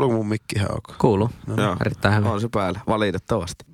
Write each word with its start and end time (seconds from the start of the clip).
Kuuluuko 0.00 0.16
mun 0.16 0.28
mikki 0.28 0.56
ihan 0.56 0.72
ok? 0.72 0.98
Kuuluu. 0.98 1.30
Joo. 1.56 1.76
Erittäin 1.86 2.14
hyvä. 2.16 2.30
On 2.30 2.40
se 2.40 2.48
päällä, 2.48 2.80
valitettavasti. 2.86 3.64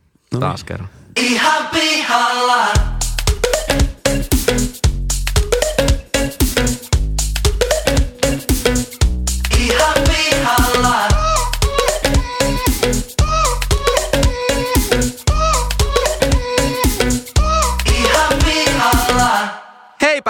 Taas 0.40 0.64
kerran. 0.64 0.88
Ihan 1.16 1.66
pihalla. 1.66 2.95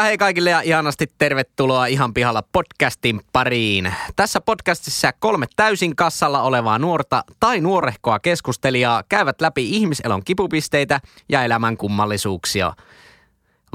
Hei 0.06 0.18
kaikille 0.18 0.50
ja 0.50 0.60
ihanasti 0.60 1.06
tervetuloa 1.18 1.86
Ihan 1.86 2.14
pihalla 2.14 2.42
podcastin 2.42 3.20
pariin. 3.32 3.94
Tässä 4.16 4.40
podcastissa 4.40 5.12
kolme 5.12 5.46
täysin 5.56 5.96
kassalla 5.96 6.42
olevaa 6.42 6.78
nuorta 6.78 7.24
tai 7.40 7.60
nuorehkoa 7.60 8.18
keskustelijaa 8.18 9.02
käyvät 9.08 9.40
läpi 9.40 9.70
ihmiselon 9.70 10.24
kipupisteitä 10.24 11.00
ja 11.28 11.44
elämän 11.44 11.76
kummallisuuksia. 11.76 12.72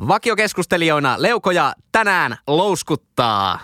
Vakiokeskustelijoina 0.07 1.15
leukoja 1.17 1.73
tänään 1.91 2.37
louskuttaa. 2.47 3.59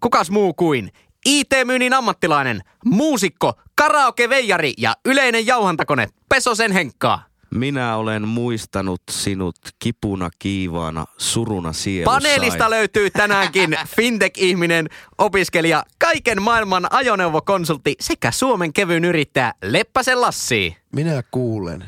Kukas 0.00 0.30
muu 0.30 0.54
kuin 0.54 0.92
IT-myynnin 1.26 1.94
ammattilainen, 1.94 2.60
muusikko, 2.84 3.52
karaoke-veijari 3.74 4.72
ja 4.78 4.94
yleinen 5.04 5.46
jauhantakone 5.46 6.08
Pesosen 6.28 6.72
Henkka. 6.72 7.31
Minä 7.54 7.96
olen 7.96 8.28
muistanut 8.28 9.02
sinut 9.10 9.56
kipuna 9.78 10.30
kiivaana, 10.38 11.04
suruna 11.18 11.72
sielussai. 11.72 12.20
Paneelista 12.20 12.70
löytyy 12.70 13.10
tänäänkin 13.10 13.70
fintech-ihminen, 13.96 14.88
opiskelija, 15.18 15.84
kaiken 15.98 16.42
maailman 16.42 16.86
ajoneuvokonsultti 16.90 17.96
sekä 18.00 18.30
Suomen 18.30 18.72
kevyyn 18.72 19.04
yrittäjä 19.04 19.52
Leppäsen 19.62 20.20
Lassi. 20.20 20.76
Minä 20.92 21.22
kuulen. 21.30 21.84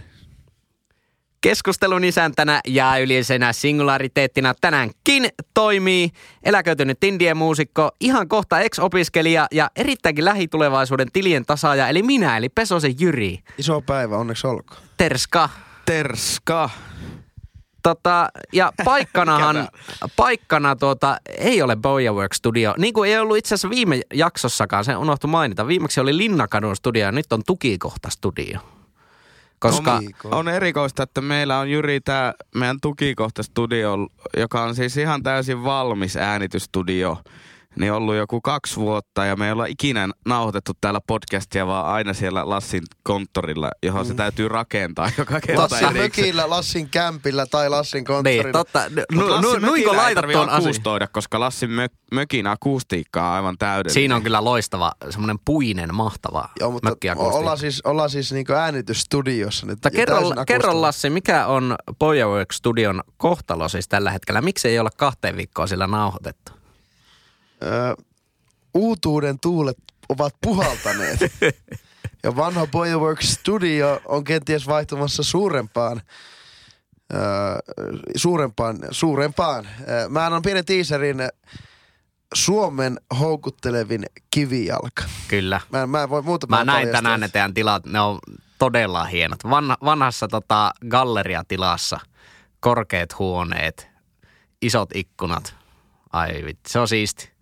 Keskustelun 1.45 2.05
isäntänä 2.05 2.61
ja 2.67 2.99
yleisenä 2.99 3.53
singulariteettina 3.53 4.55
tänäänkin 4.61 5.29
toimii 5.55 6.11
eläköitynyt 6.43 7.05
indien 7.05 7.37
muusikko, 7.37 7.91
ihan 8.01 8.29
kohta 8.29 8.61
ex-opiskelija 8.61 9.47
ja 9.53 9.71
erittäinkin 9.77 10.25
lähitulevaisuuden 10.25 11.13
tilien 11.13 11.47
tasaaja, 11.47 11.89
eli 11.89 12.03
minä, 12.03 12.37
eli 12.37 12.49
Pesosen 12.49 12.95
Jyri. 13.01 13.39
Iso 13.59 13.81
päivä, 13.81 14.17
onneksi 14.17 14.47
olkoon. 14.47 14.81
Terska. 14.97 15.49
Terska. 15.87 16.71
Tota, 17.83 18.29
ja 18.53 18.73
paikkanahan, 18.85 19.69
paikkana 20.17 20.77
tuota, 20.77 21.17
ei 21.39 21.63
ole 21.63 21.77
Bojawork 21.77 22.35
Studio. 22.35 22.75
Niin 22.79 22.95
kuin 22.95 23.11
ei 23.11 23.19
ollut 23.19 23.37
itse 23.37 23.55
asiassa 23.55 23.71
viime 23.71 24.01
jaksossakaan, 24.15 24.85
se 24.85 24.97
unohtui 24.97 25.31
mainita. 25.31 25.67
Viimeksi 25.67 26.01
oli 26.01 26.17
Linnakadun 26.17 26.77
studio 26.77 27.03
ja 27.03 27.13
nyt 27.13 27.33
on 27.33 27.43
Tukikohta 27.47 28.11
studio. 28.11 28.61
Koska 29.71 29.97
Tomiko. 29.97 30.29
On 30.33 30.49
erikoista, 30.49 31.03
että 31.03 31.21
meillä 31.21 31.59
on 31.59 31.71
Jyri 31.71 32.01
tämä 32.01 32.35
meidän 32.55 32.81
tukikohta 32.81 33.43
studio, 33.43 33.97
joka 34.37 34.63
on 34.63 34.75
siis 34.75 34.97
ihan 34.97 35.23
täysin 35.23 35.65
valmis 35.65 36.17
äänitystudio. 36.17 37.19
Niin 37.79 37.93
ollut 37.93 38.15
joku 38.15 38.41
kaksi 38.41 38.77
vuotta 38.77 39.25
ja 39.25 39.37
me 39.37 39.47
ei 39.47 39.53
olla 39.53 39.67
ikinä 39.67 40.09
nauhoitettu 40.27 40.73
täällä 40.81 41.01
podcastia, 41.07 41.67
vaan 41.67 41.87
aina 41.87 42.15
siellä 42.15 42.49
Lassin 42.49 42.83
konttorilla, 43.03 43.71
johon 43.83 44.07
se 44.07 44.15
täytyy 44.15 44.49
rakentaa 44.49 45.11
joka 45.19 45.41
kerta 45.41 45.63
Lassin 45.63 45.79
erikseen. 45.79 46.05
mökillä, 46.05 46.51
Lassin 46.51 46.89
kämpillä 46.91 47.47
tai 47.47 47.71
Lassin 47.71 48.05
konttorilla. 48.05 48.43
niin, 48.43 48.53
totta. 48.53 48.79
Lassin 48.79 49.63
nu, 49.63 49.67
nuinko 49.69 49.97
laitat 49.97 50.25
tuon 50.33 50.49
koska 51.13 51.41
Lassin 51.41 51.71
mö, 51.71 51.87
mökin 52.13 52.47
akustiikka 52.47 53.29
on 53.29 53.33
aivan 53.33 53.59
täydellinen. 53.59 53.95
Siinä 53.95 54.17
on 54.17 54.23
kyllä 54.23 54.45
loistava, 54.45 54.93
semmoinen 55.11 55.39
puinen, 55.45 55.95
mahtava 55.95 56.49
Joo, 56.61 56.71
mutta 56.71 56.89
mökkiakustiikka. 56.89 57.39
ollaan 57.39 57.59
siis, 57.59 57.81
ollaan 57.85 58.11
siis 58.11 58.33
niinku 58.33 58.53
äänitysstudiossa 58.53 59.67
nyt. 59.67 59.79
Kerro, 59.97 60.21
kerro. 60.47 60.81
Lassi, 60.81 61.11
mikä 61.11 61.47
on 61.47 61.77
Bojawork 61.99 62.53
Studion 62.53 63.03
kohtalo 63.17 63.69
siis 63.69 63.89
tällä 63.89 64.11
hetkellä? 64.11 64.41
Miksi 64.41 64.69
ei 64.69 64.79
olla 64.79 64.91
kahteen 64.97 65.37
viikkoa 65.37 65.67
sillä 65.67 65.87
nauhoitettu? 65.87 66.53
Ö, 67.65 68.03
uutuuden 68.75 69.41
tuulet 69.41 69.77
ovat 70.09 70.35
puhaltaneet. 70.43 71.21
ja 72.23 72.37
vanha 72.37 72.67
Boyworks 72.67 73.33
Studio 73.33 74.01
on 74.05 74.25
kenties 74.25 74.67
vaihtumassa 74.67 75.23
suurempaan. 75.23 76.03
Ö, 77.13 77.17
suurempaan, 78.17 78.79
suurempaan. 78.91 79.69
Mä 80.09 80.27
annan 80.27 80.43
pienen 80.43 80.65
teaserin 80.65 81.17
Suomen 82.35 83.01
houkuttelevin 83.19 84.07
kivijalka. 84.31 85.05
Kyllä. 85.29 85.61
Mä, 85.71 85.87
mä 85.87 86.09
voi 86.09 86.23
muuta 86.23 86.47
Mä 86.47 86.65
näin 86.65 86.89
tänään 86.89 87.21
ne 87.21 87.29
teidän 87.29 87.55
tilat, 87.55 87.87
ne 87.87 88.01
on 88.01 88.19
todella 88.59 89.05
hienot. 89.05 89.45
Vanha, 89.51 89.77
vanhassa 89.85 90.29
tota, 90.29 90.73
galleriatilassa, 90.89 92.01
korkeat 92.61 93.19
huoneet, 93.19 93.89
isot 94.63 94.91
ikkunat. 94.95 95.55
Ai 96.13 96.45
vitsi, 96.45 96.73
se 96.73 96.79
on 96.79 96.89
siisti. 96.89 97.34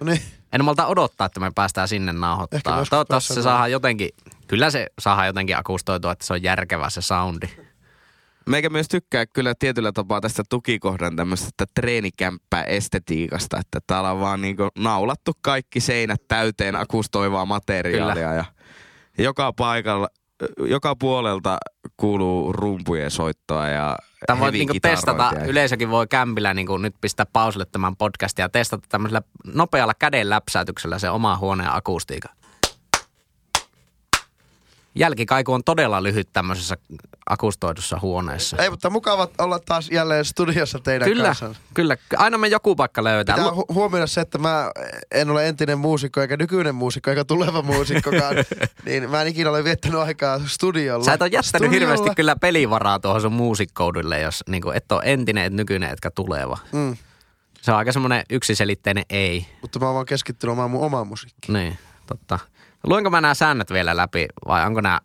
No 0.00 0.06
niin. 0.06 0.22
En 0.52 0.64
malta 0.64 0.86
odottaa, 0.86 1.24
että 1.24 1.40
me 1.40 1.50
päästään 1.54 1.88
sinne 1.88 2.12
nauhoittaa. 2.12 2.84
Toivottavasti 2.90 3.34
se 3.34 3.42
saadaan 3.42 3.72
jotenkin, 3.72 4.08
kyllä 4.46 4.70
se 4.70 4.86
saadaan 4.98 5.26
jotenkin 5.26 5.56
akustoitua, 5.58 6.12
että 6.12 6.26
se 6.26 6.32
on 6.32 6.42
järkevä 6.42 6.90
se 6.90 7.02
soundi. 7.02 7.46
Meikä 8.46 8.70
myös 8.70 8.88
tykkää 8.88 9.26
kyllä 9.26 9.54
tietyllä 9.58 9.92
tapaa 9.92 10.20
tästä 10.20 10.42
tukikohdan 10.48 11.16
tämmöisestä 11.16 11.64
treenikämppää 11.74 12.64
estetiikasta, 12.64 13.58
että 13.58 13.78
täällä 13.86 14.12
on 14.12 14.20
vaan 14.20 14.40
niinku 14.40 14.68
naulattu 14.78 15.32
kaikki 15.40 15.80
seinät 15.80 16.22
täyteen 16.28 16.76
akustoivaa 16.76 17.46
materiaalia 17.46 18.14
Kyllä. 18.28 18.34
ja 18.34 18.44
joka 19.18 19.52
paikalla, 19.52 20.08
joka 20.58 20.96
puolelta 20.96 21.58
kuuluu 21.96 22.52
rumpujen 22.52 23.10
soittoa 23.10 23.68
ja 23.68 23.98
Tämä 24.26 24.40
heavy 24.40 24.58
niinku 24.58 24.74
testata, 24.82 25.32
yleisökin 25.46 25.90
voi 25.90 26.06
kämpillä 26.06 26.54
niinku 26.54 26.76
nyt 26.76 26.94
pistää 27.00 27.26
pausille 27.32 27.66
tämän 27.72 27.96
podcastin 27.96 28.42
ja 28.42 28.48
testata 28.48 28.86
tämmöisellä 28.88 29.22
nopealla 29.54 29.94
käden 29.94 30.30
läpsäytyksellä 30.30 30.98
se 30.98 31.10
oma 31.10 31.36
huoneen 31.36 31.74
akustiikan. 31.74 32.36
Jälkikaiku 34.96 35.52
on 35.52 35.64
todella 35.64 36.02
lyhyt 36.02 36.28
tämmöisessä 36.32 36.76
akustoidussa 37.26 37.98
huoneessa. 38.02 38.56
Ei, 38.56 38.70
mutta 38.70 38.90
mukava 38.90 39.28
olla 39.38 39.58
taas 39.58 39.90
jälleen 39.90 40.24
studiossa 40.24 40.78
teidän 40.78 41.08
Kyllä, 41.08 41.24
kanssa. 41.24 41.54
kyllä. 41.74 41.96
Aina 42.16 42.38
me 42.38 42.48
joku 42.48 42.76
paikka 42.76 43.04
löydetään. 43.04 43.38
Pitää 43.38 43.52
hu- 43.52 43.74
huomioida 43.74 44.06
se, 44.06 44.20
että 44.20 44.38
mä 44.38 44.70
en 45.10 45.30
ole 45.30 45.48
entinen 45.48 45.78
muusikko 45.78 46.20
eikä 46.20 46.36
nykyinen 46.36 46.74
muusikko 46.74 47.10
eikä 47.10 47.24
tuleva 47.24 47.62
muusikkokaan. 47.62 48.34
niin 48.86 49.10
mä 49.10 49.22
en 49.22 49.28
ikinä 49.28 49.50
ole 49.50 49.64
viettänyt 49.64 50.00
aikaa 50.00 50.40
studiolla. 50.46 51.04
Sä 51.04 51.12
et 51.12 51.22
ole 51.22 51.30
jättänyt 51.32 51.68
Studiolla. 51.68 51.72
hirveästi 51.72 52.14
kyllä 52.16 52.36
pelivaraa 52.36 52.98
tuohon 53.00 53.20
sun 53.20 53.32
muusikkoudille, 53.32 54.20
jos 54.20 54.44
niin 54.48 54.62
et 54.74 54.92
ole 54.92 55.02
entinen, 55.04 55.44
et 55.44 55.52
nykyinen, 55.52 55.90
etkä 55.90 56.10
tuleva. 56.10 56.58
Mm. 56.72 56.96
Se 57.62 57.72
on 57.72 57.78
aika 57.78 57.92
semmoinen 57.92 58.24
yksiselitteinen 58.30 59.04
ei. 59.10 59.46
Mutta 59.62 59.78
mä 59.78 59.86
oon 59.86 59.94
vaan 59.94 60.06
keskittynyt 60.06 60.52
omaan 60.52 60.70
mun 60.70 60.84
omaan 60.84 61.06
musiikkiin. 61.06 61.52
Niin, 61.52 61.78
totta. 62.06 62.38
Luenko 62.86 63.10
mä 63.10 63.20
nämä 63.20 63.34
säännöt 63.34 63.70
vielä 63.70 63.96
läpi 63.96 64.26
vai 64.46 64.66
onko 64.66 64.80
nämä... 64.80 65.00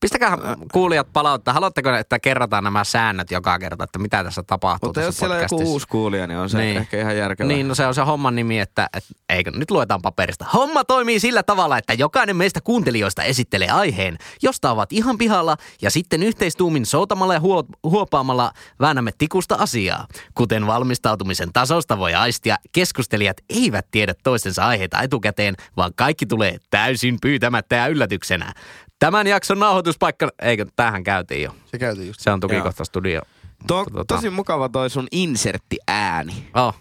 Pistäkää 0.00 0.38
kuulijat 0.72 1.12
palauttaa. 1.12 1.54
Haluatteko, 1.54 1.90
että 1.90 2.18
kerrotaan 2.18 2.64
nämä 2.64 2.84
säännöt 2.84 3.30
joka 3.30 3.58
kerta, 3.58 3.84
että 3.84 3.98
mitä 3.98 4.24
tässä 4.24 4.42
tapahtuu 4.42 4.88
Mutta 4.88 5.00
tässä 5.00 5.08
jos 5.08 5.16
siellä 5.16 5.34
on 5.34 5.40
joku 5.42 5.48
podcastissa? 5.48 5.72
uusi 5.72 5.88
kuulija, 5.88 6.26
niin 6.26 6.38
on 6.38 6.50
se 6.50 6.58
Niin. 6.58 6.76
ehkä 6.76 7.00
ihan 7.00 7.16
järkevää. 7.16 7.48
Niin, 7.52 7.68
no 7.68 7.74
se 7.74 7.86
on 7.86 7.94
se 7.94 8.02
homman 8.02 8.36
nimi, 8.36 8.60
että, 8.60 8.88
että 8.96 9.14
eikö, 9.28 9.50
nyt 9.50 9.70
luetaan 9.70 10.02
paperista. 10.02 10.44
Homma 10.54 10.84
toimii 10.84 11.20
sillä 11.20 11.42
tavalla, 11.42 11.78
että 11.78 11.92
jokainen 11.94 12.36
meistä 12.36 12.60
kuuntelijoista 12.60 13.22
esittelee 13.22 13.68
aiheen, 13.68 14.18
josta 14.42 14.70
ovat 14.70 14.92
ihan 14.92 15.18
pihalla, 15.18 15.56
ja 15.82 15.90
sitten 15.90 16.22
yhteistuumin 16.22 16.86
soutamalla 16.86 17.34
ja 17.34 17.40
huo, 17.40 17.64
huopaamalla 17.82 18.52
väännämme 18.80 19.10
tikusta 19.18 19.54
asiaa. 19.54 20.06
Kuten 20.34 20.66
valmistautumisen 20.66 21.52
tasosta 21.52 21.98
voi 21.98 22.14
aistia, 22.14 22.56
keskustelijat 22.72 23.36
eivät 23.50 23.86
tiedä 23.90 24.14
toistensa 24.24 24.66
aiheita 24.66 25.02
etukäteen, 25.02 25.54
vaan 25.76 25.92
kaikki 25.96 26.26
tulee 26.26 26.58
täysin 26.70 27.16
pyytämättä 27.22 27.76
ja 27.76 27.86
yllätyksenä. 27.86 28.52
Tämän 28.98 29.26
jakson 29.26 29.58
nauhoituspaikka, 29.58 30.28
eikö, 30.42 30.66
tähän 30.76 31.04
käytiin 31.04 31.42
jo. 31.42 31.54
Se 31.66 31.78
käytiin 31.78 32.06
just. 32.06 32.20
Se 32.20 32.30
on 32.30 32.40
tukikohta 32.40 32.84
studio. 32.84 33.20
To, 33.66 33.82
tota- 33.84 34.04
tosi 34.08 34.30
mukava 34.30 34.68
toi 34.68 34.90
sun 34.90 35.06
insertti-ääni. 35.12 36.50
Oh. 36.54 36.74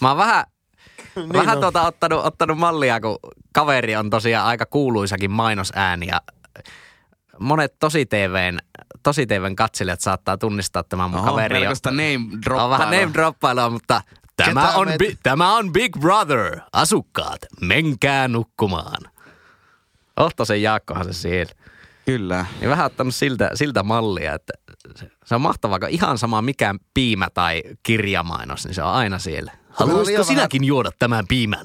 Mä 0.00 0.08
oon 0.08 0.16
vähän, 0.18 0.44
Niin 1.16 1.32
vähän 1.32 1.56
on. 1.56 1.60
tuota 1.60 1.82
ottanut, 1.82 2.24
ottanut 2.24 2.58
mallia, 2.58 3.00
kun 3.00 3.18
kaveri 3.52 3.96
on 3.96 4.10
tosiaan 4.10 4.46
aika 4.46 4.66
kuuluisakin 4.66 5.30
mainosääni 5.30 6.06
ja 6.06 6.20
monet 7.38 7.74
tosi 7.78 8.06
TVn, 8.06 8.58
tosi 9.02 9.26
TVn 9.26 9.56
katselijat 9.56 10.00
saattaa 10.00 10.38
tunnistaa 10.38 10.82
tämän 10.82 11.10
mun 11.10 11.20
Oho, 11.20 11.28
kaveri. 11.30 11.60
name 11.90 12.62
on 12.62 12.70
vähän 12.70 12.90
name 12.90 13.10
droppailua, 13.14 13.70
mutta 13.70 14.02
tämä 14.36 14.62
Ketä 14.62 14.78
on, 14.78 14.88
meitä- 14.88 14.98
bi, 15.04 15.18
tämä 15.22 15.56
on 15.56 15.72
Big 15.72 15.96
Brother. 16.00 16.60
Asukkaat, 16.72 17.38
menkää 17.60 18.28
nukkumaan. 18.28 19.02
Ohtosen 20.20 20.62
Jaakkohan 20.62 21.04
se 21.04 21.12
siellä. 21.12 21.52
Kyllä. 22.06 22.46
Niin 22.60 22.70
vähän 22.70 22.86
ottanut 22.86 23.14
siltä, 23.14 23.50
siltä 23.54 23.82
mallia, 23.82 24.34
että 24.34 24.52
se, 24.96 25.10
se 25.24 25.34
on 25.34 25.40
mahtavaa, 25.40 25.78
kun 25.78 25.88
ihan 25.88 26.18
sama 26.18 26.42
mikä 26.42 26.74
piimä 26.94 27.28
tai 27.34 27.62
kirjamainos, 27.82 28.64
niin 28.64 28.74
se 28.74 28.82
on 28.82 28.92
aina 28.92 29.18
siellä. 29.18 29.52
Haluaisitko 29.70 30.24
sinäkin 30.24 30.64
juoda 30.64 30.90
tämän 30.98 31.26
piimän? 31.28 31.60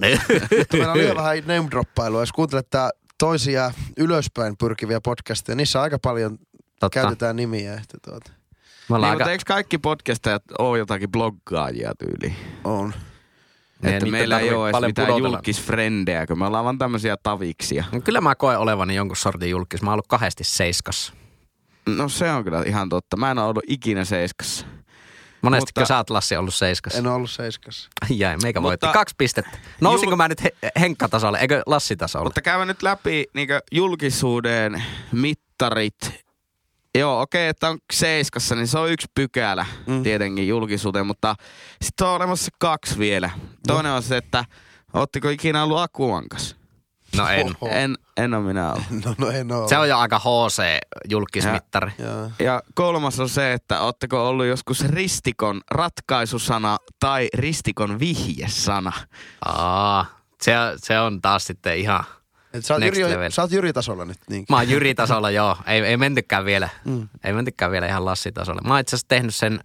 Mutta 0.57 0.78
meillä 0.78 0.92
on 0.92 0.98
liian 0.98 1.16
vähän 1.18 1.38
name 1.38 1.68
droppailua. 1.72 2.19
Jos 2.22 2.31
kuuntelet 2.31 2.69
tää 2.69 2.90
toisia 3.19 3.72
ylöspäin 3.98 4.57
pyrkiviä 4.57 5.02
podcasteja. 5.02 5.56
Niissä 5.56 5.81
aika 5.81 6.00
paljon 6.00 6.38
Totta. 6.80 6.90
käytetään 6.90 7.36
nimiä. 7.36 7.74
Että 7.74 7.98
tuota, 8.10 8.30
Me 8.30 8.36
Niin, 8.90 8.96
ollaan 8.96 9.13
mutta 9.13 9.24
aika... 9.24 9.31
eikö 9.31 9.44
kaikki 9.48 9.78
podcastajat 9.78 10.44
ole 10.60 10.78
jotakin 10.78 11.12
bloggaajia 11.12 11.92
tyyliin? 12.00 12.36
on. 12.63 12.94
Niin, 13.83 13.94
että 13.94 14.06
meillä 14.10 14.39
ei 14.39 14.54
ole 14.54 14.66
edes 14.68 14.72
paljon 14.72 14.89
mitään 14.89 15.07
pudotella. 15.07 15.30
julkisfrendejä, 15.38 16.27
kun 16.27 16.39
me 16.39 16.45
ollaan 16.45 16.66
vaan 16.66 16.77
tämmöisiä 16.77 17.18
taviksia. 17.24 17.83
No 17.92 18.01
Kyllä 18.01 18.22
mä 18.22 18.36
koen 18.36 18.60
olevani 18.60 18.95
jonkun 18.95 19.18
sortin 19.18 19.50
julkis. 19.50 19.81
Mä 19.81 19.89
oon 19.89 19.94
ollut 19.94 20.07
kahdesti 20.07 20.44
seiskassa. 20.44 21.13
No 21.86 22.10
se 22.10 22.31
on 22.31 22.44
kyllä 22.44 22.63
ihan 22.66 22.89
totta. 22.89 23.18
Mä 23.18 23.31
en 23.31 23.39
ole 23.39 23.48
ollut 23.50 23.63
ikinä 23.68 24.06
seiskassa. 24.06 24.66
Monesti 25.42 25.72
Mutta- 25.75 25.86
sä 25.86 25.98
oot 25.98 26.10
Lassi 26.10 26.36
ollut 26.38 26.54
seiskassa. 26.56 27.00
En 27.00 27.07
ole 27.07 27.16
ollut 27.16 27.31
seiskassa. 27.31 27.89
Jäi, 28.10 28.38
meikä 28.44 28.60
Mutta- 28.60 28.68
voitti. 28.88 28.88
Kaksi 29.00 29.16
pistettä. 29.18 29.57
Nousinko 29.81 30.12
Jul- 30.13 30.18
mä 30.18 30.28
nyt 30.28 30.44
he- 30.44 30.56
Henkka-tasolle, 30.80 31.38
eikö 31.39 31.62
Lassi-tasolle? 31.66 32.24
Mutta 32.25 32.42
käydään 32.42 32.68
nyt 32.68 32.83
läpi 32.83 33.25
niin 33.33 33.48
julkisuuden 33.71 34.83
mittarit. 35.12 36.25
Joo, 36.95 37.21
okei, 37.21 37.39
okay, 37.44 37.50
että 37.50 37.69
on 37.69 37.77
seiskassa, 37.94 38.56
niin 38.56 38.68
se 38.68 38.80
on 38.80 38.92
yksi 38.92 39.07
pykälä 39.15 39.65
Mm. 39.88 40.03
tietenkin 40.03 40.47
julkisuuteen, 40.47 41.06
mutta 41.07 41.36
sitten 41.81 42.07
on 42.07 42.13
olemassa 42.13 42.51
kaksi 42.59 43.00
vielä. 43.00 43.30
Toinen 43.68 43.92
on 43.92 44.03
se, 44.03 44.18
että 44.18 44.45
ootteko 44.94 45.30
ikinä 45.30 45.63
ollut 45.63 45.80
Akuankas? 45.80 46.56
No 47.15 47.27
en. 47.27 47.45
Oho. 47.62 47.71
En, 47.71 47.95
en 48.18 48.33
ole 48.33 48.44
minä 48.44 48.71
ollut. 48.74 48.86
No, 49.06 49.15
no 49.18 49.30
en 49.30 49.51
ole. 49.51 49.69
Se 49.69 49.77
on 49.77 49.89
jo 49.89 49.97
aika 49.97 50.19
HC-julkismittari. 50.19 51.92
Joo. 52.00 52.31
Ja 52.39 52.62
kolmas 52.75 53.19
on 53.19 53.30
se, 53.30 53.53
että 53.53 53.81
ootteko 53.81 54.30
ollut 54.30 54.45
joskus 54.45 54.86
ristikon 54.86 55.62
ratkaisusana 55.71 56.77
tai 57.00 57.27
ristikon 57.33 58.00
vihjesana? 58.00 58.92
Aa, 59.45 60.06
se, 60.42 60.59
on- 60.59 60.74
se 60.77 61.00
on 61.00 61.21
taas 61.21 61.45
sitten 61.45 61.77
ihan... 61.77 62.03
Et 62.56 62.66
sä, 62.66 62.74
oot 62.74 62.81
Next 62.81 63.00
Jyri, 63.00 63.12
level. 63.13 63.31
sä 63.31 63.42
oot 63.42 63.52
Jyri-tasolla 63.52 64.06
nyt. 64.06 64.18
Niin. 64.30 64.46
Mä 64.50 64.56
oon 64.56 64.69
Jyri-tasolla, 64.69 65.31
joo. 65.31 65.57
Ei, 65.68 65.81
ei 65.81 65.98
mentykään 65.98 66.46
vielä. 66.46 66.69
Mm. 66.86 67.07
Ei 67.24 67.34
mentykään 67.34 67.72
vielä 67.72 67.88
ihan 67.88 68.06
Lassi-tasolle. 68.06 68.62
Mä 68.66 68.74
oon 68.74 68.80
itse 68.81 68.96
asiassa 68.96 69.07
tehnyt 69.07 69.36
sen 69.36 69.60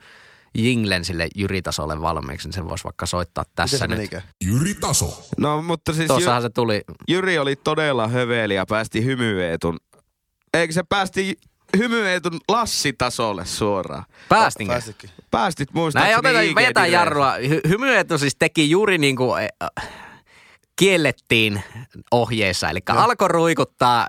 jinglen 0.54 1.04
sille 1.04 1.28
Jyri-tasolle 1.36 2.00
valmiiksi, 2.00 2.48
niin 2.48 2.52
sen 2.54 2.68
voisi 2.68 2.84
vaikka 2.84 3.06
soittaa 3.06 3.42
Miten 3.44 3.54
tässä 3.56 3.78
se 3.78 3.86
nyt. 3.86 3.96
menikään? 3.98 4.22
Jyri 4.44 4.74
Taso. 4.74 5.22
No, 5.38 5.62
mutta 5.62 5.92
siis 5.92 6.06
Tuossahan 6.06 6.42
Jy- 6.42 6.46
se 6.46 6.50
tuli. 6.50 6.82
Jyri 7.08 7.38
oli 7.38 7.56
todella 7.56 8.08
höveli 8.08 8.54
ja 8.54 8.66
päästi 8.66 9.04
hymyeetun. 9.04 9.78
Eikö 10.54 10.72
se 10.72 10.82
päästi 10.88 11.38
hymyeetun 11.78 12.40
Lassi-tasolle 12.48 13.46
suoraan? 13.46 14.04
Päästinkö? 14.28 14.72
Pääsitkin. 14.72 15.10
Päästit 15.30 15.68
muistaakseni 15.74 16.12
ei 16.12 16.18
oteta, 16.18 16.40
IG 16.40 16.56
vetää 16.56 16.86
jarrua. 16.86 17.34
Hy- 17.36 17.68
hymyetu 17.68 18.18
siis 18.18 18.36
teki 18.38 18.70
juuri 18.70 18.98
niin 18.98 19.16
kuin 19.16 19.42
äh, 19.42 19.88
kiellettiin 20.80 21.62
ohjeissa. 22.10 22.70
Eli 22.70 22.80
alkoi 22.86 23.28
ruikuttaa 23.28 24.06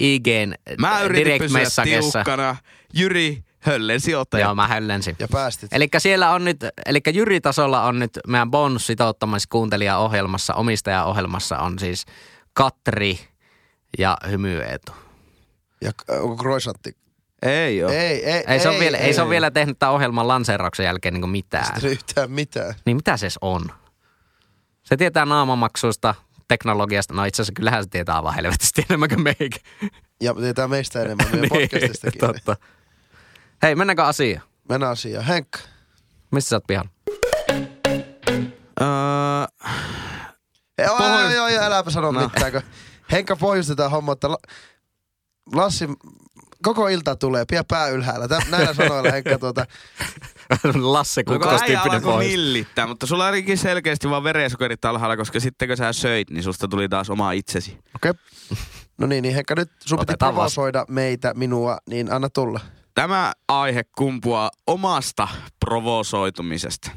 IGn 0.00 0.54
Mä 0.78 1.00
yritin 1.00 1.38
pysyä 1.38 1.84
tiukkana. 1.84 2.56
Jyri 2.94 3.44
höllensi 3.58 4.14
ottaja. 4.14 4.46
Joo, 4.46 4.54
mä 4.54 4.68
höllensin. 4.68 5.16
Ja 5.18 5.28
päästit. 5.28 5.72
Eli 5.72 5.88
siellä 5.98 6.32
on 6.32 6.44
nyt, 6.44 6.64
eli 6.86 6.98
Jyri-tasolla 7.12 7.82
on 7.82 7.98
nyt 7.98 8.18
meidän 8.26 8.50
bonussitouttamis 8.50 9.46
kuuntelijaohjelmassa, 9.46 10.54
omistajaohjelmassa 10.54 11.58
on 11.58 11.78
siis 11.78 12.04
Katri 12.52 13.18
ja 13.98 14.16
Hymyetu. 14.30 14.92
Ja 15.80 15.92
onko 16.08 16.36
croissantti? 16.36 16.96
Ei 17.42 17.84
oo. 17.84 17.90
Ei, 17.90 18.24
ei, 18.24 18.44
Ei, 18.46 18.60
se, 18.60 18.68
on 18.68 18.78
vielä, 18.78 18.98
ei 18.98 19.14
se 19.14 19.22
ole 19.22 19.30
vielä 19.30 19.50
tehnyt 19.50 19.78
tämän 19.78 19.94
ohjelman 19.94 20.28
lanseerauksen 20.28 20.84
jälkeen 20.84 21.14
niin 21.14 21.28
mitään. 21.28 21.66
Sitten 21.66 21.90
yhtään 21.90 22.30
mitään. 22.30 22.74
Niin 22.84 22.96
mitä 22.96 23.16
se 23.16 23.28
on? 23.40 23.70
Se 24.86 24.96
tietää 24.96 25.24
naamamaksuista, 25.24 26.14
teknologiasta. 26.48 27.14
No 27.14 27.24
itse 27.24 27.42
asiassa 27.42 27.52
kyllähän 27.56 27.84
se 27.84 27.88
tietää 27.90 28.22
vaan 28.22 28.34
helvetisti 28.34 28.84
enemmän 28.90 29.08
kuin 29.08 29.22
meikä. 29.22 29.58
Ja 30.20 30.34
tietää 30.34 30.68
meistä 30.68 31.02
enemmän 31.02 31.26
meidän 31.32 31.48
podcastistakin. 31.70 32.20
Niin, 32.20 32.34
totta. 32.34 32.56
Hei, 33.62 33.74
mennäänkö 33.74 34.04
asiaan? 34.04 34.42
Mennään 34.68 34.92
asiaan. 34.92 35.24
Henkka. 35.24 35.58
Missä 36.30 36.48
sä 36.48 36.56
oot 36.56 36.64
pihalla? 36.66 36.90
Öö, 38.80 38.86
Joo, 40.78 40.96
Pohjois- 40.98 41.34
joo, 41.34 41.48
joo, 41.48 41.62
äläpä 41.64 41.90
sano 41.90 42.12
No. 42.12 42.20
mitään. 42.20 42.52
kun 42.52 42.62
Henkka 43.12 43.36
pohjustetaan 43.36 43.90
homma, 43.90 44.12
että 44.12 44.30
La- 44.30 44.38
Lassi 45.54 45.88
koko 46.62 46.88
ilta 46.88 47.16
tulee, 47.16 47.44
pidä 47.50 47.64
pää 47.64 47.88
ylhäällä. 47.88 48.28
Tä, 48.28 48.38
näillä 48.50 48.74
sanoilla 48.74 49.10
Henkka 49.10 49.38
tuota, 49.38 49.66
Lasse 50.74 51.22
no, 51.26 51.32
Kukkos 51.32 51.62
tyyppinen 51.62 52.02
pois. 52.02 52.28
millittää, 52.28 52.86
mutta 52.86 53.06
sulla 53.06 53.28
olikin 53.28 53.58
selkeästi 53.58 54.10
vaan 54.10 54.24
verensokerit 54.24 54.84
alhaalla, 54.84 55.16
koska 55.16 55.40
sitten 55.40 55.68
kun 55.68 55.76
sä 55.76 55.92
söit, 55.92 56.30
niin 56.30 56.42
susta 56.42 56.68
tuli 56.68 56.88
taas 56.88 57.10
oma 57.10 57.32
itsesi. 57.32 57.78
okei. 57.94 58.10
Okay. 58.10 58.22
No 58.98 59.06
niin, 59.06 59.22
niin 59.22 59.34
Henkka 59.34 59.54
nyt 59.54 59.70
sun 59.86 59.98
piti 59.98 60.14
provosoida 60.18 60.84
meitä, 60.88 61.34
minua, 61.34 61.78
niin 61.90 62.12
anna 62.12 62.28
tulla. 62.30 62.60
Tämä 62.94 63.32
aihe 63.48 63.84
kumpuaa 63.98 64.50
omasta 64.66 65.28
provosoitumisesta. 65.64 66.90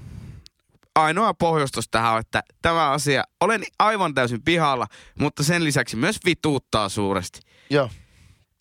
Ainoa 0.96 1.34
pohjustus 1.34 1.90
tähän 1.92 2.14
on, 2.14 2.20
että 2.20 2.44
tämä 2.62 2.92
asia, 2.92 3.24
olen 3.42 3.64
aivan 3.80 4.14
täysin 4.14 4.44
pihalla, 4.44 4.88
mutta 5.20 5.44
sen 5.44 5.64
lisäksi 5.64 5.96
myös 5.96 6.20
vituuttaa 6.26 6.90
suuresti. 6.90 7.40
Joo. 7.70 7.90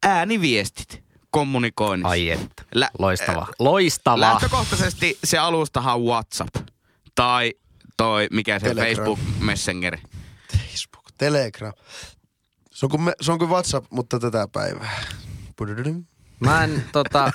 Ääniviestit 0.03 1.08
kommunikoinnissa. 1.31 2.09
Ai 2.09 2.31
että. 2.31 2.63
Lä- 2.75 2.91
Loistava. 2.99 3.47
Loistava. 3.59 4.21
Lähtökohtaisesti 4.21 5.19
se 5.25 5.39
alustahan 5.39 5.95
on 5.95 6.05
WhatsApp 6.05 6.57
tai 7.15 7.53
toi, 7.97 8.27
mikä 8.33 8.59
se 8.59 8.67
Telegram. 8.69 8.97
Facebook 8.97 9.19
Messenger. 9.41 9.99
Facebook, 10.53 11.05
Telegram. 11.19 11.73
Se 12.71 12.87
on 12.87 12.91
kuin, 12.91 13.03
me, 13.03 13.13
se 13.21 13.33
on 13.33 13.39
kuin 13.39 13.51
WhatsApp, 13.51 13.87
mutta 13.91 14.19
tätä 14.19 14.49
päivää. 14.53 15.01
Pudududum. 15.57 16.05
Mä 16.41 16.65
en, 16.65 16.85
tota, 16.93 17.31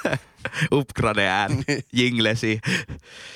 Upgrade 0.73 1.27
ääni, 1.27 1.63
jinglesi. 1.93 2.59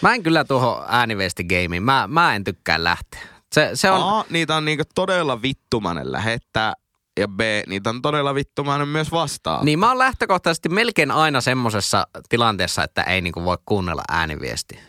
mä 0.01 0.13
en 0.13 0.23
kyllä 0.23 0.43
tuohon 0.43 0.85
ääniviestigeimiin. 0.87 1.83
Mä, 1.83 2.07
mä 2.07 2.35
en 2.35 2.43
tykkää 2.43 2.83
lähteä. 2.83 3.19
Se, 3.53 3.71
se 3.73 3.91
on, 3.91 4.19
A, 4.19 4.25
niitä 4.29 4.55
on 4.55 4.65
niinku 4.65 4.83
todella 4.95 5.41
vittumainen 5.41 6.11
lähettää 6.11 6.73
ja 7.17 7.27
B, 7.27 7.39
niitä 7.67 7.89
on 7.89 8.01
todella 8.01 8.35
vittumainen 8.35 8.87
myös 8.87 9.11
vastaan. 9.11 9.65
Niin 9.65 9.79
mä 9.79 9.87
oon 9.87 9.97
lähtökohtaisesti 9.97 10.69
melkein 10.69 11.11
aina 11.11 11.41
semmosessa 11.41 12.07
tilanteessa, 12.29 12.83
että 12.83 13.03
ei 13.03 13.21
niinku 13.21 13.43
voi 13.43 13.57
kuunnella 13.65 14.01
ääniviestiä. 14.11 14.79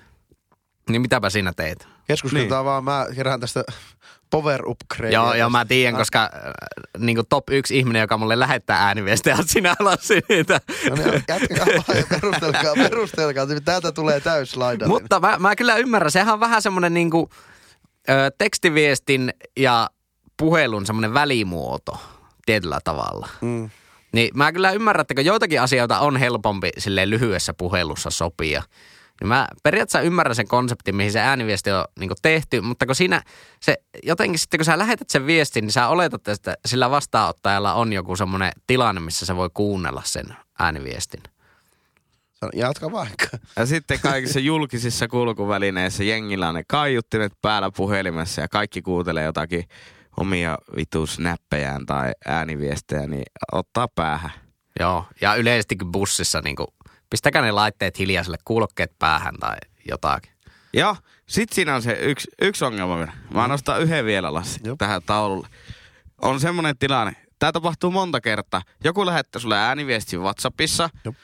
Niin 0.91 1.03
mitäpä 1.03 1.31
sinä 1.31 1.53
teet? 1.57 1.89
Keskusteltaan 2.07 2.61
niin. 2.61 2.65
vaan, 2.65 2.85
mä 2.85 3.07
kerään 3.15 3.41
tästä 3.41 3.65
power 4.31 4.61
upgrade. 4.67 5.13
Joo, 5.15 5.35
joo, 5.35 5.51
mä 5.51 5.65
tiedän, 5.65 5.95
Ah. 5.95 5.99
koska 5.99 6.23
äh, 6.23 6.31
niinku 6.99 7.23
top 7.29 7.51
yksi 7.51 7.79
ihminen, 7.79 8.01
joka 8.01 8.19
mulle 8.19 8.39
lähettää 8.39 8.87
ääniviestejä, 8.87 9.37
on 9.37 9.49
sinä 9.49 9.75
Lassi 9.81 10.21
niitä. 10.29 10.61
No 10.91 10.97
niin, 10.97 11.25
jatkakaa 11.29 11.67
vaan 11.67 11.99
ja 11.99 12.05
perustelkaa, 12.11 12.75
perustelkaa. 12.75 13.47
Täältä 13.65 13.93
tulee 13.93 14.21
täyslaidallinen. 14.21 15.03
Mutta 15.03 15.21
mä, 15.21 15.37
mä 15.39 15.57
kyllä 15.57 15.77
ymmärrän, 15.77 16.11
sehän 16.11 16.35
on 16.35 16.41
vähän 16.41 16.63
semmoinen 16.63 16.95
niinku, 16.95 17.29
ö, 18.09 18.13
tekstiviestin 18.39 19.33
ja 19.57 19.91
puhelun 20.37 20.87
semmoinen 20.87 21.15
välimuoto 21.15 21.99
tietyllä 22.49 22.79
tavalla. 22.85 23.29
Mm. 23.41 23.71
Niin 24.13 24.31
mä 24.35 24.53
kyllä 24.53 24.71
ymmärrän, 24.71 25.01
että 25.01 25.15
kun 25.15 25.25
joitakin 25.25 25.61
asioita 25.61 26.01
on 26.01 26.17
helpompi 26.17 26.71
sille 26.79 27.11
lyhyessä 27.11 27.55
puhelussa 27.55 28.11
sopia. 28.11 28.63
Niin 29.21 29.29
mä 29.29 29.49
periaatteessa 29.63 30.07
ymmärrän 30.07 30.35
sen 30.35 30.49
konseptin, 30.49 30.97
mihin 30.97 31.13
se 31.13 31.21
ääniviesti 31.21 31.71
on 31.71 31.85
niin 31.99 32.11
tehty, 32.23 32.61
mutta 32.61 32.87
kun 32.87 32.95
siinä 32.95 33.23
se 33.61 33.77
jotenkin 34.03 34.39
sitten, 34.39 34.59
kun 34.59 34.65
sä 34.65 34.79
lähetät 34.79 35.11
sen 35.11 35.27
viestin, 35.27 35.63
niin 35.63 35.73
sä 35.73 35.89
oletat, 35.89 36.29
että 36.29 36.57
sillä 36.67 36.91
vastaanottajalla 36.91 37.75
on 37.75 37.93
joku 37.93 38.17
semmoinen 38.17 38.53
tilanne, 38.67 39.01
missä 39.01 39.27
se 39.27 39.37
voi 39.37 39.51
kuunnella 39.55 40.03
sen 40.05 40.37
ääniviestin. 40.59 41.23
Sano, 42.33 42.51
Jatka 42.55 42.93
vaikka. 42.93 43.27
Ja 43.57 43.67
sitten 43.67 44.01
kaikissa 44.01 44.41
julkisissa 44.41 45.09
kulkuvälineissä 45.09 46.05
jengillä 46.05 46.49
on 46.49 46.55
ne 46.55 46.63
kaiuttimet 46.69 47.33
päällä 47.43 47.71
puhelimessa 47.77 48.41
ja 48.41 48.49
kaikki 48.49 48.83
kuuntelee 48.83 49.25
jotakin 49.25 49.65
omia 50.21 50.59
vitusnäppejään 50.77 51.87
tai 51.87 52.13
ääniviestejä, 52.27 53.07
niin 53.07 53.25
ottaa 53.53 53.89
päähän. 53.89 54.31
Joo, 54.81 55.05
ja 55.21 55.35
yleisestikin 55.35 55.93
bussissa 55.93 56.41
niin 56.41 56.57
kuin, 56.57 56.67
pistäkää 57.11 57.43
ne 57.43 57.53
laitteet 57.53 57.99
hiljaiselle, 57.99 58.37
kuulokkeet 58.45 58.99
päähän 58.99 59.35
tai 59.41 59.57
jotakin. 59.89 60.33
Ja 60.73 60.97
sit 61.27 61.53
siinä 61.53 61.75
on 61.75 61.83
se 61.83 61.93
yksi, 61.93 62.29
yksi 62.43 62.65
ongelma 62.65 62.99
vielä. 62.99 63.13
Mä 63.35 63.49
nostan 63.49 63.83
yhden 63.83 64.05
vielä 64.05 64.33
Lassi 64.33 64.61
Jop. 64.65 64.79
tähän 64.79 65.03
taululle. 65.07 65.49
On 66.23 66.41
semmoinen 66.41 66.79
tilanne, 66.79 67.13
tämä 67.39 67.53
tapahtuu 67.53 67.91
monta 67.91 68.21
kertaa. 68.21 68.63
Joku 68.85 69.07
lähettää 69.07 69.41
sulle 69.41 69.59
ääniviesti 69.59 70.19
Whatsappissa. 70.19 70.91
Jop. 71.05 71.15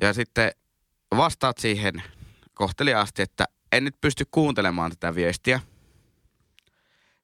Ja 0.00 0.12
sitten 0.12 0.50
vastaat 1.16 1.58
siihen 1.58 2.02
kohteliaasti, 2.54 3.22
että 3.22 3.44
en 3.72 3.84
nyt 3.84 4.00
pysty 4.00 4.24
kuuntelemaan 4.30 4.90
tätä 4.90 5.14
viestiä. 5.14 5.60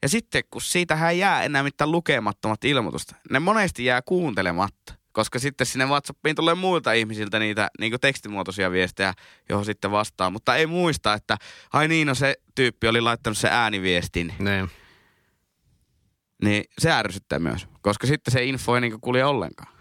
Ja 0.02 0.08
sitten 0.08 0.42
kun 0.50 0.62
siitähän 0.62 1.18
jää 1.18 1.42
enää 1.42 1.62
mitään 1.62 1.92
lukemattomat 1.92 2.64
ilmoitusta, 2.64 3.16
ne 3.30 3.38
monesti 3.38 3.84
jää 3.84 4.02
kuuntelematta. 4.02 4.94
Koska 5.12 5.38
sitten 5.38 5.66
sinne 5.66 5.86
WhatsAppiin 5.86 6.36
tulee 6.36 6.54
muilta 6.54 6.92
ihmisiltä 6.92 7.38
niitä 7.38 7.68
niin 7.80 8.00
tekstimuotoisia 8.00 8.70
viestejä, 8.70 9.12
johon 9.48 9.64
sitten 9.64 9.90
vastaa. 9.90 10.30
Mutta 10.30 10.56
ei 10.56 10.66
muista, 10.66 11.14
että 11.14 11.36
ai 11.72 11.88
niin, 11.88 12.06
no 12.06 12.14
se 12.14 12.34
tyyppi 12.54 12.88
oli 12.88 13.00
laittanut 13.00 13.38
se 13.38 13.48
ääniviestin. 13.50 14.34
Niin. 14.38 14.70
niin 16.44 16.64
se 16.78 16.92
ärsyttää 16.92 17.38
myös. 17.38 17.66
Koska 17.82 18.06
sitten 18.06 18.32
se 18.32 18.44
info 18.44 18.74
ei 18.74 18.80
niinku 18.80 18.98
kulje 19.00 19.24
ollenkaan. 19.24 19.79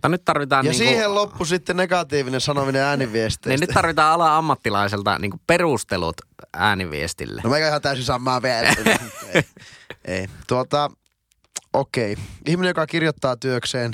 Mutta 0.00 0.08
nyt 0.08 0.24
tarvitaan 0.24 0.66
Ja 0.66 0.72
niinku, 0.72 0.84
siihen 0.84 1.14
loppu 1.14 1.44
sitten 1.44 1.76
negatiivinen 1.76 2.40
sanominen 2.40 2.82
ääniviesteistä. 2.82 3.48
niin 3.48 3.60
nyt 3.60 3.70
tarvitaan 3.74 4.12
ala 4.12 4.36
ammattilaiselta 4.36 5.18
niinku 5.18 5.40
perustelut 5.46 6.16
ääniviestille. 6.54 7.40
No 7.44 7.50
mä 7.50 7.58
ihan 7.58 7.82
täysin 7.82 8.04
samaa 8.04 8.40
mieltä. 8.40 8.74
ei, 9.34 9.42
ei. 10.04 10.28
Tuota, 10.46 10.90
okei. 11.72 12.16
Ihminen, 12.46 12.70
joka 12.70 12.86
kirjoittaa 12.86 13.36
työkseen, 13.36 13.92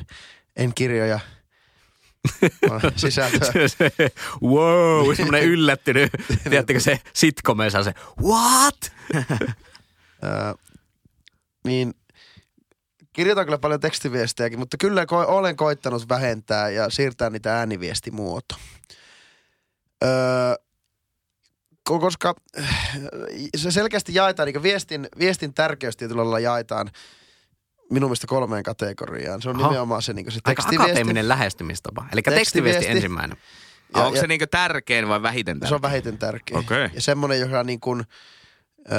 en 0.57 0.75
kirjoja, 0.75 1.21
vaan 2.71 2.81
sisältöä. 2.97 3.53
wow, 4.43 5.15
semmoinen 5.15 5.43
yllättynyt. 5.45 6.11
Tiedättekö 6.51 6.81
se 6.81 7.01
sitcomessa 7.13 7.83
se, 7.83 7.95
what? 8.23 8.93
Öö, 10.25 10.55
niin 11.65 11.95
kirjoitan 13.16 13.44
kyllä 13.44 13.58
paljon 13.58 13.80
tekstiviestejäkin, 13.80 14.58
mutta 14.58 14.76
kyllä 14.76 15.02
ko- 15.04 15.26
olen 15.30 15.56
koittanut 15.56 16.08
vähentää 16.08 16.68
ja 16.70 16.90
siirtää 16.90 17.30
niitä 17.30 17.58
ääniviestimuoto. 17.58 18.54
Öö, 20.04 20.11
ko- 21.90 22.00
koska 22.00 22.35
äh, 22.61 22.88
se 23.56 23.70
selkeästi 23.70 24.14
jaetaan, 24.14 24.46
niin 24.46 24.62
viestin, 24.62 25.08
viestin 25.18 25.54
tärkeys 25.54 25.96
tietyllä 25.96 26.23
lailla 26.23 26.38
jaetaan 26.40 26.90
minun 27.90 28.08
mielestä 28.11 28.26
kolmeen 28.26 28.62
kategoriaan. 28.62 29.42
Se 29.42 29.49
on 29.49 29.56
Aha. 29.61 29.68
nimenomaan 29.68 30.02
se, 30.02 30.12
niin 30.12 30.32
se 30.32 30.38
Aika 30.44 30.50
tekstiviesti. 30.62 30.90
akateeminen 30.90 31.28
lähestymistapa. 31.28 32.06
Eli 32.12 32.23
Tekstiviesti. 32.23 32.42
tekstiviesti 32.42 32.87
ensimmäinen. 32.96 33.37
Ja, 33.94 34.02
Onko 34.02 34.16
ja- 34.16 34.20
se 34.20 34.26
niinku 34.26 34.46
tärkein 34.50 35.08
vai 35.08 35.23
vähiten 35.23 35.56
tärkein? 35.61 35.68
Se 35.68 35.75
on 35.75 35.82
vähiten 35.82 36.18
tärkeä. 36.18 36.58
Okei. 36.58 36.88
Ja 36.94 37.00
semmoinen, 37.00 37.40
joka 37.40 37.64
niin 37.64 37.80
kuin, 37.80 38.04
öö, 38.92 38.96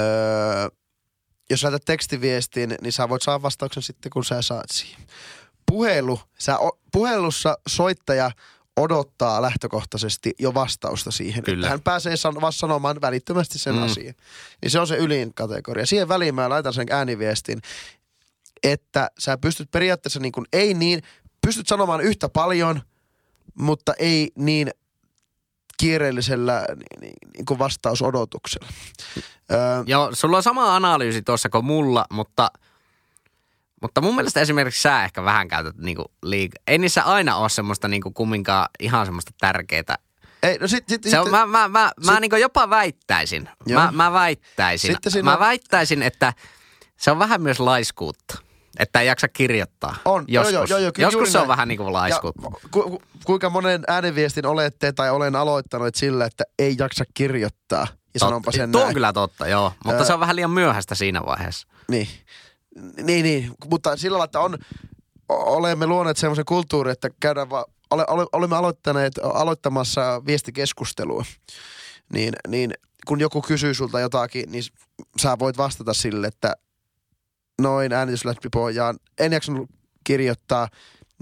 jos 1.50 1.62
lähetät 1.62 1.84
tekstiviestin, 1.84 2.74
niin 2.80 2.92
sä 2.92 3.08
voit 3.08 3.22
saada 3.22 3.42
vastauksen 3.42 3.82
sitten, 3.82 4.10
kun 4.10 4.24
sä 4.24 4.42
saat 4.42 4.70
siihen. 4.72 5.06
Puhelu, 5.66 6.20
sä, 6.38 6.58
o- 6.58 6.78
puhelussa 6.92 7.58
soittaja 7.68 8.30
odottaa 8.76 9.42
lähtökohtaisesti 9.42 10.34
jo 10.38 10.54
vastausta 10.54 11.10
siihen. 11.10 11.42
Kyllä. 11.42 11.66
Että 11.66 11.70
hän 11.70 11.80
pääsee 11.80 12.16
san- 12.16 12.40
vasta 12.40 12.58
sanomaan 12.58 13.00
välittömästi 13.00 13.58
sen 13.58 13.74
mm. 13.74 13.82
asian. 13.82 14.14
Niin 14.62 14.70
se 14.70 14.80
on 14.80 14.86
se 14.86 14.96
ylin 14.96 15.34
kategoria. 15.34 15.86
Siihen 15.86 16.08
väliin 16.08 16.34
mä 16.34 16.48
laitan 16.48 16.72
sen 16.72 16.86
ääniviestin, 16.90 17.62
että 18.62 19.10
sä 19.18 19.38
pystyt 19.38 19.70
periaatteessa 19.70 20.20
niin 20.20 20.32
kuin, 20.32 20.46
ei 20.52 20.74
niin, 20.74 21.02
pystyt 21.46 21.66
sanomaan 21.66 22.00
yhtä 22.00 22.28
paljon, 22.28 22.82
mutta 23.54 23.94
ei 23.98 24.32
niin 24.36 24.70
kiireellisellä 25.80 26.64
niin, 26.68 27.00
niin, 27.00 27.14
niin 27.34 27.44
kuin 27.46 27.58
vastausodotuksella. 27.58 28.68
Öö, 29.52 29.58
Joo, 29.86 30.10
sulla 30.12 30.36
on 30.36 30.42
sama 30.42 30.76
analyysi 30.76 31.22
tuossa 31.22 31.48
kuin 31.48 31.64
mulla, 31.64 32.04
mutta, 32.12 32.50
mutta 33.82 34.00
mun 34.00 34.14
mielestä 34.14 34.40
esimerkiksi 34.40 34.82
sä 34.82 35.04
ehkä 35.04 35.24
vähän 35.24 35.48
käytät 35.48 35.76
niinku 35.76 36.04
liikaa. 36.22 36.62
Ei 36.66 36.78
niissä 36.78 37.02
aina 37.02 37.36
ole 37.36 37.48
semmoista 37.48 37.88
niinku 37.88 38.10
kumminkaan 38.10 38.68
ihan 38.80 39.06
semmoista 39.06 39.32
tärkeää. 39.40 39.98
ei, 40.42 40.58
no 40.58 40.68
sit, 40.68 40.84
sit, 40.88 41.02
Se 41.04 41.18
on, 41.18 41.26
sit, 41.26 41.30
mä 41.30 41.46
mä, 41.46 41.68
mä, 41.68 41.90
mä 42.06 42.12
sit- 42.12 42.20
niinku 42.20 42.36
jopa 42.36 42.70
väittäisin. 42.70 43.48
Joo. 43.66 43.80
Mä, 43.82 43.92
mä 43.92 44.12
väittäisin. 44.12 44.92
Sitten 44.92 45.12
siinä 45.12 45.30
mä 45.30 45.38
väittäisin, 45.38 46.02
että 46.02 46.32
se 46.96 47.10
on 47.10 47.18
vähän 47.18 47.42
myös 47.42 47.60
laiskuutta. 47.60 48.47
Että 48.78 49.00
ei 49.00 49.06
jaksa 49.06 49.28
kirjoittaa. 49.28 49.96
On, 50.04 50.24
Joskus, 50.28 50.52
joo, 50.54 50.64
joo, 50.64 50.78
joo, 50.78 50.92
kyllä 50.92 51.06
Joskus 51.06 51.32
se 51.32 51.38
on 51.38 51.42
näin. 51.42 51.48
vähän 51.48 51.68
niin 51.68 51.78
kuin 51.78 51.92
laiskuutta. 51.92 52.42
ku, 52.70 52.82
ku, 52.82 53.02
kuinka 53.24 53.50
monen 53.50 53.84
ääniviestin 53.88 54.46
olette 54.46 54.92
tai 54.92 55.10
olen 55.10 55.36
aloittanut 55.36 55.94
sillä, 55.94 56.24
että 56.24 56.44
ei 56.58 56.74
jaksa 56.78 57.04
kirjoittaa. 57.14 57.86
Ja 58.14 58.20
sanonpa 58.20 58.52
sen 58.52 58.72
Tuo 58.72 58.80
näin. 58.80 58.88
on 58.88 58.94
kyllä 58.94 59.12
totta, 59.12 59.48
joo. 59.48 59.72
Mutta 59.84 59.98
Ää- 59.98 60.04
se 60.06 60.12
on 60.12 60.20
vähän 60.20 60.36
liian 60.36 60.50
myöhäistä 60.50 60.94
siinä 60.94 61.20
vaiheessa. 61.26 61.68
Niin. 61.90 62.08
Niin, 63.02 63.22
niin. 63.24 63.50
Mutta 63.70 63.96
sillä 63.96 64.14
lailla, 64.14 64.24
että 64.24 64.40
on, 64.40 64.58
olemme 65.28 65.86
luoneet 65.86 66.16
semmoisen 66.16 66.44
kulttuurin, 66.44 66.92
että 66.92 67.10
käydään 67.20 67.50
vaan, 67.50 67.64
ole, 67.90 68.04
ole, 68.08 68.26
olemme 68.32 68.56
aloittaneet, 68.56 69.12
aloittamassa 69.22 70.22
viestikeskustelua. 70.26 71.24
Niin, 72.12 72.34
niin 72.48 72.74
kun 73.06 73.20
joku 73.20 73.42
kysyy 73.42 73.74
sulta 73.74 74.00
jotakin, 74.00 74.52
niin 74.52 74.64
sä 75.20 75.36
voit 75.38 75.58
vastata 75.58 75.94
sille, 75.94 76.26
että 76.26 76.54
noin 77.62 77.92
äänitysläppipohjaan, 77.92 78.96
en 79.18 79.32
jaksanut 79.32 79.70
kirjoittaa, 80.04 80.68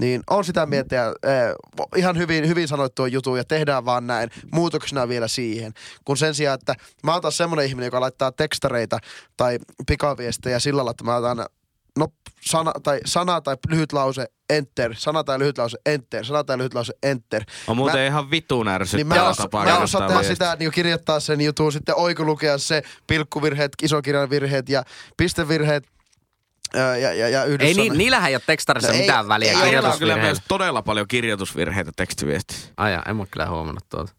niin 0.00 0.22
on 0.30 0.44
sitä 0.44 0.66
mieltä 0.66 0.96
ja 0.96 1.06
eh, 1.06 1.54
ihan 1.96 2.16
hyvin, 2.18 2.48
hyvin 2.48 2.68
sanottua 2.68 3.08
juttu 3.08 3.36
ja 3.36 3.44
tehdään 3.44 3.84
vaan 3.84 4.06
näin 4.06 4.30
muutoksena 4.52 5.08
vielä 5.08 5.28
siihen. 5.28 5.72
Kun 6.04 6.16
sen 6.16 6.34
sijaan, 6.34 6.54
että 6.54 6.74
mä 7.02 7.12
oon 7.12 7.22
taas 7.22 7.36
semmoinen 7.36 7.66
ihminen, 7.66 7.86
joka 7.86 8.00
laittaa 8.00 8.32
tekstareita 8.32 8.98
tai 9.36 9.58
pikaviestejä 9.86 10.58
sillä 10.58 10.76
lailla, 10.76 10.90
että 10.90 11.04
mä 11.04 11.16
otan 11.16 11.46
no, 11.98 12.08
sana, 12.40 12.72
tai, 12.82 13.00
sana 13.04 13.40
tai 13.40 13.56
lyhyt 13.68 13.92
lause, 13.92 14.26
enter, 14.50 14.94
sana 14.98 15.24
tai 15.24 15.38
lyhyt 15.38 15.58
lause, 15.58 15.78
enter, 15.86 16.24
sana 16.24 16.44
tai 16.44 16.58
lyhyt 16.58 16.74
lause, 16.74 16.92
enter. 17.02 17.44
On 17.66 17.76
muuten 17.76 18.00
Mä- 18.00 18.06
ihan 18.06 18.30
vitun 18.30 18.66
Niin 18.66 18.74
ärsyttävä 18.74 19.28
osaa- 19.28 19.44
tapa 19.44 19.58
mä 19.58 19.62
en 19.64 19.66
kirjoittaa 19.72 19.84
osaa 19.84 20.08
tehdä 20.08 20.22
sitä, 20.34 20.56
niin 20.58 20.70
kirjoittaa 20.72 21.20
sen 21.20 21.40
jutun, 21.40 21.72
sitten 21.72 21.94
oikulukea 21.96 22.58
se 22.58 22.82
pilkkuvirheet, 23.06 23.72
isokirjan 23.82 24.30
virheet 24.30 24.68
ja 24.68 24.82
pistevirheet 25.16 25.86
ja, 26.74 26.96
ja, 27.14 27.28
ja. 27.28 27.44
Ei, 27.60 27.74
niin, 27.74 27.98
niillähän 27.98 28.28
ei 28.30 28.34
ole 28.36 28.42
tekstarissa 28.46 28.88
No 28.88 28.94
ei- 28.94 29.00
mitään 29.00 29.28
väliä. 29.28 29.48
ei 29.50 29.54
on 29.56 29.60
kyllä 29.60 29.70
kirjoitusvirheillä. 29.72 30.22
myös 30.22 30.38
todella 30.48 30.82
paljon 30.82 31.08
kirjoitusvirheitä 31.08 31.92
tekstiviestissä. 31.96 32.68
Ai 32.76 32.92
jaa, 32.92 33.02
en 33.08 33.16
mä 33.16 33.24
kyllä 33.30 33.46
huomannut 33.48 33.84
tuota. 33.88 34.12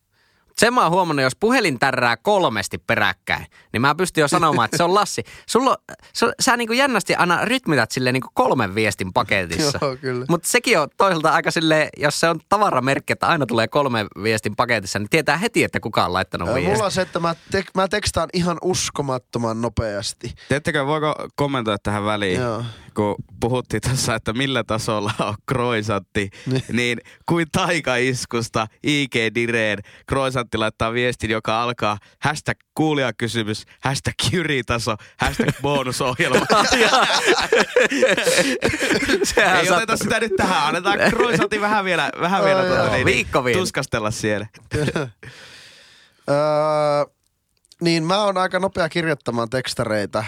Sen 0.61 0.73
mä 0.73 0.83
oon 0.83 0.91
huomannut, 0.91 1.23
jos 1.23 1.35
puhelin 1.35 1.79
tärrää 1.79 2.17
kolmesti 2.17 2.77
peräkkäin, 2.77 3.45
niin 3.73 3.81
mä 3.81 3.95
pystyn 3.95 4.21
jo 4.21 4.27
sanomaan, 4.27 4.65
että 4.65 4.77
se 4.77 4.83
on 4.83 4.95
Lassi. 4.95 5.23
Sulla, 5.45 5.77
sä, 6.13 6.33
sä 6.39 6.57
niinku 6.57 6.73
jännästi 6.73 7.15
aina 7.15 7.45
rytmität 7.45 7.91
silleen 7.91 8.13
niinku 8.13 8.29
kolmen 8.33 8.75
viestin 8.75 9.13
paketissa. 9.13 9.79
Joo, 9.85 9.95
kyllä. 9.95 10.25
Mutta 10.29 10.47
sekin 10.47 10.79
on 10.79 10.87
toisaalta 10.97 11.29
aika 11.29 11.51
silleen, 11.51 11.89
jos 11.97 12.19
se 12.19 12.29
on 12.29 12.39
tavaramerkki, 12.49 13.13
että 13.13 13.27
aina 13.27 13.45
tulee 13.45 13.67
kolmen 13.67 14.07
viestin 14.23 14.55
paketissa, 14.55 14.99
niin 14.99 15.09
tietää 15.09 15.37
heti, 15.37 15.63
että 15.63 15.79
kuka 15.79 16.05
on 16.05 16.13
laittanut 16.13 16.49
viestin. 16.49 16.71
Mulla 16.71 16.85
on 16.85 16.91
se, 16.91 17.01
että 17.01 17.19
mä, 17.19 17.35
tek, 17.51 17.65
mä 17.75 17.87
tekstaan 17.87 18.29
ihan 18.33 18.57
uskomattoman 18.61 19.61
nopeasti. 19.61 20.35
Tiedättekö, 20.47 20.85
voiko 20.85 21.15
kommentoida 21.35 21.77
tähän 21.83 22.05
väliin? 22.05 22.39
Joo. 22.41 22.63
Kun 22.97 23.15
puhuttiin 23.39 23.81
tässä, 23.81 24.15
että 24.15 24.33
millä 24.33 24.63
tasolla 24.63 25.11
on 25.19 25.35
kroisantti, 25.45 26.29
niin 26.71 27.01
kuin 27.25 27.45
taikaiskusta 27.51 28.67
IG 28.83 29.15
Direen 29.35 29.79
kroisantti 30.07 30.57
laittaa 30.57 30.93
viestin, 30.93 31.29
joka 31.29 31.61
alkaa 31.63 31.97
hashtag 32.21 32.57
kuulijakysymys, 32.75 33.65
hashtag 33.83 34.13
jyritaso, 34.31 34.95
hashtag 35.19 35.55
bonusohjelma. 35.61 36.45
Sehän 39.23 39.59
Ei 39.59 39.71
oteta 39.71 39.97
sitä 39.97 40.19
nyt 40.19 40.35
tähän, 40.37 40.67
annetaan 40.67 40.99
kroisantti 41.09 41.61
vähän 41.61 41.85
vielä, 41.85 42.09
vähän 42.21 42.43
vielä 42.43 42.63
tuota, 42.63 42.83
joo. 42.83 42.91
niin, 42.93 43.05
Viikko 43.05 43.43
vielä. 43.43 43.59
tuskastella 43.59 44.11
siellä. 44.11 44.47
Öö, 46.29 46.35
niin 47.81 48.03
mä 48.03 48.23
oon 48.23 48.37
aika 48.37 48.59
nopea 48.59 48.89
kirjoittamaan 48.89 49.49
tekstareita, 49.49 50.23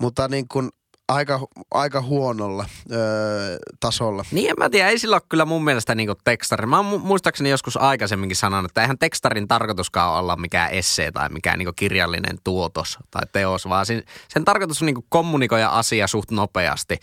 mutta 0.00 0.28
niin 0.28 0.48
kuin 0.48 0.70
aika, 1.10 1.40
aika 1.70 2.02
huonolla 2.02 2.64
öö, 2.92 3.56
tasolla. 3.80 4.24
Niin 4.32 4.50
en 4.50 4.56
mä 4.58 4.70
tiedä, 4.70 4.88
ei 4.88 4.98
sillä 4.98 5.16
ole 5.16 5.22
kyllä 5.28 5.44
mun 5.44 5.64
mielestä 5.64 5.94
niinku 5.94 6.14
tekstari. 6.24 6.66
Mä 6.66 6.76
oon 6.76 7.00
mu- 7.00 7.04
muistaakseni 7.04 7.50
joskus 7.50 7.76
aikaisemminkin 7.76 8.36
sanonut, 8.36 8.70
että 8.70 8.80
eihän 8.80 8.98
tekstarin 8.98 9.48
tarkoituskaan 9.48 10.18
olla 10.18 10.36
mikään 10.36 10.70
essee 10.70 11.12
tai 11.12 11.28
mikään 11.28 11.58
niinku 11.58 11.72
kirjallinen 11.76 12.38
tuotos 12.44 12.98
tai 13.10 13.22
teos, 13.32 13.68
vaan 13.68 13.86
sen, 13.86 14.02
sen 14.28 14.44
tarkoitus 14.44 14.82
on 14.82 14.86
niinku 14.86 15.04
kommunikoida 15.08 15.68
asia 15.68 16.06
suht 16.06 16.30
nopeasti. 16.30 16.98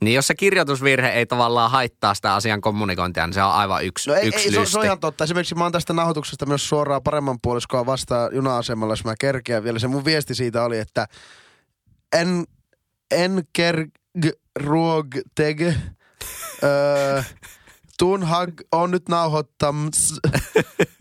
Niin 0.00 0.14
jos 0.14 0.26
se 0.26 0.34
kirjoitusvirhe 0.34 1.08
ei 1.08 1.26
tavallaan 1.26 1.70
haittaa 1.70 2.14
sitä 2.14 2.34
asian 2.34 2.60
kommunikointia, 2.60 3.26
niin 3.26 3.34
se 3.34 3.42
on 3.42 3.52
aivan 3.52 3.84
yksi, 3.84 4.10
No 4.10 4.16
ei, 4.16 4.28
yksi 4.28 4.44
ei 4.48 4.52
se, 4.54 4.60
on- 4.60 4.66
se 4.66 4.78
on 4.78 4.84
ihan 4.84 5.00
totta. 5.00 5.24
Esimerkiksi 5.24 5.54
mä 5.54 5.62
oon 5.64 5.72
tästä 5.72 5.92
nauhoituksesta 5.92 6.46
myös 6.46 6.68
suoraan 6.68 7.02
paremman 7.02 7.38
puoliskoa 7.42 7.86
vastaan 7.86 8.30
juna-asemalla, 8.34 8.92
jos 8.92 9.04
mä 9.04 9.14
kerkeän 9.20 9.64
vielä. 9.64 9.78
Se 9.78 9.88
mun 9.88 10.04
viesti 10.04 10.34
siitä 10.34 10.64
oli, 10.64 10.78
että 10.78 11.06
en, 12.12 12.44
en 13.10 13.42
kerg 13.52 13.90
ruog 14.60 15.06
teg. 15.34 15.60
Öö, 16.62 17.22
tun 17.98 18.22
hag 18.22 18.50
on 18.72 18.90
nyt 18.90 19.08
nauhoittams 19.08 20.20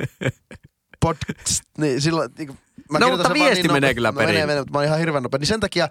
podcast. 1.06 1.62
Niin 1.78 2.02
silloin, 2.02 2.30
niin 2.38 2.60
mä 2.92 3.00
No, 3.00 3.10
mutta 3.10 3.34
viesti 3.34 3.62
niin 3.64 3.72
menee 3.74 3.92
nope- 3.92 3.94
kyllä 3.96 4.08
no, 4.08 4.16
menee, 4.16 4.28
perille. 4.28 4.46
menee, 4.48 4.62
mutta 4.62 4.72
mä 4.72 4.78
oon 4.78 4.86
ihan 4.86 5.00
hirveän 5.00 5.24
nopea. 5.24 5.38
Niin 5.40 5.48
sen 5.48 5.60
takia 5.60 5.90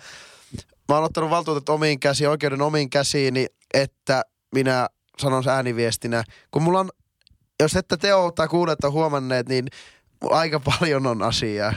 mä 0.89 0.95
oon 0.95 1.05
ottanut 1.05 1.31
valtuutet 1.31 1.69
omiin 1.69 2.01
käsiin, 2.01 2.31
oikeuden 2.31 2.63
omiin 2.63 2.91
käsiini, 2.91 3.47
että 3.75 4.23
minä 4.55 4.89
sanon 5.19 5.49
ääniviestinä. 5.49 6.25
Kun 6.51 6.63
mulla 6.63 6.81
on, 6.81 6.91
jos 7.61 7.77
ette 7.77 7.97
te 7.97 8.15
ole 8.15 8.33
tai 8.33 8.49
kuulet 8.49 8.85
ole 8.85 8.93
huomanneet, 8.93 9.49
niin 9.49 9.67
aika 10.31 10.61
paljon 10.61 11.07
on 11.07 11.23
asiaa. 11.23 11.75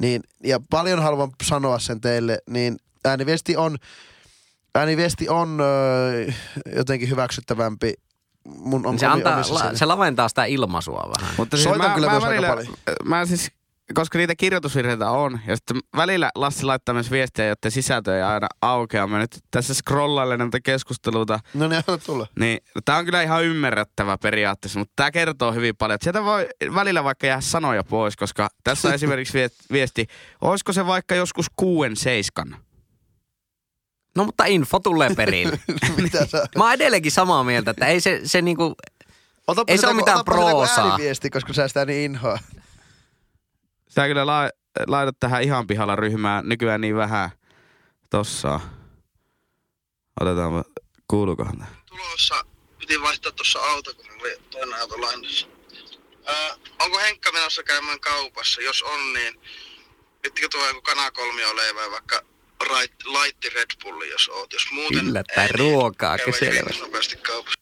Niin, 0.00 0.22
ja 0.44 0.60
paljon 0.70 1.02
haluan 1.02 1.30
sanoa 1.44 1.78
sen 1.78 2.00
teille, 2.00 2.38
niin 2.50 2.76
ääniviesti 3.04 3.56
on, 3.56 3.76
ääniviesti 4.74 5.28
on 5.28 5.60
öö, 5.60 6.32
jotenkin 6.76 7.10
hyväksyttävämpi 7.10 7.94
mun 8.44 8.86
on, 8.86 8.98
se, 8.98 9.06
omi- 9.06 9.12
antaa, 9.14 9.38
la, 9.50 9.74
se 9.74 9.84
laventaa 9.84 10.28
sitä 10.28 10.44
ilmaisua 10.44 11.10
vähän. 11.18 11.34
Mutta 11.36 11.56
Soitan 11.56 11.92
kyllä 11.94 12.10
myös 12.10 12.24
aika 12.24 12.28
välillä, 12.34 12.48
paljon. 12.48 12.74
Mä 13.04 13.26
siis 13.26 13.50
koska 13.94 14.18
niitä 14.18 14.34
kirjoitusvirheitä 14.36 15.10
on, 15.10 15.40
ja 15.46 15.56
sitten 15.56 15.76
välillä 15.96 16.30
Lassi 16.34 16.64
laittaa 16.64 16.92
myös 16.92 17.10
viestiä, 17.10 17.46
jotta 17.46 17.70
sisältö 17.70 18.16
ei 18.16 18.22
aina 18.22 18.46
aukea. 18.62 19.06
Mä 19.06 19.18
nyt 19.18 19.38
tässä 19.50 19.74
scrollailen 19.74 20.38
näitä 20.38 20.60
keskusteluita, 20.60 21.40
No 21.54 21.68
niin, 21.68 21.82
anna 21.88 21.98
tulla. 21.98 22.26
niin 22.38 22.58
tämä 22.84 22.98
on 22.98 23.04
kyllä 23.04 23.22
ihan 23.22 23.44
ymmärrettävä 23.44 24.18
periaatteessa, 24.18 24.78
mutta 24.78 24.92
tämä 24.96 25.10
kertoo 25.10 25.52
hyvin 25.52 25.76
paljon. 25.76 25.94
Että 25.94 26.04
Sieltä 26.04 26.24
voi 26.24 26.48
välillä 26.74 27.04
vaikka 27.04 27.26
jää 27.26 27.40
sanoja 27.40 27.84
pois, 27.84 28.16
koska 28.16 28.48
tässä 28.64 28.88
on 28.88 28.94
esimerkiksi 29.00 29.38
vie- 29.38 29.50
viesti, 29.72 30.06
olisiko 30.40 30.72
se 30.72 30.86
vaikka 30.86 31.14
joskus 31.14 31.46
kuuden 31.56 31.96
seiskan? 31.96 32.56
No 34.16 34.24
mutta 34.24 34.44
info 34.44 34.80
tulee 34.80 35.14
perille. 35.16 35.60
Mitä 35.96 36.26
sä... 36.26 36.46
Mä 36.56 36.64
oon 36.64 36.72
edelleenkin 36.72 37.12
samaa 37.12 37.44
mieltä, 37.44 37.70
että 37.70 37.86
ei 37.86 38.00
se, 38.00 38.20
se 38.24 38.42
niinku, 38.42 38.74
Otapa 39.46 39.72
Ei 39.72 39.78
se 39.78 39.86
ole 39.86 39.94
mitään 39.96 40.16
otapa 40.18 40.32
sitä 40.32 40.42
kuin 40.44 40.50
proosaa. 40.56 40.90
ääniviesti, 40.90 41.30
koska 41.30 41.52
sä 41.52 41.68
sitä 41.68 41.84
niin 41.84 42.04
inhoa. 42.04 42.38
Sä 43.88 44.06
kyllä 44.06 44.26
la- 44.26 44.50
laitat 44.86 45.16
tähän 45.20 45.42
ihan 45.42 45.66
pihalla 45.66 45.96
ryhmään 45.96 46.48
nykyään 46.48 46.80
niin 46.80 46.96
vähän 46.96 47.30
tossa. 48.10 48.60
Otetaan, 50.20 50.64
kuuluukohan 51.08 51.58
tää? 51.58 51.66
tulossa. 51.86 52.44
Piti 52.78 53.02
vaihtaa 53.02 53.32
tuossa 53.32 53.58
auto, 53.58 53.94
kun 53.94 54.06
oli 54.20 54.36
toinen 54.50 54.80
auto 54.80 55.00
lainassa. 55.00 55.46
Ää, 56.26 56.50
onko 56.80 56.98
Henkka 56.98 57.32
menossa 57.32 57.62
käymään 57.62 58.00
kaupassa? 58.00 58.60
Jos 58.62 58.82
on, 58.82 59.12
niin 59.12 59.40
pittikö 60.22 60.48
tuo 60.50 60.66
joku 60.66 60.80
kanakolmio 60.82 61.56
leivää 61.56 61.90
vaikka 61.90 62.22
rait, 62.70 62.92
laitti 63.04 63.48
Red 63.48 63.70
Bulli, 63.82 64.10
jos 64.10 64.28
oot. 64.28 64.52
Jos 64.52 64.62
muuten 64.72 65.06
Yllättäen 65.06 65.40
ei, 65.40 65.46
niin 65.46 65.58
ruokaa 65.58 66.16
nopeasti 66.80 67.16
kaupassa. 67.16 67.60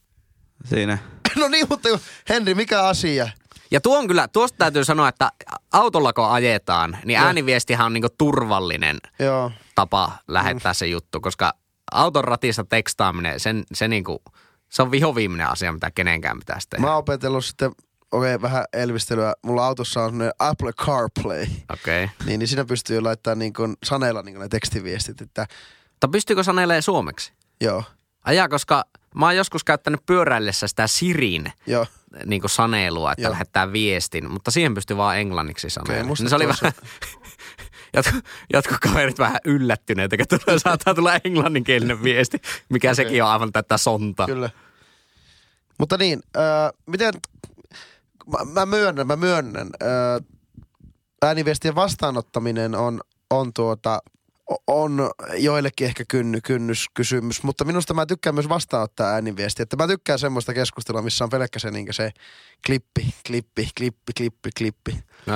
Siinä. 0.64 0.99
No 1.37 1.49
niin, 1.49 1.67
mutta 1.71 1.88
Henri, 2.28 2.55
mikä 2.55 2.83
asia? 2.83 3.28
Ja 3.71 3.81
tuo 3.81 3.99
on 3.99 4.09
kyllä, 4.09 4.28
tuosta 4.28 4.59
täytyy 4.59 4.85
sanoa, 4.85 5.09
että 5.09 5.33
autolla 5.73 6.12
kun 6.12 6.25
ajetaan, 6.25 6.99
niin 7.05 7.19
ääniviestihän 7.19 7.87
on 7.87 7.93
niinku 7.93 8.09
turvallinen 8.19 8.99
Joo. 9.19 9.52
tapa 9.75 10.12
lähettää 10.28 10.75
se 10.75 10.87
juttu, 10.87 11.21
koska 11.21 11.52
auton 11.93 12.25
ratissa 12.25 12.64
tekstaaminen, 12.64 13.40
sen, 13.40 13.64
se, 13.73 13.88
niinku, 13.88 14.23
se 14.69 14.83
on 14.83 14.90
vihoviimeinen 14.90 15.49
asia, 15.49 15.73
mitä 15.73 15.90
kenenkään 15.90 16.38
pitäisi 16.38 16.69
tehdä. 16.69 16.83
Mä 16.83 16.90
oon 16.90 16.99
opetellut 16.99 17.45
sitten 17.45 17.73
okei, 18.12 18.42
vähän 18.42 18.64
elvistelyä. 18.72 19.34
Mulla 19.42 19.66
autossa 19.66 20.02
on 20.02 20.10
semmoinen 20.10 20.32
Apple 20.38 20.72
CarPlay. 20.72 21.46
Okei. 21.72 22.04
Okay. 22.04 22.16
Niin, 22.26 22.38
niin 22.38 22.48
siinä 22.48 22.64
pystyy 22.64 23.00
laittamaan 23.00 23.38
niin 23.38 23.52
kuin, 23.52 23.76
saneella 23.84 24.22
niin 24.22 24.34
kuin 24.34 24.42
ne 24.42 24.48
tekstiviestit, 24.48 25.20
että 25.20 25.46
Mutta 25.90 26.08
pystyykö 26.08 26.42
sanelee 26.42 26.82
suomeksi? 26.82 27.32
joo, 27.60 27.82
Ajaa, 28.24 28.48
koska 28.48 28.84
mä 29.14 29.26
oon 29.26 29.36
joskus 29.36 29.64
käyttänyt 29.64 30.06
pyöräillessä 30.06 30.66
sitä 30.66 30.86
Sirin 30.86 31.52
joo. 31.66 31.86
niin 32.24 32.40
kuin 32.40 32.50
sanelua, 32.50 33.12
että 33.12 33.22
Joo. 33.22 33.32
lähettää 33.32 33.72
viestin, 33.72 34.30
mutta 34.30 34.50
siihen 34.50 34.74
pystyy 34.74 34.96
vaan 34.96 35.18
englanniksi 35.18 35.70
sanelemaan. 35.70 36.06
musta 36.06 36.24
niin 36.24 36.30
se 36.30 36.36
oli 36.36 36.48
vähän, 36.48 36.72
jotkut, 37.96 38.24
jotkut 38.52 38.78
kaverit 38.78 39.18
vähän 39.18 39.40
yllättyneitä, 39.44 40.16
kun 40.16 40.26
tulee, 40.28 40.58
saattaa 40.58 40.94
tulla 40.94 41.20
englanninkielinen 41.24 42.02
viesti, 42.02 42.38
mikä 42.68 42.88
okay. 42.88 42.94
sekin 42.94 43.22
on 43.22 43.30
aivan 43.30 43.52
tätä 43.52 43.76
sonta. 43.76 44.26
Kyllä. 44.26 44.50
Mutta 45.78 45.96
niin, 45.96 46.22
äh, 46.36 46.72
miten, 46.86 47.12
mä, 48.32 48.44
mä 48.52 48.66
myönnän, 48.66 49.06
mä 49.06 49.16
myönnän, 49.16 49.70
ääniviestien 51.23 51.75
vastaanottaminen 51.75 52.75
on, 52.75 53.00
on 53.30 53.52
tuota, 53.52 54.02
on 54.66 55.11
joillekin 55.37 55.87
ehkä 55.87 56.04
kynny, 56.08 56.40
kynnyskysymys, 56.40 57.42
mutta 57.42 57.64
minusta 57.64 57.94
mä 57.94 58.06
tykkään 58.06 58.35
myös 58.35 58.49
vastaanottaa 58.49 59.11
ääniviestiä. 59.11 59.62
Että 59.62 59.76
mä 59.76 59.87
tykkään 59.87 60.18
semmoista 60.18 60.54
keskustelua, 60.54 61.02
missä 61.02 61.25
on 61.25 61.30
pelkkä 61.30 61.58
se, 61.58 61.70
niin 61.70 61.87
se 61.90 62.11
klippi, 62.66 63.14
klippi, 63.26 63.68
klippi, 63.78 64.12
klippi, 64.16 64.50
klippi. 64.58 65.04
No. 65.26 65.35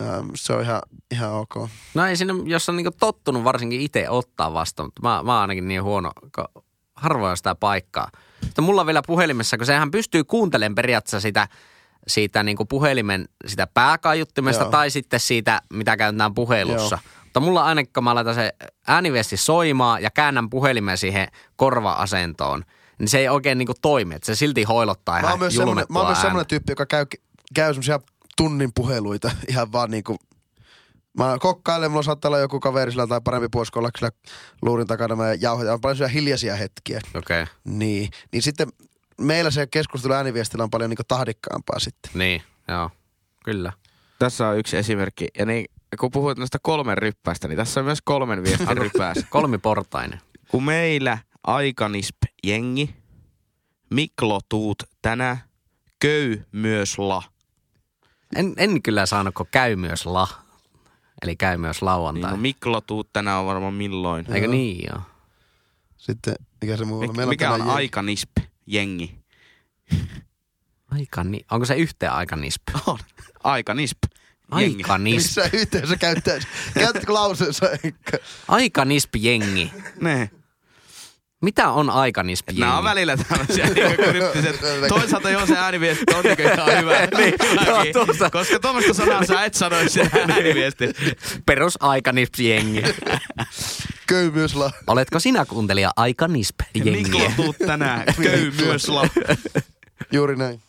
Ähm, 0.00 0.30
se 0.34 0.52
on 0.52 0.62
ihan, 0.62 0.82
ihan 1.10 1.32
ok. 1.32 1.54
no 1.94 2.06
ei 2.06 2.16
siinä, 2.16 2.34
jos 2.44 2.68
on 2.68 2.76
niinku 2.76 2.96
tottunut 3.00 3.44
varsinkin 3.44 3.80
itse 3.80 4.10
ottaa 4.10 4.54
vastaan, 4.54 4.86
mutta 4.86 5.02
mä, 5.02 5.22
mä 5.22 5.32
oon 5.32 5.40
ainakin 5.40 5.68
niin 5.68 5.82
huono, 5.82 6.12
kun 6.34 6.64
harvoin 6.94 7.36
sitä 7.36 7.54
paikkaa. 7.54 8.10
Sitten 8.44 8.64
mulla 8.64 8.80
on 8.80 8.86
vielä 8.86 9.02
puhelimessa, 9.06 9.56
kun 9.56 9.66
sehän 9.66 9.90
pystyy 9.90 10.24
kuuntelemaan 10.24 10.74
periaatteessa 10.74 11.20
sitä, 11.20 11.48
siitä 12.08 12.42
niinku 12.42 12.64
puhelimen 12.64 13.28
sitä 13.46 13.66
pääkaiuttimesta 13.66 14.62
Joo. 14.64 14.70
tai 14.70 14.90
sitten 14.90 15.20
siitä, 15.20 15.62
mitä 15.72 15.96
käytetään 15.96 16.34
puhelussa. 16.34 16.98
Mutta 17.24 17.40
mulla 17.40 17.64
ainakin, 17.64 17.92
kun 17.92 18.04
mä 18.04 18.14
laitan 18.14 18.34
se 18.34 18.52
ääniviesti 18.86 19.36
soimaan 19.36 20.02
ja 20.02 20.10
käännän 20.10 20.50
puhelimen 20.50 20.98
siihen 20.98 21.28
korva-asentoon, 21.56 22.64
niin 22.98 23.08
se 23.08 23.18
ei 23.18 23.28
oikein 23.28 23.58
niinku 23.58 23.74
toimi. 23.82 24.14
Että 24.14 24.26
se 24.26 24.34
silti 24.34 24.62
hoilottaa 24.62 25.14
Mä 25.14 25.20
ihan 25.20 25.30
oon 25.30 25.38
myös 25.38 25.56
mä 25.58 25.64
oon 25.64 25.76
myös 25.76 25.98
ääntä. 25.98 26.20
semmonen 26.20 26.46
tyyppi, 26.46 26.72
joka 26.72 26.86
käy, 26.86 27.06
käy 27.54 27.72
semmosia 27.72 28.00
tunnin 28.36 28.70
puheluita 28.74 29.30
ihan 29.50 29.72
vaan 29.72 29.90
niinku 29.90 30.16
Mä 31.18 31.36
kokkailen, 31.40 31.90
mulla 31.90 32.02
saattaa 32.02 32.28
olla 32.28 32.38
joku 32.38 32.60
kaveri 32.60 32.90
sillä 32.90 33.06
tai 33.06 33.20
parempi 33.24 33.48
puolisko 33.52 33.78
olla 33.78 33.90
kyllä 33.98 34.10
luurin 34.62 34.86
takana. 34.86 35.16
Mä 35.16 35.34
jauhoitan, 35.40 35.74
on 35.74 35.80
paljon 35.80 35.96
sellaisia 35.96 36.20
hiljaisia 36.20 36.56
hetkiä. 36.56 37.00
Okei, 37.14 37.42
okay. 37.42 37.54
Niin, 37.64 38.10
niin 38.32 38.42
sitten 38.42 38.68
meillä 39.20 39.50
se 39.50 39.66
keskustelu 39.66 40.12
ääniviestillä 40.12 40.64
on 40.64 40.70
paljon 40.70 40.90
niinku 40.90 41.02
tahdikkaampaa 41.08 41.78
sitten. 41.78 42.10
niin, 42.14 42.42
joo, 42.68 42.90
kyllä. 43.44 43.72
Tässä 44.18 44.48
on 44.48 44.58
yksi 44.58 44.76
esimerkki. 44.76 45.26
Ja 45.38 45.46
niin, 45.46 45.64
kun 46.00 46.10
puhuit 46.10 46.38
näistä 46.38 46.58
kolmen 46.62 46.98
ryppäistä, 46.98 47.48
niin 47.48 47.56
tässä 47.56 47.80
on 47.80 47.86
myös 47.86 48.02
kolmen 48.04 48.42
viestin 48.44 48.76
rypäs. 48.78 49.18
Kolmiportainen. 49.30 50.20
Kun 50.48 50.64
meillä 50.64 51.18
aikanisp 51.46 52.16
jengi, 52.44 52.94
Miklo 53.90 54.40
tuut 54.48 54.82
tänä, 55.02 55.36
köy 56.00 56.44
myös 56.52 56.98
la. 56.98 57.22
En, 58.36 58.54
en 58.56 58.82
kyllä 58.82 59.06
saanut, 59.06 59.34
kun 59.34 59.46
käy 59.50 59.76
myös 59.76 60.06
la. 60.06 60.28
Eli 61.22 61.36
käy 61.36 61.56
myös 61.56 61.80
Niin 61.80 61.86
lauantai. 61.86 62.30
no, 62.30 62.36
Miklo 62.36 62.80
tuut 62.80 63.12
tänä 63.12 63.38
on 63.38 63.46
varmaan 63.46 63.74
milloin. 63.74 64.32
Eikö 64.32 64.46
niin 64.46 64.88
joo? 64.92 65.02
Sitten, 65.96 66.34
mikä 66.60 66.76
se 66.76 66.84
muu 66.84 67.00
on? 67.00 67.06
Mik, 67.08 67.16
Meillä 67.16 67.30
mikä 67.30 67.50
on 67.52 67.60
jengi- 67.60 67.70
aikanisp 67.70 68.30
jengi? 68.68 69.18
Aika 70.90 71.24
ni- 71.24 71.44
Onko 71.50 71.66
se 71.66 71.74
yhteen 71.74 72.12
aikanisp? 72.12 72.62
On. 72.86 72.98
Aikanisp 73.44 73.98
jengi. 74.58 74.76
Aikanisp. 74.82 75.16
Missä 75.16 75.50
yhteensä 75.52 75.96
käyttäisi? 75.96 76.48
Käytätkö 76.74 77.12
lauseessa? 77.14 77.66
Aikanisp 78.48 79.16
jengi. 79.16 79.72
Ne. 80.00 80.30
Mitä 81.42 81.68
on 81.68 81.90
aikanisp 81.90 82.48
jengi? 82.48 82.60
Nämä 82.60 82.78
on 82.78 82.84
välillä 82.84 83.16
tämmöisiä 83.16 83.66
niin 83.74 83.96
kryptiset. 83.96 84.60
Toisaalta 84.88 85.30
joo 85.30 85.46
se 85.46 85.56
ääniviesti 85.58 86.04
on 86.14 86.24
niin 86.24 86.40
ihan 86.40 86.80
hyvä. 86.80 86.98
Niin, 87.18 87.34
joo, 87.66 87.84
tuossa. 87.92 88.30
Koska 88.30 88.58
tuommoista 88.60 88.94
sanaa 88.94 89.24
sä 89.24 89.44
et 89.44 89.54
sanoisi 89.54 89.90
se 89.90 90.10
ääniviesti. 90.28 90.88
Perus 91.46 91.78
aikanisp 91.80 92.34
jengi. 92.38 92.82
Köymyysla. 94.06 94.70
Oletko 94.86 95.20
sinä 95.20 95.44
kuuntelija 95.44 95.90
aikanisp 95.96 96.60
Miklo 96.84 97.30
tuut 97.36 97.56
tänään, 97.66 98.04
köy 98.22 98.50
myös 98.50 98.88
la. 98.88 99.08
Juuri 100.12 100.36
näin. 100.36 100.60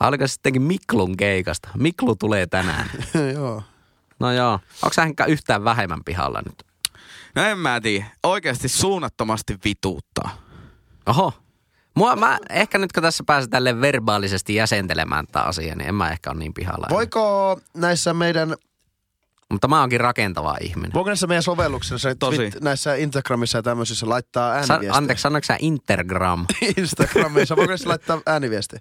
Oliko 0.00 0.26
sittenkin 0.26 0.62
Miklun 0.62 1.16
keikasta? 1.16 1.68
Miklu 1.78 2.16
tulee 2.16 2.46
tänään. 2.46 2.90
Joo. 3.34 3.62
No 4.20 4.32
joo. 4.32 4.52
Onko 4.82 4.92
sä 4.94 5.02
Henkka 5.02 5.24
yhtään 5.26 5.64
vähemmän 5.64 6.04
pihalla 6.04 6.42
nyt? 6.46 6.65
No 7.36 7.42
en 7.42 7.58
mä 7.58 7.80
tiedä. 7.80 8.06
Oikeasti 8.22 8.68
suunnattomasti 8.68 9.58
vituuttaa. 9.64 10.30
Oho. 11.06 11.32
Mua, 11.94 12.16
mä 12.16 12.38
ehkä 12.50 12.78
nyt 12.78 12.92
kun 12.92 13.02
tässä 13.02 13.24
pääsen 13.26 13.50
tälle 13.50 13.80
verbaalisesti 13.80 14.54
jäsentelemään 14.54 15.26
tätä 15.26 15.40
asiaa, 15.42 15.76
niin 15.76 15.88
en 15.88 15.94
mä 15.94 16.10
ehkä 16.10 16.30
ole 16.30 16.38
niin 16.38 16.54
pihalla. 16.54 16.86
Voiko 16.90 17.60
näissä 17.74 18.14
meidän 18.14 18.54
Mutta 19.50 19.68
mä 19.68 19.80
oonkin 19.80 20.00
rakentava 20.00 20.56
ihminen. 20.60 20.92
Voiko 20.94 21.10
näissä 21.10 21.26
meidän 21.26 21.42
sovelluksissa, 21.42 22.14
Tosi. 22.14 22.36
Tosi. 22.36 22.58
näissä 22.64 22.94
Instagramissa 22.94 23.58
ja 23.58 23.62
tämmöisissä 23.62 24.08
laittaa 24.08 24.48
Sa- 24.50 24.56
ääniviestejä? 24.72 24.92
anteeksi, 24.96 25.22
sanoiko 25.22 25.44
sä 25.44 25.56
Intergram? 25.60 26.46
Instagramissa, 26.76 27.56
voiko 27.56 27.68
näissä 27.70 27.88
laittaa 27.88 28.20
ääniviestejä? 28.26 28.80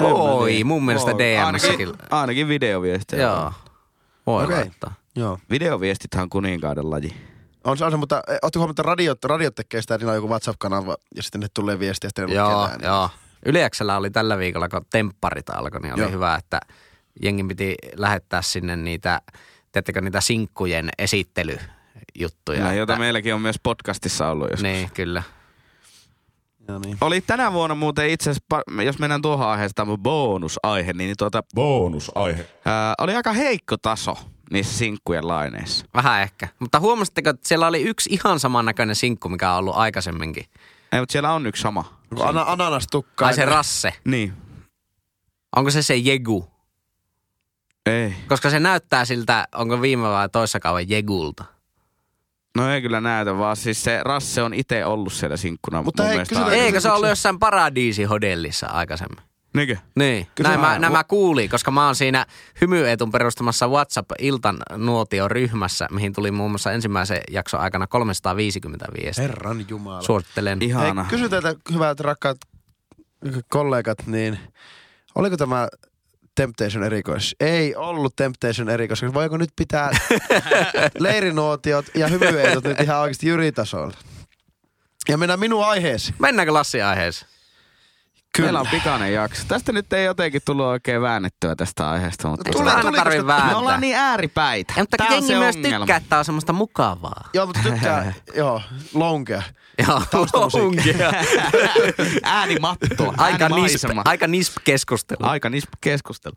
Oi, 0.00 0.64
mun 0.64 0.84
mielestä 0.84 1.10
Voi. 1.10 1.18
DMssäkin. 1.20 1.88
Ainakin, 1.88 2.06
ainakin 2.10 2.48
videoviestejä. 2.48 3.22
Joo. 3.22 3.52
Voi 4.26 4.44
Okei. 4.44 4.56
laittaa. 4.56 4.94
Joo. 5.16 5.38
Videoviestithän 5.50 6.22
on 6.22 6.30
kuninkaiden 6.30 6.90
laji. 6.90 7.14
On 7.64 7.78
se, 7.78 7.84
on 7.84 7.90
se 7.90 7.96
mutta 7.96 8.22
eh, 8.28 8.38
ootteko 8.42 8.58
huomioon, 8.60 8.70
että 8.72 8.82
radiot, 8.82 9.24
radiot 9.24 9.54
tekee 9.54 9.80
sitä, 9.82 9.98
niillä 9.98 10.10
on 10.10 10.16
joku 10.16 10.28
WhatsApp-kanava 10.28 10.96
ja 11.16 11.22
sitten 11.22 11.40
ne 11.40 11.46
tulee 11.54 11.78
viestiä, 11.78 12.06
ja 12.06 12.10
sitten 12.10 12.28
ne 12.28 12.34
Joo, 12.34 12.66
näin. 12.66 12.80
joo. 12.84 13.10
Yleäksellä 13.46 13.96
oli 13.96 14.10
tällä 14.10 14.38
viikolla, 14.38 14.68
kun 14.68 14.80
tempparit 14.90 15.50
alkoi, 15.50 15.80
niin 15.80 15.92
oli 15.94 16.02
Joo. 16.02 16.10
hyvä, 16.10 16.34
että 16.34 16.60
jengin 17.22 17.48
piti 17.48 17.74
lähettää 17.96 18.42
sinne 18.42 18.76
niitä, 18.76 19.20
teettekö 19.72 20.00
niitä 20.00 20.20
sinkkujen 20.20 20.90
esittelyjuttuja. 20.98 22.58
Ja, 22.66 22.72
jota 22.72 22.92
että- 22.92 23.00
meilläkin 23.00 23.34
on 23.34 23.40
myös 23.40 23.56
podcastissa 23.62 24.28
ollut 24.28 24.46
joskus. 24.50 24.62
Niin, 24.62 24.90
kyllä. 24.94 25.22
Joo, 26.68 26.78
niin. 26.78 26.96
Oli 27.00 27.20
tänä 27.20 27.52
vuonna 27.52 27.74
muuten 27.74 28.10
itse 28.10 28.30
asiassa, 28.30 28.82
jos 28.84 28.98
mennään 28.98 29.22
tuohon 29.22 29.48
aiheeseen, 29.48 29.74
tämä 29.74 29.92
on 29.92 29.98
bonusaihe, 29.98 30.92
niin 30.92 31.14
tuota, 31.18 31.42
Bonusaihe. 31.54 32.46
ää, 32.64 32.94
oli 32.98 33.14
aika 33.16 33.32
heikko 33.32 33.76
taso 33.76 34.18
niissä 34.50 34.78
sinkkujen 34.78 35.28
laineissa. 35.28 35.86
Vähän 35.94 36.22
ehkä. 36.22 36.48
Mutta 36.58 36.80
huomasitteko, 36.80 37.30
että 37.30 37.48
siellä 37.48 37.66
oli 37.66 37.82
yksi 37.82 38.10
ihan 38.12 38.40
samannäköinen 38.40 38.96
sinkku, 38.96 39.28
mikä 39.28 39.52
on 39.52 39.58
ollut 39.58 39.76
aikaisemminkin. 39.76 40.44
Ei, 40.92 41.00
mutta 41.00 41.12
siellä 41.12 41.32
on 41.32 41.46
yksi 41.46 41.62
sama. 41.62 42.00
Onko 42.10 42.24
ana, 42.24 42.44
ananastukka. 42.46 43.26
Ai 43.26 43.34
se 43.34 43.44
rasse. 43.44 43.92
Niin. 44.04 44.32
Onko 45.56 45.70
se 45.70 45.82
se 45.82 45.96
jegu? 45.96 46.50
Ei. 47.86 48.14
Koska 48.28 48.50
se 48.50 48.60
näyttää 48.60 49.04
siltä, 49.04 49.48
onko 49.54 49.82
viime 49.82 50.02
vai 50.02 50.28
toissa 50.28 50.60
kauan 50.60 50.88
Jegulta. 50.88 51.44
No 52.56 52.72
ei 52.72 52.82
kyllä 52.82 53.00
näytä, 53.00 53.38
vaan 53.38 53.56
siis 53.56 53.84
se 53.84 54.00
Rasse 54.02 54.42
on 54.42 54.54
itse 54.54 54.84
ollut 54.84 55.12
siellä 55.12 55.36
sinkkuna. 55.36 55.82
Mutta 55.82 56.02
mun 56.02 56.08
hei, 56.08 56.16
mielestä 56.16 56.34
kysytään-. 56.34 56.64
Eikö 56.64 56.80
se 56.80 56.90
ollut 56.90 57.08
jossain 57.08 57.38
paradiisihotellissa 57.38 58.66
aikaisemmin? 58.66 59.29
Niinkö? 59.54 59.76
Niin, 59.94 60.26
Kyllä 60.34 60.48
näin 60.50 60.60
mä, 60.60 60.72
on- 60.74 60.80
nämä 60.80 61.04
kuulin, 61.04 61.50
koska 61.50 61.70
mä 61.70 61.86
oon 61.86 61.94
siinä 61.96 62.26
hymyetun 62.60 63.12
perustamassa 63.12 63.68
WhatsApp-iltan 63.68 64.58
nuotio-ryhmässä, 64.76 65.86
mihin 65.90 66.12
tuli 66.12 66.30
muun 66.30 66.50
muassa 66.50 66.72
ensimmäisen 66.72 67.20
jakson 67.30 67.60
aikana 67.60 67.86
350 67.86 68.86
viestiä. 69.02 69.22
Herran 69.22 69.64
jumala. 69.68 70.02
Suosittelen. 70.02 70.62
Ihana. 70.62 71.02
Hei, 71.02 71.10
kysyn 71.10 71.30
teiltä, 71.30 71.54
hyvät 71.72 72.00
rakkaat 72.00 72.36
kollegat, 73.48 74.06
niin 74.06 74.38
oliko 75.14 75.36
tämä 75.36 75.68
Temptation 76.34 76.84
erikois? 76.84 77.36
Ei 77.40 77.76
ollut 77.76 78.16
Temptation 78.16 78.68
erikois. 78.68 79.02
Voiko 79.14 79.36
nyt 79.36 79.50
pitää 79.56 79.90
leirinuotiot 80.98 81.86
ja 81.94 82.06
hymyeetot 82.08 82.64
nyt 82.64 82.80
ihan 82.80 82.98
oikeasti 83.00 83.28
jyritasolla? 83.28 83.94
Ja 85.08 85.18
mennään 85.18 85.40
minun 85.40 85.64
aiheesi. 85.66 86.14
Mennäänkö 86.18 86.52
Lassi 86.52 86.82
aiheeseen? 86.82 87.30
Meillä 88.38 88.60
on 88.60 88.66
pikainen 88.70 89.12
jakso. 89.12 89.42
Tästä 89.48 89.72
nyt 89.72 89.92
ei 89.92 90.04
jotenkin 90.04 90.42
tullut 90.46 90.66
oikein 90.66 91.02
väännettyä 91.02 91.56
tästä 91.56 91.90
aiheesta. 91.90 92.28
Mutta 92.28 92.52
sitä- 92.52 92.64
vääntää. 93.26 93.46
me 93.50 93.54
ollaan 93.54 93.80
niin 93.80 93.96
ääripäitä. 93.96 94.72
Ja, 94.76 94.82
mutta 94.82 94.96
Tää 94.96 95.06
on 95.06 95.12
jengi 95.12 95.26
se 95.28 95.38
myös 95.38 95.56
ongelma. 95.56 95.78
tykkää, 95.78 95.96
että 95.96 96.08
tää 96.08 96.18
on 96.18 96.24
semmoista 96.24 96.52
mukavaa. 96.52 97.28
Joo, 97.34 97.46
mutta 97.46 97.62
tykkää, 97.62 98.12
joo, 98.36 98.62
lonkea. 98.94 99.42
Joo, 99.88 100.02
Taustamusiikki. 100.10 100.88
lonkia. 100.92 101.12
Äänimattoa. 102.22 103.14
aika, 103.18 103.48
nisp, 103.48 103.84
aika 104.04 104.26
nisp 104.26 104.54
keskustelu. 104.64 105.18
Aika 105.22 105.50
nisp 105.50 105.68
keskustelu. 105.80 106.34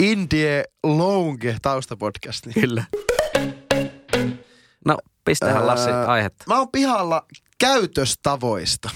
Indie 0.00 0.64
Longe 0.84 1.56
taustapodcast. 1.62 2.44
Kyllä. 2.60 2.84
No, 4.86 4.98
pistähän 5.24 5.66
Lassi 5.66 5.90
aihetta. 5.90 6.44
Mä 6.48 6.58
oon 6.58 6.68
pihalla 6.72 7.26
käytöstavoista. 7.58 8.90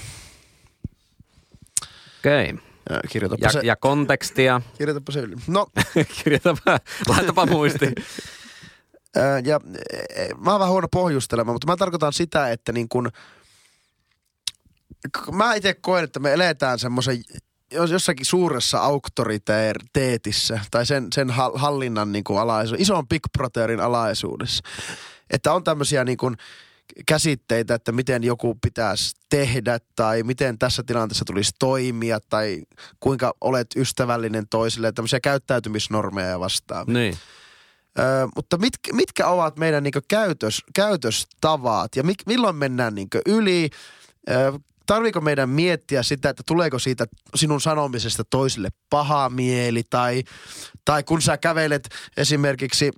Okei. 2.19 2.49
Okay. 2.51 2.63
Ja, 2.89 2.99
kirjoitapa, 3.09 3.45
Ja, 3.45 3.51
se, 3.51 3.59
ja 3.63 3.75
kontekstia. 3.75 4.61
kirjoitapa 4.77 5.11
se 5.11 5.19
yli. 5.19 5.35
No, 5.47 5.67
Kirjoitapa, 6.23 6.79
laitapa 7.07 7.45
muistiin. 7.45 7.95
Ja 9.45 9.59
e, 10.15 10.27
mä 10.37 10.51
oon 10.51 10.59
vähän 10.59 10.71
huono 10.71 10.87
pohjustelemaan, 10.91 11.55
mutta 11.55 11.67
mä 11.67 11.77
tarkoitan 11.77 12.13
sitä, 12.13 12.51
että 12.51 12.71
niin 12.71 12.89
kun, 12.89 13.09
mä 15.31 15.53
itse 15.53 15.73
koen, 15.73 16.03
että 16.03 16.19
me 16.19 16.33
eletään 16.33 16.79
semmoisen 16.79 17.23
jos- 17.71 17.91
jossakin 17.91 18.25
suuressa 18.25 18.79
auktoriteetissä 18.79 20.59
tai 20.71 20.85
sen, 20.85 21.07
sen 21.13 21.29
hal- 21.29 21.57
hallinnan 21.57 22.11
niin 22.11 22.23
kuin 22.23 22.39
alaisuudessa, 22.39 22.81
ison 22.93 23.07
Big 23.07 23.21
Brotherin 23.37 23.79
alaisuudessa. 23.79 24.63
Että 25.29 25.53
on 25.53 25.63
tämmöisiä 25.63 26.03
niin 26.03 26.17
kuin 26.17 26.37
käsitteitä, 27.05 27.75
että 27.75 27.91
miten 27.91 28.23
joku 28.23 28.57
pitäisi 28.61 29.15
tehdä 29.29 29.79
tai 29.95 30.23
miten 30.23 30.57
tässä 30.57 30.83
tilanteessa 30.83 31.25
tulisi 31.25 31.51
toimia 31.59 32.19
tai 32.29 32.63
kuinka 32.99 33.33
olet 33.41 33.67
ystävällinen 33.75 34.47
toisille, 34.49 34.91
tämmöisiä 34.91 35.19
käyttäytymisnormeja 35.19 36.27
ja 36.27 36.39
vastaavia. 36.39 36.93
niin. 36.93 37.17
Ö, 37.99 38.27
mutta 38.35 38.57
mitkä, 38.57 38.93
mitkä 38.93 39.27
ovat 39.27 39.57
meidän 39.57 39.83
niin 39.83 39.93
käytös, 40.07 40.63
käytöstavat 40.75 41.95
ja 41.95 42.03
mik, 42.03 42.17
milloin 42.25 42.55
mennään 42.55 42.95
niin 42.95 43.07
yli? 43.25 43.69
Ö, 44.29 44.59
tarviiko 44.85 45.21
meidän 45.21 45.49
miettiä 45.49 46.03
sitä, 46.03 46.29
että 46.29 46.43
tuleeko 46.45 46.79
siitä 46.79 47.05
sinun 47.35 47.61
sanomisesta 47.61 48.23
toisille 48.23 48.69
paha 48.89 49.29
mieli 49.29 49.83
tai, 49.89 50.23
tai 50.85 51.03
kun 51.03 51.21
sä 51.21 51.37
kävelet 51.37 51.89
esimerkiksi 52.17 52.91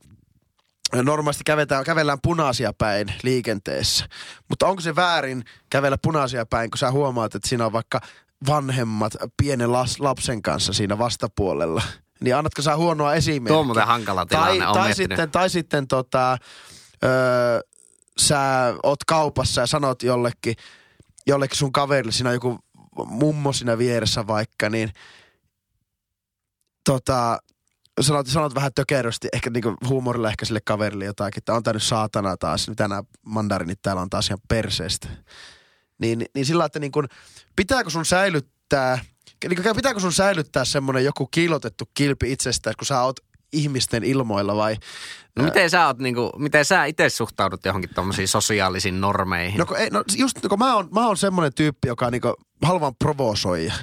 normaalisti 0.94 1.44
kävetään, 1.44 1.84
kävellään 1.84 2.20
punaisia 2.24 2.74
päin 2.74 3.14
liikenteessä. 3.24 4.06
Mutta 4.50 4.68
onko 4.68 4.82
se 4.82 4.96
väärin 4.96 5.44
kävellä 5.70 5.98
punaisia 6.02 6.46
päin, 6.46 6.72
kun 6.72 6.78
sä 6.78 6.92
huomaat, 6.92 7.36
että 7.36 7.50
siinä 7.50 7.66
on 7.66 7.74
vaikka 7.74 8.02
vanhemmat 8.48 9.14
pienen 9.42 9.72
las, 9.72 10.00
lapsen 10.00 10.42
kanssa 10.42 10.74
siinä 10.74 10.98
vastapuolella? 10.98 11.82
Niin 12.20 12.36
annatko 12.36 12.62
sä 12.62 12.76
huonoa 12.76 13.14
esimerkkiä? 13.14 13.54
Tuo 13.54 13.60
on 13.60 13.66
muuten 13.66 13.88
hankala 13.88 14.26
tilanne. 14.26 14.66
Tai, 14.66 14.74
tai, 14.74 14.84
miettinyt. 14.84 14.96
sitten, 14.96 15.32
tai 15.32 15.50
sitten 15.50 15.88
tota, 15.88 16.38
öö, 17.04 17.62
sä 18.18 18.74
oot 18.84 19.04
kaupassa 19.04 19.62
ja 19.62 19.68
sanot 19.68 20.04
jollekin, 20.04 20.56
jollekin 21.28 21.58
sun 21.58 21.72
kaverille, 21.72 22.12
siinä 22.12 22.30
on 22.30 22.36
joku 22.36 22.60
mummo 23.06 23.54
siinä 23.54 23.78
vieressä 23.78 24.28
vaikka, 24.28 24.70
niin 24.70 24.90
tota, 26.86 27.40
sanot, 28.00 28.28
sanot 28.28 28.56
vähän 28.56 28.72
tökerösti, 28.76 29.28
ehkä 29.34 29.50
niinku 29.50 29.76
huumorilla 29.88 30.30
ehkä 30.30 30.46
sille 30.46 30.62
kaverille 30.66 31.06
jotakin, 31.06 31.42
että 31.42 31.54
on 31.54 31.64
tää 31.64 31.74
nyt 31.74 31.84
saatana 31.84 32.38
taas, 32.38 32.70
mitä 32.70 32.88
nämä 32.88 33.04
mandarinit 33.26 33.80
täällä 33.82 34.02
on 34.02 34.10
taas 34.10 34.28
ihan 34.28 34.40
perseestä. 34.48 35.08
Niin, 36.00 36.26
niin 36.36 36.46
sillä 36.46 36.58
lailla, 36.58 36.66
että 36.66 36.80
niin 36.80 36.92
kun, 36.92 37.08
pitääkö 37.56 37.90
sun 37.90 38.06
säilyttää, 38.06 39.00
niin 39.50 39.64
kun 39.64 39.76
pitääkö 39.76 40.00
sun 40.00 40.14
säilyttää 40.14 40.66
semmonen 40.66 41.06
joku 41.06 41.28
kiilotettu 41.28 41.90
kilpi 41.94 42.32
itsestään, 42.32 42.76
kun 42.80 42.86
sä 42.86 43.02
oot 43.02 43.20
ihmisten 43.54 44.04
ilmoilla 44.04 44.56
vai 44.56 44.78
No, 45.36 45.46
miten 45.46 45.70
sä, 45.70 45.88
oot, 45.88 46.00
niinku, 46.00 46.32
miten 46.38 46.66
sä 46.66 46.86
itse 46.86 47.10
suhtaudut 47.10 47.66
johonkin 47.66 47.94
tommosiin 47.96 48.28
sosiaalisiin 48.28 49.02
normeihin? 49.02 49.58
No, 49.58 49.66
kun 49.66 49.78
ei, 49.78 49.90
no 49.90 50.04
just 50.18 50.40
kun 50.50 50.60
mä 50.60 50.76
oon, 50.76 50.90
mä 50.94 51.08
oon 51.08 51.18
semmoinen 51.18 51.54
tyyppi, 51.54 51.88
joka 51.88 52.12
niinku 52.12 52.34
haluan 52.64 52.96
provosoija. 52.96 53.74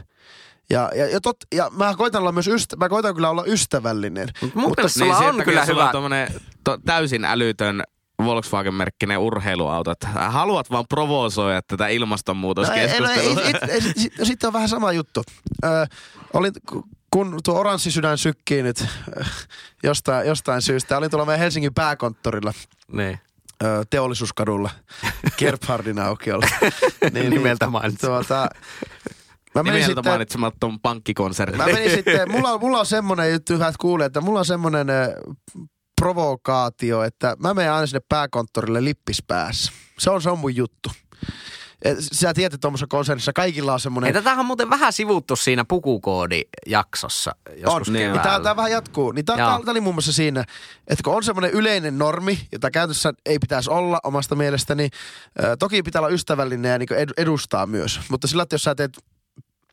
Ja, 0.70 0.90
ja, 0.94 1.06
ja, 1.08 1.20
tot, 1.20 1.36
ja 1.54 1.70
mä 1.70 1.94
koitan 1.98 2.20
olla 2.20 2.32
myös 2.32 2.48
ystä, 2.48 2.76
mä 2.76 2.88
koitan 2.88 3.14
kyllä 3.14 3.30
olla 3.30 3.44
ystävällinen. 3.46 4.28
Mut 4.42 4.54
mun 4.54 4.74
sulla 4.86 5.18
sen 5.18 5.26
on 5.28 5.42
kyllä 5.44 5.66
sulla 5.66 5.80
hyvä. 5.80 5.84
on 5.86 5.92
tommonen 5.92 6.28
to, 6.64 6.78
täysin 6.84 7.24
älytön 7.24 7.82
Volkswagen-merkkinen 8.24 9.18
urheiluauto. 9.18 9.90
Että 9.90 10.08
haluat 10.08 10.70
vaan 10.70 10.84
provosoida 10.88 11.62
tätä 11.62 11.84
No, 11.84 11.88
no, 11.88 11.94
ilmastonmuutoskeskustelua. 11.94 13.42
ei, 13.68 13.80
sit- 13.80 14.12
sitten 14.22 14.46
on 14.48 14.52
vähän 14.52 14.68
sama 14.68 14.92
juttu. 14.92 15.22
Ö, 15.64 15.68
olin, 16.32 16.52
ku- 16.68 16.84
kun 17.10 17.38
tuo 17.44 17.58
oranssi 17.60 17.90
sydän 17.90 18.18
sykkii 18.18 18.62
nyt 18.62 18.84
jostain, 19.82 20.26
jostain 20.26 20.62
syystä. 20.62 20.96
Olin 20.98 21.10
tuolla 21.10 21.26
meidän 21.26 21.40
Helsingin 21.40 21.74
pääkonttorilla 21.74 22.52
Niin. 22.92 23.18
teollisuuskadulla 23.90 24.70
Gerhardin 25.38 25.98
aukiolla. 25.98 26.46
Nimeltä 27.30 27.66
mainitsen. 27.66 28.10
Tuota, 28.10 28.48
mä 29.60 29.62
menin 29.62 29.80
Nimeltä 29.80 30.00
sitten, 30.00 30.12
mainitsematon 30.12 30.80
pankkikonserni. 30.80 31.56
Mä 31.56 31.66
menin 31.66 31.90
sitten, 31.90 32.30
mulla, 32.32 32.52
on- 32.52 32.60
mulla 32.60 32.78
on 32.80 32.86
semmonen 32.86 33.32
juttu, 33.32 33.52
hyvät 33.52 33.76
kuulijat, 33.76 34.06
että 34.06 34.20
mulla 34.20 34.38
on 34.38 34.44
semmonen 34.46 34.86
provokaatio, 36.00 37.02
että 37.02 37.36
mä 37.38 37.54
menen 37.54 37.72
aina 37.72 37.86
sinne 37.86 38.00
pääkonttorille 38.08 38.84
lippis 38.84 39.22
päässä. 39.26 39.72
Se 39.98 40.10
on, 40.10 40.22
se 40.22 40.30
on 40.30 40.38
mun 40.38 40.56
juttu. 40.56 40.90
Et 41.82 41.98
Sä 42.12 42.34
tiedät, 42.34 42.54
että 42.54 42.60
tuommoisessa 42.60 42.86
konsernissa 42.86 43.32
kaikilla 43.32 43.72
on 43.72 43.80
semmoinen... 43.80 44.12
Tätähän 44.12 44.38
on 44.38 44.46
muuten 44.46 44.70
vähän 44.70 44.92
sivuttu 44.92 45.36
siinä 45.36 45.64
pukukoodijaksossa 45.64 47.32
joskus 47.56 47.88
on. 47.88 47.94
Niin. 47.94 48.12
Niin, 48.12 48.20
keväällä. 48.20 48.42
tämä, 48.42 48.56
vähän 48.56 48.70
jatkuu. 48.70 49.12
Niin 49.12 49.24
tämä, 49.24 49.36
tämä 49.36 49.70
oli 49.70 49.80
muun 49.80 49.94
muassa 49.94 50.12
siinä, 50.12 50.40
että 50.88 51.02
kun 51.04 51.14
on 51.14 51.22
semmoinen 51.24 51.50
yleinen 51.50 51.98
normi, 51.98 52.38
jota 52.52 52.70
käytössä 52.70 53.12
ei 53.26 53.38
pitäisi 53.38 53.70
olla 53.70 54.00
omasta 54.04 54.34
mielestäni, 54.34 54.88
ö, 55.44 55.56
toki 55.56 55.82
pitää 55.82 56.00
olla 56.00 56.08
ystävällinen 56.08 56.72
ja 56.72 56.78
niin 56.78 56.88
edustaa 57.16 57.66
myös. 57.66 58.00
Mutta 58.08 58.26
sillä, 58.28 58.42
että 58.42 58.54
jos 58.54 58.62
sä 58.62 58.74
teet 58.74 58.98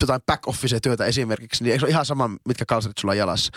jotain 0.03 0.21
back 0.25 0.47
office 0.47 0.79
työtä 0.79 1.05
esimerkiksi, 1.05 1.63
niin 1.63 1.71
eikö 1.71 1.79
se 1.79 1.85
ole 1.85 1.91
ihan 1.91 2.05
sama, 2.05 2.29
mitkä 2.47 2.65
kalsarit 2.65 2.97
sulla 2.97 3.11
on 3.11 3.17
jalassa. 3.17 3.51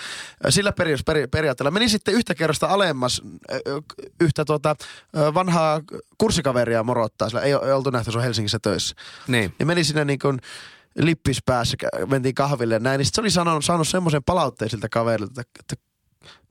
Sillä 0.48 0.72
peri- 0.72 0.96
peri- 1.06 1.26
periaatteella 1.26 1.70
meni 1.70 1.88
sitten 1.88 2.14
yhtä 2.14 2.34
kerrosta 2.34 2.66
alemmas 2.66 3.22
yhtä 4.20 4.44
tuota, 4.44 4.76
vanhaa 5.34 5.80
kurssikaveria 6.18 6.82
morottaa, 6.82 7.28
sillä 7.28 7.42
ei, 7.42 7.52
ei 7.52 7.72
oltu 7.72 7.90
nähty, 7.90 8.12
se 8.12 8.18
on 8.18 8.24
Helsingissä 8.24 8.58
töissä. 8.62 8.96
Niin. 9.28 9.54
Ja 9.58 9.66
meni 9.66 9.84
sinne 9.84 10.04
niin 10.04 10.18
kuin 10.18 10.38
lippis 10.98 11.38
päässä, 11.46 11.76
mentiin 12.06 12.34
kahville 12.34 12.74
ja 12.74 12.80
näin, 12.80 12.98
niin 12.98 13.06
sit 13.06 13.14
se 13.14 13.20
oli 13.20 13.30
sanonut, 13.30 13.64
saanut 13.64 13.88
semmoisen 13.88 14.24
palautteen 14.24 14.70
siltä 14.70 14.88
kaverilta, 14.88 15.40
että, 15.40 15.60
että 15.60 15.86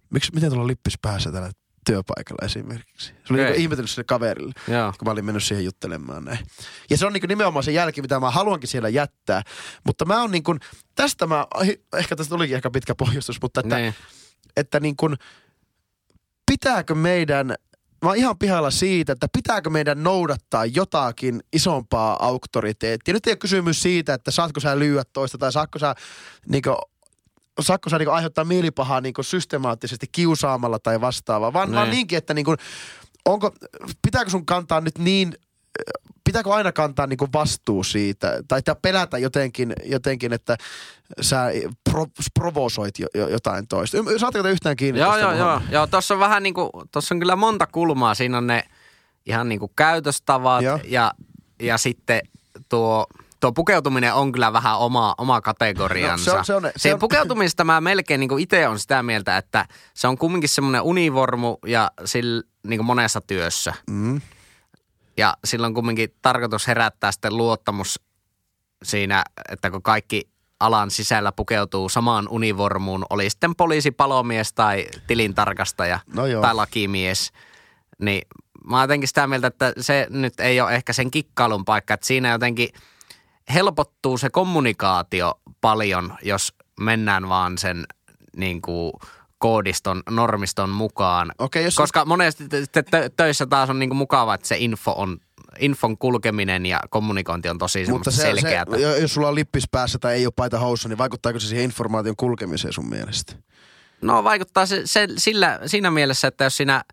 miksi, 0.10 0.31
miten 0.36 0.49
tuolla 0.49 0.67
lippis 0.67 0.93
päässä 1.01 1.31
tällä 1.31 1.51
työpaikalla 1.86 2.45
esimerkiksi. 2.45 3.08
Se 3.08 3.34
oli 3.34 3.41
Okei. 3.41 3.52
niin 3.52 3.62
ihmetellyt 3.62 3.89
sille 3.89 4.04
kaverille, 4.04 4.54
Joo. 4.67 4.93
kun 5.00 5.06
mä 5.08 5.12
olin 5.12 5.26
mennyt 5.26 5.43
siihen 5.43 5.65
juttelemaan 5.65 6.26
näin. 6.26 6.39
Ja 6.89 6.98
se 6.98 7.06
on 7.06 7.13
niin 7.13 7.24
nimenomaan 7.28 7.63
se 7.63 7.71
jälki, 7.71 8.02
mitä 8.02 8.19
mä 8.19 8.32
haluankin 8.32 8.69
siellä 8.69 8.89
jättää. 8.89 9.41
Mutta 9.86 10.06
mä 10.06 10.21
oon 10.21 10.32
niin 10.32 10.43
kuin, 10.43 10.60
tästä 10.95 11.28
mä, 11.28 11.48
ehkä 11.98 12.15
tästä 12.15 12.36
tulikin 12.36 12.56
ehkä 12.56 12.71
pitkä 12.71 12.95
pohjustus, 12.95 13.41
mutta 13.41 13.60
että, 13.60 13.76
Niin. 13.76 13.95
että 14.58 14.80
niin 14.80 14.95
kuin, 14.95 15.15
pitääkö 16.52 16.95
meidän, 16.95 17.48
mä 18.02 18.10
oon 18.10 18.17
ihan 18.17 18.38
pihalla 18.38 18.71
siitä, 18.71 19.13
että 19.13 19.28
pitääkö 19.34 19.69
meidän 19.69 20.04
noudattaa 20.04 20.65
jotakin 20.65 21.39
isompaa 21.54 22.26
auktoriteettia. 22.26 23.13
Nyt 23.13 23.28
ei 23.28 23.32
ole 23.32 23.38
kysymys 23.38 23.82
siitä, 23.82 24.13
että 24.13 24.32
saatko 24.32 24.60
sä 24.60 24.80
lyödä 24.80 25.04
toista 25.13 25.38
tai 25.38 25.52
saatko 25.52 25.80
sä 25.80 25.95
niin 26.48 26.63
kuin, 27.56 27.65
saatko 27.65 27.89
sä 27.89 27.98
niin 27.98 28.10
aiheuttaa 28.10 28.46
mielipahaa 28.46 29.02
niin 29.02 29.13
systemaattisesti 29.22 30.08
kiusaamalla 30.12 30.80
tai 30.80 31.02
vastaavaa, 31.02 31.54
vaan, 31.54 31.72
vaan 31.72 31.88
Niin. 31.88 31.96
niinkin, 31.96 32.18
että 32.18 32.34
niin 32.34 32.46
kuin, 32.46 32.58
onko, 33.26 33.52
pitääkö 34.02 34.30
sun 34.30 34.46
kantaa 34.46 34.82
nyt 34.82 34.98
niin 34.98 35.34
pitääkö 36.24 36.54
aina 36.54 36.72
kantaa 36.72 37.08
niinku 37.08 37.28
vastuu 37.34 37.84
siitä? 37.84 38.39
Tai, 38.48 38.62
pelätä 38.82 39.18
jotenkin, 39.18 39.74
jotenkin, 39.86 40.34
että 40.34 40.58
sä 41.22 41.52
pro, 41.91 42.06
provosoit 42.34 43.00
jo, 43.00 43.08
jo, 43.13 43.28
jotain 43.28 43.68
toista. 43.68 43.98
Saatteko 44.18 44.44
te 44.44 44.52
yhtään 44.52 44.76
kiinni 44.76 45.02
Joo, 45.02 45.18
joo, 45.18 45.34
joo. 45.34 45.62
joo 45.72 45.88
tuossa 45.88 46.13
on 46.13 46.20
vähän 46.20 46.44
niinku, 46.44 46.70
tuossa 46.91 47.15
on 47.15 47.20
kyllä 47.20 47.36
monta 47.36 47.68
kulmaa. 47.68 48.15
Siinä 48.15 48.38
on 48.38 48.48
ne 48.48 48.63
ihan 49.26 49.50
niinku 49.50 49.72
käytöstavat 49.76 50.63
Joo. 50.63 50.80
ja, 50.84 51.13
ja 51.60 51.78
sitten 51.78 52.22
tuo, 52.70 53.08
tuo 53.45 53.51
pukeutuminen 53.51 54.13
on 54.13 54.31
kyllä 54.31 54.53
vähän 54.53 54.77
oma, 54.77 55.15
oma 55.17 55.41
kategoriansa. 55.41 56.36
No, 56.38 56.43
se 56.43 56.53
on- 56.53 56.62
se 56.62 56.67
on- 56.67 56.71
se 56.77 56.93
on- 56.93 56.99
pukeutumista 56.99 57.63
mä 57.63 57.81
melkein 57.81 58.19
niinku 58.19 58.38
itse 58.38 58.67
on 58.67 58.79
sitä 58.79 59.03
mieltä, 59.03 59.38
että 59.38 59.65
se 59.93 60.08
on 60.08 60.17
kumminkin 60.17 60.49
semmoinen 60.49 60.81
univormu 60.81 61.58
ja 61.65 61.91
sillä 62.05 62.43
niinku 62.67 62.84
monessa 62.84 63.21
työssä. 63.21 63.73
Mm. 63.89 64.21
Ja 65.17 65.38
silloin 65.45 65.73
kumminkin 65.73 66.15
tarkoitus 66.21 66.67
herättää 66.67 67.12
sitten 67.12 67.38
luottamus 67.38 67.99
siinä, 68.84 69.23
että 69.49 69.71
kun 69.71 69.81
kaikki 69.81 70.29
alan 70.60 70.91
sisällä 70.91 71.31
pukeutuu 71.31 71.89
samaan 71.89 72.27
univormuun, 72.29 73.05
oli 73.10 73.29
sitten 73.29 73.55
poliisi, 73.55 73.91
palomies 73.91 74.53
tai 74.53 74.86
tilintarkastaja 75.08 75.99
No 76.13 76.25
joo. 76.25 76.41
tai 76.41 76.53
lakimies, 76.55 77.31
niin 78.01 78.21
mä 78.67 78.75
oon 78.75 78.84
jotenkin 78.84 79.08
sitä 79.08 79.27
mieltä, 79.27 79.47
että 79.47 79.73
se 79.79 80.08
nyt 80.10 80.39
ei 80.39 80.62
ole 80.62 80.75
ehkä 80.75 80.93
sen 80.93 81.12
kikkailun 81.12 81.65
paikka, 81.65 81.93
että 81.93 82.08
siinä 82.08 82.31
jotenkin 82.31 82.69
helpottuu 83.53 84.17
se 84.17 84.29
kommunikaatio 84.29 85.39
paljon, 85.62 86.13
jos 86.21 86.53
mennään 86.79 87.29
vaan 87.29 87.58
sen 87.58 87.86
niin 88.38 88.62
kuin 88.62 88.93
koodiston, 89.38 90.03
normiston 90.10 90.69
mukaan. 90.69 91.31
Okei, 91.39 91.63
jos- 91.63 91.75
Koska 91.75 92.05
monesti 92.05 92.43
töissä 93.17 93.45
taas 93.45 93.69
on 93.69 93.79
niin 93.79 93.89
kuin 93.89 93.97
mukava, 93.97 94.34
että 94.34 94.47
se 94.47 94.55
info 94.60 94.91
on, 94.97 95.17
infon 95.60 95.97
kulkeminen 95.97 96.65
ja 96.65 96.79
kommunikointi 96.89 97.49
on 97.49 97.58
tosi 97.58 97.86
Mutta 97.91 98.12
se, 98.12 98.21
selkeätä. 98.21 98.71
se, 98.75 98.81
jo- 98.81 98.95
jos 98.95 99.13
sulla 99.13 99.27
on 99.27 99.36
lippis 99.36 99.63
päässä 99.71 99.99
tai 99.99 100.13
ei 100.13 100.25
ole 100.25 100.34
paita 100.36 100.60
housussa, 100.60 100.89
niin 100.89 100.97
vaikuttaako 100.97 101.39
se 101.39 101.47
siihen 101.47 101.63
informaation 101.65 102.15
kulkemiseen 102.15 102.73
sun 102.73 102.89
mielestä? 102.89 103.36
No 104.06 104.24
vaikuttaa 104.24 104.65
se, 104.65 104.82
se 104.86 105.08
sillä, 105.18 105.60
siinä 105.65 105.91
mielessä, 105.91 106.28
että 106.28 106.44
jos 106.44 106.58
sinä 106.58 106.84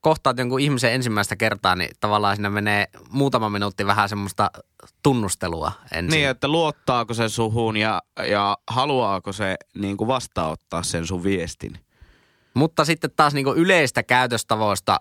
kohtaat 0.00 0.38
jonkun 0.38 0.60
ihmisen 0.60 0.92
ensimmäistä 0.92 1.36
kertaa, 1.36 1.76
niin 1.76 1.90
tavallaan 2.00 2.36
siinä 2.36 2.50
menee 2.50 2.86
muutama 3.10 3.50
minuutti 3.50 3.86
vähän 3.86 4.08
semmoista 4.08 4.50
tunnustelua 5.02 5.72
ensin. 5.92 6.18
Niin, 6.18 6.28
että 6.28 6.48
luottaako 6.48 7.14
se 7.14 7.28
suhun 7.28 7.76
ja, 7.76 8.02
ja 8.28 8.58
haluaako 8.68 9.32
se 9.32 9.56
niin 9.74 9.96
kuin 9.96 10.08
vastaanottaa 10.08 10.82
sen 10.82 11.06
sun 11.06 11.24
viestin. 11.24 11.78
Mutta 12.54 12.84
sitten 12.84 13.10
taas 13.16 13.34
niinku 13.34 13.52
yleistä 13.54 14.02
käytöstavoista, 14.02 15.00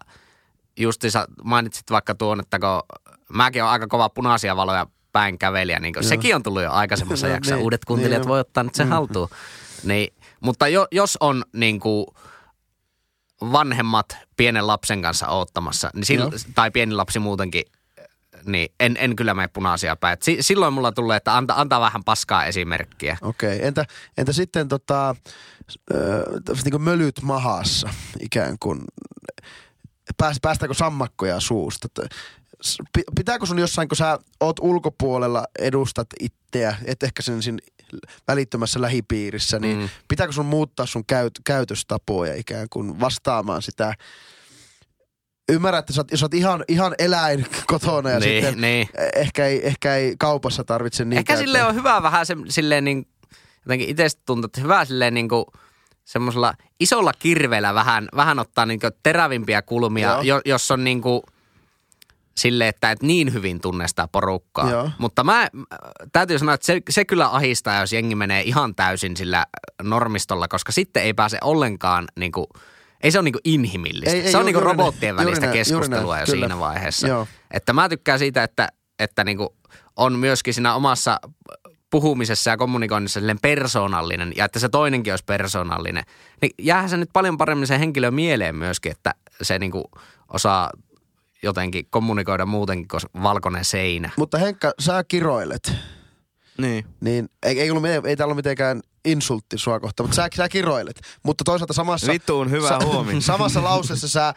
justiinsa 0.79 1.27
mainitsit 1.43 1.91
vaikka 1.91 2.15
tuon, 2.15 2.39
että 2.39 2.59
kun 2.59 2.99
mäkin 3.33 3.63
olen 3.63 3.71
aika 3.71 3.87
kova 3.87 4.09
punaisia 4.09 4.55
valoja 4.55 4.87
päin 5.11 5.37
kävelijä, 5.39 5.79
niin 5.79 5.93
kuin 5.93 6.03
sekin 6.03 6.35
on 6.35 6.43
tullut 6.43 6.61
jo 6.61 6.71
aikaisemmassa 6.71 7.27
No 7.27 7.33
jaksossa. 7.33 7.55
niin, 7.55 7.63
Uudet 7.63 7.85
kuuntelijat 7.85 8.21
niin, 8.21 8.29
voi 8.29 8.39
ottaa 8.39 8.63
nyt 8.63 8.75
sen 8.75 8.89
haltuun. 8.89 9.29
Niin, 9.83 10.13
mutta 10.43 10.67
jo, 10.67 10.87
jos 10.91 11.17
on 11.19 11.43
niin 11.53 11.79
kuin 11.79 12.05
vanhemmat 13.41 14.17
pienen 14.37 14.67
lapsen 14.67 15.01
kanssa 15.01 15.27
oottamassa, 15.27 15.89
niin 15.93 16.05
sil, 16.09 16.21
Joo. 16.21 16.31
tai 16.55 16.71
pieni 16.71 16.93
lapsi 16.93 17.19
muutenkin, 17.19 17.63
niin 18.45 18.69
en, 18.79 18.95
en 18.99 19.15
kyllä 19.15 19.33
mene 19.33 19.47
punaisia 19.47 19.95
päin. 19.95 20.17
Si, 20.21 20.37
silloin 20.41 20.73
mulla 20.73 20.91
tulee, 20.91 21.17
että 21.17 21.37
anta, 21.37 21.53
antaa 21.57 21.81
vähän 21.81 22.03
paskaa 22.03 22.45
esimerkkiä. 22.45 23.17
Okei, 23.21 23.65
entä, 23.65 23.85
entä 24.17 24.33
sitten 24.33 24.67
tota, 24.67 25.15
niin 26.63 26.71
kuin 26.71 26.81
mölyt 26.81 27.21
mahassa 27.21 27.89
ikään 28.19 28.55
kuin, 28.59 28.81
pääs, 30.17 30.37
päästääkö 30.41 30.73
sammakkoja 30.73 31.39
suusta? 31.39 31.87
Pitääkö 33.15 33.45
sun 33.45 33.59
jossain, 33.59 33.87
kun 33.87 33.97
sä 33.97 34.19
oot 34.39 34.59
ulkopuolella, 34.59 35.45
edustat 35.59 36.07
itseä, 36.19 36.77
et 36.85 37.03
ehkä 37.03 37.21
sen 37.21 37.43
siinä 37.43 37.57
välittömässä 38.27 38.81
lähipiirissä, 38.81 39.59
niin 39.59 39.79
Mm. 39.79 39.89
pitääkö 40.07 40.33
sun 40.33 40.45
muuttaa 40.45 40.85
sun 40.85 41.05
käyt, 41.05 41.33
käytöstapoja 41.45 42.35
ikään 42.35 42.67
kuin 42.69 42.99
vastaamaan 42.99 43.61
sitä 43.61 43.93
Ymmärrän, 45.51 45.79
että 45.79 45.93
sä 45.93 46.01
oot, 46.01 46.11
jos 46.11 46.23
oot 46.23 46.33
ihan, 46.33 46.63
ihan 46.67 46.95
eläin 46.99 47.45
kotona 47.67 48.09
ja 48.09 48.19
Niin, 48.19 48.43
sitten 48.43 48.61
niin. 48.61 48.89
Ehkä, 49.15 49.45
ei, 49.45 49.67
ehkä 49.67 49.95
ei 49.95 50.15
kaupassa 50.19 50.63
tarvitse 50.63 51.05
niin 51.05 51.17
Ehkä 51.17 51.37
sille 51.37 51.63
on 51.63 51.75
hyvä 51.75 52.03
vähän 52.03 52.25
se, 52.25 52.35
silleen 52.49 52.83
niin, 52.85 53.07
jotenkin 53.65 53.89
itsestä 53.89 54.21
tuntuu, 54.25 54.45
että 54.45 54.61
hyvä 54.61 54.85
silleen 54.85 55.13
niin 55.13 55.29
kuin 55.29 55.45
semmoisella 56.05 56.53
isolla 56.79 57.13
kirveellä 57.19 57.73
vähän, 57.73 58.07
vähän 58.15 58.39
ottaa 58.39 58.65
niin 58.65 58.79
terävimpiä 59.03 59.61
kulmia, 59.61 60.09
Joo. 60.09 60.21
jo, 60.21 60.41
jos 60.45 60.71
on 60.71 60.83
niin 60.83 61.01
kuin 61.01 61.21
silleen, 62.37 62.69
että 62.69 62.91
et 62.91 63.03
niin 63.03 63.33
hyvin 63.33 63.61
tunne 63.61 63.87
sitä 63.87 64.07
porukkaa. 64.11 64.71
Joo. 64.71 64.89
Mutta 64.97 65.23
mä, 65.23 65.47
mä- 65.53 65.65
täytyy 66.11 66.39
sanoa, 66.39 66.55
että 66.55 66.65
se, 66.65 66.81
se 66.89 67.05
kyllä 67.05 67.27
ahistaa, 67.27 67.79
jos 67.79 67.93
jengi 67.93 68.15
menee 68.15 68.41
ihan 68.41 68.75
täysin 68.75 69.17
sillä 69.17 69.45
normistolla, 69.81 70.47
koska 70.47 70.71
sitten 70.71 71.03
ei 71.03 71.13
pääse 71.13 71.37
ollenkaan 71.41 72.07
niin 72.15 72.31
kuin, 72.31 72.47
ei 73.03 73.11
se 73.11 73.19
ole 73.19 73.23
niin 73.23 73.33
kuin 73.33 73.41
inhimillistä. 73.43 74.15
Ei, 74.15 74.21
ei, 74.21 74.31
se 74.31 74.37
on 74.37 74.45
niin 74.45 74.53
kuin 74.53 74.63
näin, 74.63 74.77
robottien 74.77 75.09
juuri 75.09 75.25
välistä 75.25 75.45
näin, 75.45 75.57
keskustelua 75.57 76.13
näin, 76.15 76.21
jo 76.21 76.33
kyllä. 76.33 76.47
siinä 76.47 76.59
vaiheessa. 76.59 77.07
Joo. 77.07 77.27
Että 77.51 77.73
mä 77.73 77.89
tykkään 77.89 78.19
siitä, 78.19 78.43
että, 78.43 78.69
että 78.99 79.23
niin 79.23 79.37
kuin 79.37 79.49
on 79.95 80.19
myöskin 80.19 80.53
siinä 80.53 80.75
omassa 80.75 81.19
puhumisessa 81.89 82.49
ja 82.49 82.57
kommunikoinnissa 82.57 83.19
silleen 83.19 83.39
persoonallinen 83.41 84.33
ja 84.35 84.45
että 84.45 84.59
se 84.59 84.69
toinenkin 84.69 85.13
olisi 85.13 85.25
persoonallinen, 85.25 86.03
niin 86.41 86.51
jäähän 86.61 86.89
se 86.89 86.97
nyt 86.97 87.09
paljon 87.13 87.37
paremmin 87.37 87.67
se 87.67 87.79
henkilö 87.79 88.11
mieleen 88.11 88.55
myöskin, 88.55 88.91
että 88.91 89.15
se 89.41 89.59
niin 89.59 89.71
kuin 89.71 89.83
osaa 90.33 90.69
jotenkin 91.43 91.87
kommunikoida 91.89 92.45
muutenkin 92.45 92.87
kuin 92.87 93.23
valkoinen 93.23 93.65
seinä. 93.65 94.09
Mutta 94.17 94.37
Henkka, 94.37 94.71
sä 94.79 95.03
kiroilet. 95.07 95.73
Niin. 96.57 96.85
Niin 97.01 97.29
ei, 97.43 97.59
ei, 97.59 97.71
ollut, 97.71 97.85
ei 97.85 98.15
täällä 98.15 98.31
ole 98.31 98.35
mitenkään 98.35 98.81
insultti 99.05 99.57
sua 99.57 99.79
kohtaan, 99.79 100.09
mutta 100.09 100.15
sä, 100.15 100.27
sä 100.35 100.49
kiroilet. 100.49 101.01
Mutta 101.23 101.43
toisaalta 101.43 101.73
samassa... 101.73 102.11
Vittuun 102.11 102.51
hyvä 102.51 102.67
sa- 102.67 102.79
huomio. 102.85 103.21
Samassa 103.31 103.63
lauseessa 103.63 104.07
sä 104.07 104.33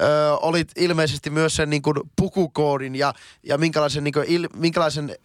ö, 0.00 0.34
olit 0.42 0.68
ilmeisesti 0.76 1.30
myös 1.30 1.56
sen 1.56 1.70
niin 1.70 1.82
kuin 1.82 1.96
pukukoodin 2.16 2.94
ja, 2.94 3.14
ja 3.46 3.58
minkälaisen, 3.58 4.04
niin 4.04 4.12
kuin 4.12 4.24
il, 4.28 4.48
minkälaisen 4.56 5.16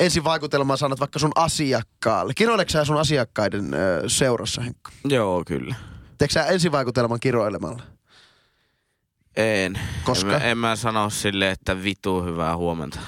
ensivaikutelman 0.00 0.78
sanot 0.78 1.00
vaikka 1.00 1.18
sun 1.18 1.32
asiakkaalle. 1.34 2.32
Kiroileeko 2.36 2.70
sä 2.70 2.84
sun 2.84 2.96
asiakkaiden 3.00 3.74
ö, 3.74 4.02
seurassa, 4.06 4.62
Henkka? 4.62 4.92
Joo, 5.04 5.42
kyllä. 5.46 5.74
Teekö 6.18 6.32
sä 6.32 6.46
ensivaikutelman 6.46 7.20
kiroilemalla? 7.20 7.82
En. 9.36 9.80
Koska? 10.04 10.36
En 10.36 10.40
mä, 10.42 10.44
en 10.50 10.58
mä 10.58 10.76
sano 10.76 11.10
sille, 11.10 11.50
että 11.50 11.82
vitu 11.82 12.22
hyvää 12.22 12.56
huomenta. 12.56 13.00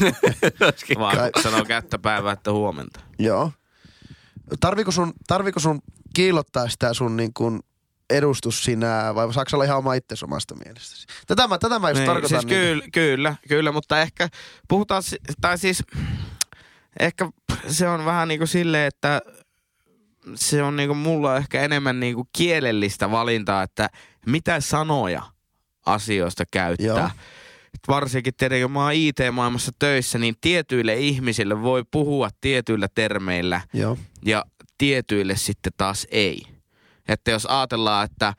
Vaan 0.98 1.16
Kai- 1.16 1.42
sanoo 1.42 1.64
kättäpäivää, 1.64 2.32
että 2.32 2.52
huomenta. 2.52 3.00
Joo. 3.18 3.52
Tarviko 4.60 4.90
sun, 4.90 5.12
tarviko 5.26 5.60
sun 5.60 5.80
kiillottaa 6.14 6.68
sitä 6.68 6.94
sun 6.94 7.16
niin 7.16 7.32
kuin 7.34 7.60
edustus 8.10 8.64
sinä 8.64 9.14
vai 9.14 9.32
saako 9.34 9.50
olla 9.52 9.64
ihan 9.64 9.78
oma 9.78 9.94
itsesi 9.94 10.24
omasta 10.24 10.54
mielestäsi? 10.54 11.06
Tätä 11.26 11.48
mä, 11.48 11.58
tätä 11.58 11.78
mä 11.78 11.88
just 11.90 11.98
Niin, 11.98 12.06
tarkoitan. 12.06 12.40
siis 12.40 12.46
kyllä, 12.46 12.84
kyllä, 12.92 13.34
kyllä, 13.48 13.72
mutta 13.72 14.00
ehkä 14.00 14.28
puhutaan, 14.68 15.02
tai 15.40 15.58
siis 15.58 15.82
ehkä 17.00 17.28
se 17.68 17.88
on 17.88 18.04
vähän 18.04 18.28
niin 18.28 18.38
kuin 18.40 18.48
silleen, 18.48 18.86
että 18.86 19.20
se 20.34 20.62
on 20.62 20.76
niin 20.76 20.88
kuin 20.88 20.96
mulla 20.98 21.36
ehkä 21.36 21.60
enemmän 21.62 22.00
niin 22.00 22.14
kuin 22.14 22.28
kielellistä 22.36 23.10
valintaa, 23.10 23.62
että 23.62 23.88
mitä 24.26 24.60
sanoja 24.60 25.22
asioista 25.94 26.44
käyttää. 26.50 26.86
Joo. 26.86 27.10
Varsinkin 27.88 28.34
tietenkin, 28.36 28.64
kun 28.64 28.72
mä 28.72 28.82
oon 28.82 28.92
IT-maailmassa 28.92 29.72
töissä, 29.78 30.18
niin 30.18 30.34
tietyille 30.40 30.94
ihmisille 30.94 31.62
voi 31.62 31.84
puhua 31.90 32.30
tietyillä 32.40 32.88
termeillä 32.94 33.60
Joo. 33.72 33.98
ja 34.24 34.44
tietyille 34.78 35.36
sitten 35.36 35.72
taas 35.76 36.06
ei. 36.10 36.42
Että 37.08 37.30
jos 37.30 37.46
ajatellaan, 37.46 38.04
että 38.04 38.34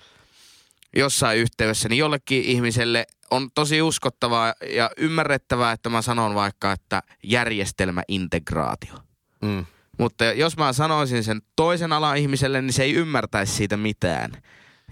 jossain 0.96 1.40
yhteydessä, 1.40 1.90
niin 1.90 1.98
jollekin 1.98 2.44
ihmiselle 2.44 3.06
on 3.32 3.50
tosi 3.56 3.82
uskottavaa 3.82 4.54
ja 4.76 4.92
ymmärrettävää, 4.98 5.72
että 5.72 5.90
mä 5.90 6.02
sanon 6.02 6.36
vaikka, 6.36 6.72
että 6.72 7.04
järjestelmäintegraatio. 7.24 8.94
Mm. 9.42 9.66
Mutta 10.00 10.26
jos 10.26 10.58
mä 10.58 10.74
sanoisin 10.74 11.24
sen 11.24 11.42
toisen 11.56 11.94
alan 11.94 12.18
ihmiselle, 12.18 12.62
niin 12.62 12.74
se 12.74 12.84
ei 12.84 12.94
ymmärtäisi 12.94 13.54
siitä 13.54 13.78
mitään. 13.78 14.32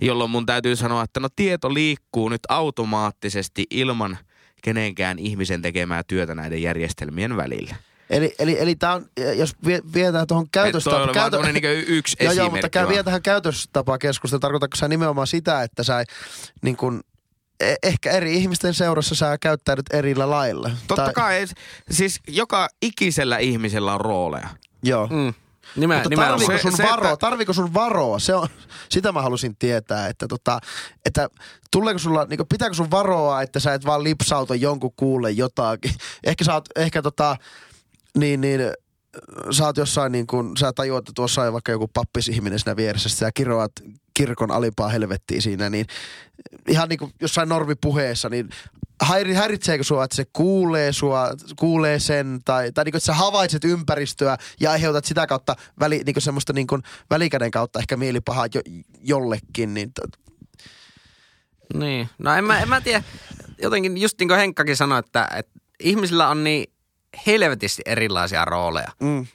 Jolloin 0.02 0.32
mun 0.32 0.46
täytyy 0.46 0.76
sanoa, 0.76 1.04
että 1.04 1.20
no 1.20 1.28
tieto 1.36 1.74
liikkuu 1.74 2.30
nyt 2.30 2.42
automaattisesti 2.50 3.66
ilman 3.70 4.18
kenenkään 4.64 5.20
ihmisen 5.20 5.62
tekemää 5.62 6.04
työtä 6.08 6.36
näiden 6.36 6.62
järjestelmien 6.62 7.38
välillä. 7.38 7.76
Eli, 8.10 8.36
eli, 8.40 8.60
eli 8.60 8.76
tää 8.76 8.94
on, 8.94 9.06
jos 9.36 9.56
vie- 9.66 9.82
vietään 9.94 10.28
tuohon 10.28 10.50
käytöstä... 10.50 10.90
Toi 10.90 11.16
vaan 11.16 11.32
tämmönen 11.32 11.54
niinku 11.54 11.68
yksi 11.88 12.18
joo, 12.20 12.34
joo, 12.34 12.50
mutta 12.50 12.70
käy 12.70 12.88
vielä 12.88 13.04
tähän 13.04 13.22
käytöstapaa 13.22 13.98
keskustelua. 13.98 14.40
Tarkoitatko 14.40 14.76
sä 14.78 14.88
nimenomaan 14.88 15.28
sitä, 15.28 15.64
että 15.64 15.84
sä 15.84 16.04
niin 16.62 16.78
kun, 16.78 17.02
e- 17.60 17.76
ehkä 17.84 18.12
eri 18.12 18.36
ihmisten 18.36 18.74
seurassa 18.74 19.16
sä 19.16 19.38
käyttäydyt 19.42 19.94
erillä 19.94 20.30
lailla? 20.30 20.72
Totta 20.88 21.04
Tai- 21.04 21.14
kai, 21.14 21.46
siis 21.92 22.20
joka 22.28 22.68
ikisellä 22.82 23.38
ihmisellä 23.38 23.94
on 23.94 24.02
rooleja. 24.02 24.50
Joo. 24.84 25.08
Mm. 25.08 25.34
Nimen- 25.76 26.04
Mutta 26.04 26.10
tarviiko 26.16 26.52
Se- 26.52 26.62
sun 26.62 26.78
se, 26.78 26.84
että- 26.84 26.96
varoa? 26.96 27.18
Tarviiko 27.18 27.54
sun 27.54 27.74
varoa? 27.74 28.20
Se 28.20 28.36
on, 28.36 28.48
sitä 28.90 29.12
mä 29.12 29.22
halusin 29.22 29.56
tietää, 29.56 30.08
että, 30.08 30.28
tota, 30.28 30.60
että 31.06 31.30
tuleeko 31.72 32.00
sulla, 32.00 32.26
niin 32.26 32.40
pitääkö 32.50 32.76
sun 32.76 32.92
varoa, 32.92 33.42
että 33.42 33.60
sä 33.60 33.74
et 33.74 33.86
vaan 33.86 34.04
lipsauta 34.04 34.56
jonkun 34.56 34.94
kuulle 34.96 35.32
jotakin. 35.32 35.92
Ehkä 36.24 36.44
sä 36.44 36.54
oot, 36.54 36.66
ehkä 36.76 37.02
tota, 37.02 37.38
niin, 38.18 38.42
niin, 38.42 38.62
sä 39.52 39.66
oot 39.66 39.78
jossain 39.78 40.12
niin 40.12 40.28
kuin, 40.28 40.58
sä 40.58 40.74
tajuat, 40.74 41.02
että 41.02 41.12
tuossa 41.16 41.42
on 41.42 41.54
vaikka 41.54 41.72
joku 41.72 41.88
pappisihminen 41.94 42.60
siinä 42.60 42.76
vieressä, 42.76 43.10
sä 43.10 43.32
kiroat 43.36 43.72
kirkon 44.14 44.52
alimpaa 44.52 44.90
helvettiä 44.90 45.42
siinä, 45.42 45.70
niin 45.70 45.86
ihan 46.68 46.90
niin 46.90 47.00
kuin 47.00 47.14
jossain 47.22 47.50
normipuheessa, 47.50 48.30
niin 48.30 48.50
häiritseekö 49.06 49.84
sua, 49.84 50.04
että 50.04 50.16
se 50.16 50.26
kuulee 50.34 50.94
sua, 50.94 51.30
kuulee 51.60 52.00
sen, 52.00 52.40
tai, 52.46 52.72
tai 52.72 52.86
niin 52.86 52.92
kuin, 52.92 53.00
että 53.00 53.06
sä 53.06 53.14
havaitset 53.14 53.64
ympäristöä 53.64 54.38
ja 54.60 54.72
aiheutat 54.72 55.06
sitä 55.06 55.28
kautta 55.28 55.56
väli, 55.80 56.02
niin 56.06 56.14
kuin 56.14 56.24
semmoista 56.24 56.54
niin 56.54 56.68
kuin 56.68 56.84
välikäden 57.10 57.52
kautta 57.52 57.80
ehkä 57.80 57.98
mielipahaa 57.98 58.48
jo, 58.54 58.62
jollekin, 59.02 59.74
niin 59.74 59.94
t- 59.94 60.18
Niin. 61.74 62.10
No 62.18 62.34
en 62.36 62.44
mä, 62.44 62.60
en 62.60 62.70
mä 62.70 62.82
tiedä. 62.82 63.04
Jotenkin 63.62 63.98
just 63.98 64.20
niin 64.20 64.28
kuin 64.28 64.40
Henkkakin 64.40 64.78
sanoi, 64.78 65.00
että, 65.00 65.28
että 65.36 65.52
ihmisillä 65.80 66.30
on 66.30 66.44
niin 66.44 66.74
helvetisti 67.28 67.82
erilaisia 67.86 68.46
rooleja. 68.46 68.92
mm, 69.02 69.28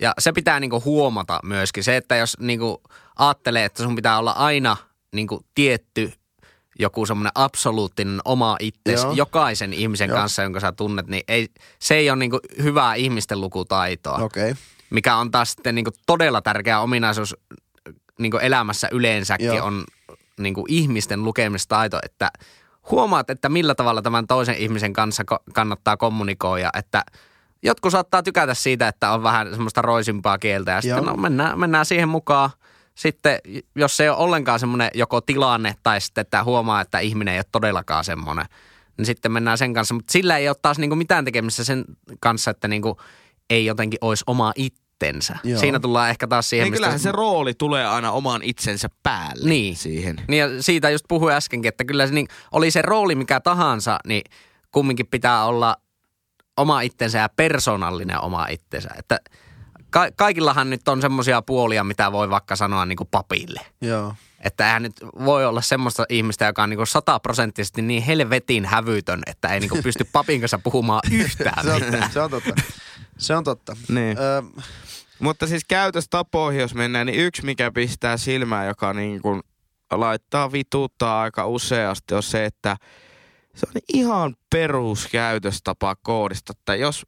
Ja 0.00 0.14
se 0.18 0.32
pitää 0.32 0.60
niinku 0.60 0.82
huomata 0.84 1.40
myöskin. 1.42 1.84
Se, 1.84 1.96
että 1.96 2.16
jos 2.16 2.36
niinku 2.40 2.82
ajattelee, 3.18 3.64
että 3.64 3.82
sun 3.82 3.96
pitää 3.96 4.18
olla 4.18 4.32
aina 4.32 4.76
niinku 5.12 5.44
tietty 5.54 6.12
joku 6.78 7.06
semmoinen 7.06 7.32
absoluuttinen 7.34 8.20
oma 8.24 8.56
itsesi 8.60 9.06
Joo. 9.06 9.12
jokaisen 9.12 9.72
ihmisen 9.72 10.08
Joo. 10.08 10.18
kanssa, 10.18 10.42
jonka 10.42 10.60
sä 10.60 10.72
tunnet, 10.72 11.06
niin 11.06 11.24
ei, 11.28 11.48
se 11.78 11.94
ei 11.94 12.10
ole 12.10 12.18
niinku 12.18 12.40
hyvää 12.62 12.94
ihmisten 12.94 13.40
lukutaitoa. 13.40 14.18
Okay. 14.18 14.54
Mikä 14.90 15.16
on 15.16 15.30
taas 15.30 15.52
sitten 15.52 15.74
niinku 15.74 15.90
todella 16.06 16.42
tärkeä 16.42 16.80
ominaisuus 16.80 17.36
niinku 18.18 18.36
elämässä 18.36 18.88
yleensäkin 18.92 19.46
Joo. 19.46 19.66
on 19.66 19.84
niinku 20.38 20.64
ihmisten 20.68 21.24
lukemistaito, 21.24 21.98
että 22.02 22.30
huomaat, 22.90 23.30
että 23.30 23.48
millä 23.48 23.74
tavalla 23.74 24.02
tämän 24.02 24.26
toisen 24.26 24.56
ihmisen 24.58 24.92
kanssa 24.92 25.24
kannattaa 25.54 25.96
kommunikoida, 25.96 26.70
että 26.78 27.04
jotkut 27.62 27.92
saattaa 27.92 28.22
tykätä 28.22 28.54
siitä, 28.54 28.88
että 28.88 29.12
on 29.12 29.22
vähän 29.22 29.50
semmoista 29.50 29.82
roisimpaa 29.82 30.38
kieltä 30.38 30.70
ja 30.70 30.80
sitten 30.80 31.04
Joo. 31.04 31.16
no, 31.16 31.16
mennään, 31.16 31.60
mennään 31.60 31.86
siihen 31.86 32.08
mukaan. 32.08 32.50
Sitten 32.94 33.38
jos 33.76 33.96
se 33.96 34.02
ei 34.02 34.08
ole 34.08 34.16
ollenkaan 34.18 34.60
semmoinen 34.60 34.90
joko 34.94 35.20
tilanne 35.20 35.74
tai 35.82 36.00
sitten, 36.00 36.22
että 36.22 36.44
huomaa, 36.44 36.80
että 36.80 36.98
ihminen 36.98 37.34
ei 37.34 37.38
ole 37.38 37.44
todellakaan 37.52 38.04
semmoinen, 38.04 38.46
niin 38.96 39.06
sitten 39.06 39.32
mennään 39.32 39.58
sen 39.58 39.74
kanssa. 39.74 39.94
Mutta 39.94 40.12
sillä 40.12 40.38
ei 40.38 40.48
ole 40.48 40.56
taas 40.62 40.78
niinku 40.78 40.96
mitään 40.96 41.24
tekemistä 41.24 41.64
sen 41.64 41.84
kanssa, 42.20 42.50
että 42.50 42.68
niinku 42.68 43.00
ei 43.50 43.66
jotenkin 43.66 43.98
olisi 44.00 44.24
oma 44.26 44.52
itsensä. 44.56 45.36
Joo. 45.44 45.60
Siinä 45.60 45.80
tullaan 45.80 46.10
ehkä 46.10 46.26
taas 46.26 46.50
siihen, 46.50 46.64
Niin 46.64 46.74
kyllähän 46.74 46.98
se 46.98 47.12
rooli 47.12 47.54
tulee 47.54 47.86
aina 47.86 48.12
oman 48.12 48.42
itsensä 48.42 48.88
päälle 49.02 49.48
Niin. 49.48 49.76
siihen. 49.76 50.16
Niin 50.28 50.40
ja 50.40 50.62
siitä 50.62 50.90
just 50.90 51.04
puhuin 51.08 51.34
äskenkin, 51.34 51.68
että 51.68 51.84
kyllä 51.84 52.06
se 52.06 52.14
niin, 52.14 52.28
oli 52.52 52.70
se 52.70 52.82
rooli 52.82 53.14
mikä 53.14 53.40
tahansa, 53.40 53.98
niin 54.06 54.22
kumminkin 54.70 55.06
pitää 55.06 55.44
olla 55.44 55.76
oma 56.56 56.80
itsensä 56.80 57.18
ja 57.18 57.28
persoonallinen 57.36 58.20
oma 58.20 58.46
itsensä. 58.46 58.88
Että 58.98 59.20
ka- 59.94 60.10
kaikillahan 60.16 60.70
nyt 60.70 60.88
on 60.88 61.00
semmoisia 61.00 61.42
puolia, 61.42 61.84
mitä 61.84 62.12
voi 62.12 62.30
vaikka 62.30 62.56
sanoa 62.56 62.86
niin 62.86 62.96
kuin 62.96 63.08
papille. 63.10 63.60
Joo. 63.80 64.14
Että 64.40 64.66
eihän 64.66 64.82
nyt 64.82 64.92
voi 65.24 65.46
olla 65.46 65.60
semmoista 65.62 66.04
ihmistä, 66.08 66.44
joka 66.44 66.62
on 66.62 66.70
niin 66.70 66.86
sataprosenttisesti 66.86 67.82
niin 67.82 68.02
helvetin 68.02 68.64
hävytön, 68.66 69.22
että 69.26 69.48
ei 69.48 69.60
niin 69.60 69.70
kuin 69.70 69.82
pysty 69.82 70.04
papin 70.12 70.40
kanssa 70.40 70.58
puhumaan 70.58 71.00
yhtään 71.12 71.64
Se 71.64 71.72
on, 71.72 71.82
mitään. 71.82 72.12
se 72.12 72.20
on 72.20 72.30
totta. 72.30 72.54
Se 73.18 73.36
on 73.36 73.44
totta. 73.44 73.76
Niin. 73.88 74.18
Öö, 74.18 74.42
Mutta 75.18 75.46
siis 75.46 75.64
käytöstapoihin, 75.64 76.60
jos 76.60 76.74
mennään, 76.74 77.06
niin 77.06 77.20
yksi 77.20 77.44
mikä 77.44 77.70
pistää 77.70 78.16
silmään, 78.16 78.66
joka 78.66 78.92
niin 78.92 79.22
kuin 79.22 79.42
laittaa 79.90 80.52
vituuttaa 80.52 81.20
aika 81.22 81.46
useasti, 81.46 82.14
on 82.14 82.22
se, 82.22 82.44
että 82.44 82.76
se 83.54 83.66
on 83.74 83.82
ihan 83.94 84.36
peruskäytöstapa 84.50 85.96
koodista, 86.02 86.52
että 86.58 86.74
jos 86.74 87.06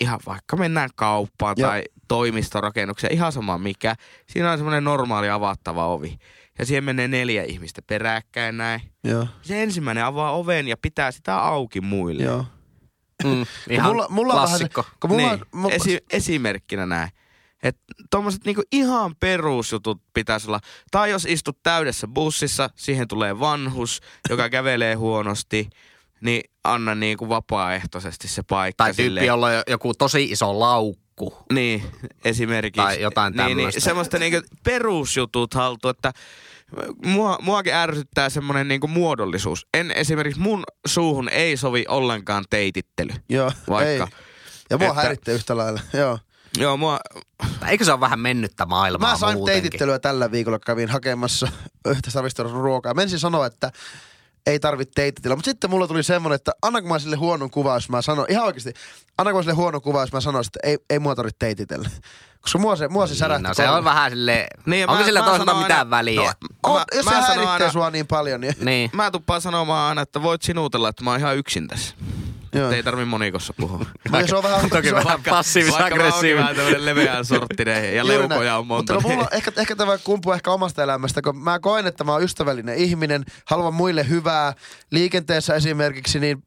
ihan 0.00 0.20
vaikka 0.26 0.56
mennään 0.56 0.90
kauppaan 0.94 1.54
Joo. 1.58 1.70
tai 1.70 1.84
toimistorakennukseen, 2.08 3.12
ihan 3.12 3.32
sama 3.32 3.58
mikä, 3.58 3.94
siinä 4.26 4.52
on 4.52 4.58
semmoinen 4.58 4.84
normaali 4.84 5.30
avattava 5.30 5.86
ovi. 5.86 6.18
Ja 6.58 6.66
siihen 6.66 6.84
menee 6.84 7.08
neljä 7.08 7.42
ihmistä 7.44 7.82
peräkkäin 7.82 8.56
näin. 8.56 8.80
joo. 9.04 9.26
Se 9.42 9.62
ensimmäinen 9.62 10.04
avaa 10.04 10.32
oven 10.32 10.68
ja 10.68 10.76
pitää 10.82 11.10
sitä 11.10 11.38
auki 11.38 11.80
muille. 11.80 12.22
Joo. 12.22 12.44
Mm, 13.24 13.46
ihan 13.70 13.90
mulla, 13.90 14.06
mulla 14.08 14.34
vähän 14.34 14.48
klassikko. 14.48 14.84
kun 15.00 15.10
mulla, 15.10 15.30
niin, 15.30 15.44
mulla, 15.54 15.74
esi- 15.74 16.04
esimerkkinä 16.10 16.86
näin. 16.86 17.10
Että 17.62 17.82
tuommoiset 18.10 18.44
niinku 18.44 18.62
ihan 18.72 19.16
perusjutut 19.20 20.02
pitäisi 20.14 20.48
olla. 20.48 20.60
Tai 20.90 21.10
jos 21.10 21.24
istut 21.24 21.58
täydessä 21.62 22.08
bussissa, 22.08 22.70
siihen 22.74 23.08
tulee 23.08 23.40
vanhus, 23.40 24.00
joka 24.30 24.48
kävelee 24.48 24.94
huonosti, 24.94 25.68
niin 26.20 26.50
anna 26.64 26.94
niinku 26.94 27.28
vapaaehtoisesti 27.28 28.28
se 28.28 28.42
paikka 28.42 28.84
Tai 28.84 28.88
tyyppi, 28.94 29.02
sille. 29.02 29.24
jolla 29.24 29.46
on 29.46 29.52
joku 29.66 29.94
tosi 29.94 30.24
iso 30.24 30.60
laukku. 30.60 31.36
Niin, 31.52 31.82
esimerkiksi. 32.24 32.82
Tai 32.82 33.00
jotain 33.00 33.32
niin, 33.36 33.56
niin, 33.56 33.72
semmoista 33.80 34.18
niinku 34.18 34.40
perusjutut 34.64 35.54
haltu, 35.54 35.88
että 35.88 36.12
mua, 37.04 37.38
muakin 37.42 37.74
ärsyttää 37.74 38.30
semmoinen 38.30 38.68
niinku 38.68 38.88
muodollisuus. 38.88 39.66
En 39.74 39.90
esimerkiksi 39.90 40.40
mun 40.40 40.64
suuhun 40.86 41.28
ei 41.28 41.56
sovi 41.56 41.84
ollenkaan 41.88 42.44
teitittely. 42.50 43.10
joo, 43.28 43.52
Vaikka. 43.68 44.04
ei. 44.04 44.20
Ja 44.70 44.78
mua 44.78 44.88
Että- 44.88 45.00
häiritsee 45.00 45.34
yhtä 45.34 45.56
lailla, 45.56 45.80
joo. 45.92 46.18
Joo, 46.58 46.76
mua, 46.76 46.98
Eikö 47.68 47.84
se 47.84 47.92
ole 47.92 48.00
vähän 48.00 48.20
mennyttä 48.20 48.66
maailmaa 48.66 49.10
Mä 49.10 49.18
sain 49.18 49.34
muutenkin? 49.36 49.62
teitittelyä 49.62 49.98
tällä 49.98 50.30
viikolla, 50.30 50.58
kävin 50.58 50.88
hakemassa 50.88 51.48
yhtä 51.86 52.42
ruokaa. 52.42 52.94
Mä 52.94 53.02
ensin 53.02 53.18
sanoa, 53.18 53.46
että 53.46 53.72
ei 54.46 54.60
tarvitse 54.60 54.92
teititellä, 54.94 55.36
mutta 55.36 55.50
sitten 55.50 55.70
mulla 55.70 55.88
tuli 55.88 56.02
semmonen, 56.02 56.36
että 56.36 56.52
annanko 56.62 56.88
mä 56.88 56.98
sille 56.98 57.16
huonon 57.16 57.50
kuva, 57.50 57.74
jos 57.74 57.88
mä 57.88 58.02
sanon, 58.02 58.26
ihan 58.28 58.44
oikeasti, 58.44 58.72
annanko 59.18 59.38
mä 59.38 59.42
sille 59.42 59.54
huonon 59.54 59.82
kuva, 59.82 60.00
jos 60.00 60.12
mä 60.12 60.20
sanoisin, 60.20 60.48
että 60.56 60.68
ei, 60.68 60.78
ei 60.90 60.98
mua 60.98 61.14
tarvitse 61.14 61.36
teititellä. 61.38 61.90
Koska 62.40 62.58
mua 62.58 62.76
se, 62.76 62.88
mua 62.88 63.06
se 63.06 63.14
särähti. 63.14 63.48
No 63.48 63.54
se 63.54 63.68
on 63.70 63.84
vähän 63.84 64.10
silleen, 64.10 64.46
Niin, 64.66 64.88
onko 64.88 65.00
mä- 65.00 65.06
sillä 65.06 65.22
toisaalta 65.22 65.54
mitään 65.54 65.78
aina- 65.78 65.90
väliä? 65.90 66.20
No, 66.22 66.48
on, 66.62 66.74
mä- 66.78 66.84
jos 66.94 67.04
mä 67.04 67.10
se 67.10 67.16
häiritsee 67.16 67.46
aina- 67.46 67.72
sua 67.72 67.90
niin 67.90 68.06
paljon, 68.06 68.40
niin 68.40 68.54
niin. 68.60 68.90
Mä 68.92 69.10
tuppaan 69.10 69.40
sanomaan 69.40 69.88
aina, 69.88 70.02
että 70.02 70.22
voit 70.22 70.42
sinuutella, 70.42 70.88
että 70.88 71.04
mä 71.04 71.10
oon 71.10 71.18
ihan 71.20 71.36
yksin 71.36 71.68
tässä. 71.68 71.94
Joo. 72.56 72.70
Ei 72.70 72.82
tarvi 72.82 73.04
monikossa 73.04 73.54
puhua. 73.56 73.78
Mutta 74.10 74.26
se 74.26 74.36
on 74.36 74.42
vähän, 74.42 74.70
Toki 74.70 74.88
se 74.88 74.94
on, 74.94 75.04
vähän 75.04 75.20
passiivis-aggressiivinen. 75.30 76.36
Mä 76.36 76.42
vähän 76.42 76.56
tämmönen 76.56 76.84
leveän 76.84 77.24
sorttinen 77.24 77.94
ja 77.94 78.02
Juuri 78.02 78.18
leukoja 78.18 78.50
näin. 78.50 78.58
on 78.58 78.66
monta. 78.66 78.94
Mutta 78.94 79.08
no, 79.08 79.14
mulla, 79.14 79.28
ehkä, 79.32 79.52
ehkä 79.56 79.76
tämä 79.76 79.98
kumpuu 79.98 80.32
ehkä 80.32 80.50
omasta 80.50 80.82
elämästä, 80.82 81.22
kun 81.22 81.36
mä 81.38 81.58
koen, 81.58 81.86
että 81.86 82.04
mä 82.04 82.12
oon 82.12 82.22
ystävällinen 82.22 82.76
ihminen, 82.76 83.24
haluan 83.46 83.74
muille 83.74 84.08
hyvää. 84.08 84.52
Liikenteessä 84.90 85.54
esimerkiksi, 85.54 86.20
niin 86.20 86.42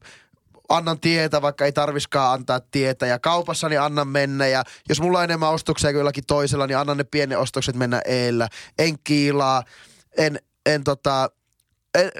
annan 0.68 1.00
tietä, 1.00 1.42
vaikka 1.42 1.64
ei 1.64 1.72
tarviskaan 1.72 2.32
antaa 2.32 2.60
tietä. 2.70 3.06
Ja 3.06 3.18
kaupassa 3.18 3.68
niin 3.68 3.80
annan 3.80 4.08
mennä. 4.08 4.46
Ja 4.46 4.64
jos 4.88 5.00
mulla 5.00 5.18
on 5.18 5.24
enemmän 5.24 5.50
ostoksia 5.50 5.90
kuin 5.90 5.98
jollakin 5.98 6.24
toisella, 6.26 6.66
niin 6.66 6.78
annan 6.78 6.96
ne 6.96 7.04
pienet 7.04 7.38
ostokset 7.38 7.76
mennä 7.76 8.02
eellä. 8.04 8.48
En 8.78 8.94
kiilaa, 9.04 9.62
en, 10.16 10.38
en 10.66 10.84
tota... 10.84 11.30
En, 11.94 12.10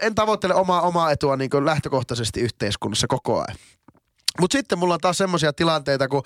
en 0.00 0.14
tavoittele 0.14 0.54
omaa, 0.54 0.80
omaa 0.80 1.10
etua 1.10 1.36
niin 1.36 1.50
lähtökohtaisesti 1.64 2.40
yhteiskunnassa 2.40 3.06
koko 3.06 3.38
ajan. 3.38 3.56
Mutta 4.40 4.58
sitten 4.58 4.78
mulla 4.78 4.94
on 4.94 5.00
taas 5.00 5.18
semmoisia 5.18 5.52
tilanteita, 5.52 6.08
kun 6.08 6.22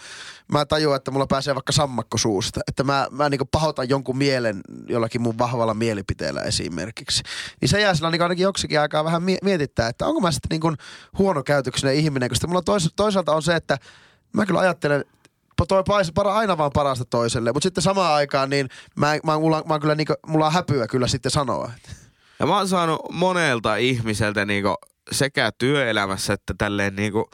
mä 0.53 0.67
tajuan, 0.67 0.97
että 0.97 1.11
mulla 1.11 1.27
pääsee 1.27 1.55
vaikka 1.55 1.73
sammakko 1.73 2.19
suusta. 2.19 2.61
Että 2.69 2.85
mä, 2.85 3.07
mä 3.11 3.29
niinku 3.29 3.45
pahoitan 3.45 3.89
jonkun 3.89 4.17
mielen 4.19 4.61
jollakin 4.89 5.23
mun 5.23 5.39
vahvalla 5.39 5.75
mielipiteellä 5.75 6.43
esimerkiksi. 6.43 7.23
Niin 7.61 7.69
se 7.69 7.81
jää 7.81 7.95
sillä 7.95 8.11
niinku 8.11 8.23
ainakin 8.23 8.43
joksikin 8.43 8.81
aikaa 8.81 9.05
vähän 9.05 9.23
mie- 9.23 9.39
mietittää, 9.45 9.89
että 9.89 10.07
onko 10.07 10.21
mä 10.21 10.33
sitten 10.33 10.49
niinku 10.51 10.73
huonokäytöksinen 11.19 11.95
ihminen. 11.95 12.29
Koska 12.29 12.47
mulla 12.47 12.63
tois, 12.63 12.93
toisaalta 12.97 13.35
on 13.35 13.43
se, 13.43 13.57
että 13.57 13.79
mä 14.33 14.47
kyllä 14.47 14.61
ajattelen, 14.61 15.05
toi 15.69 15.83
para, 16.15 16.35
aina 16.35 16.59
vaan 16.59 16.71
parasta 16.75 17.05
toiselle. 17.05 17.53
Mutta 17.53 17.67
sitten 17.67 17.83
samaan 17.83 18.15
aikaan 18.15 18.51
niin 18.51 18.69
mä, 18.97 19.19
mä, 19.25 19.39
mulla, 19.39 19.63
mä 19.67 19.79
kyllä 19.79 19.95
niinku, 19.95 20.15
mulla 20.27 20.47
on 20.47 20.53
häpyä 20.53 20.87
kyllä 20.87 21.07
sitten 21.07 21.31
sanoa. 21.31 21.73
Ja 22.41 22.47
mä 22.47 22.57
oon 22.57 22.69
saanut 22.69 23.01
monelta 23.13 23.77
ihmiseltä 23.77 24.45
niinku 24.45 24.75
sekä 25.13 25.51
työelämässä 25.59 26.33
että 26.33 26.55
tälleen 26.59 26.97
niinku 26.97 27.31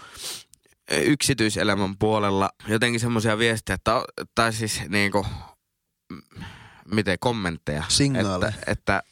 yksityiselämän 0.90 1.94
puolella 1.98 2.50
jotenkin 2.68 3.00
semmoisia 3.00 3.38
viestejä, 3.38 3.74
että, 3.74 4.02
tai 4.34 4.52
siis 4.52 4.82
niinku, 4.88 5.26
m- 6.12 6.42
miten 6.94 7.16
kommentteja. 7.20 7.84
Että, 8.46 8.52
että, 8.66 9.02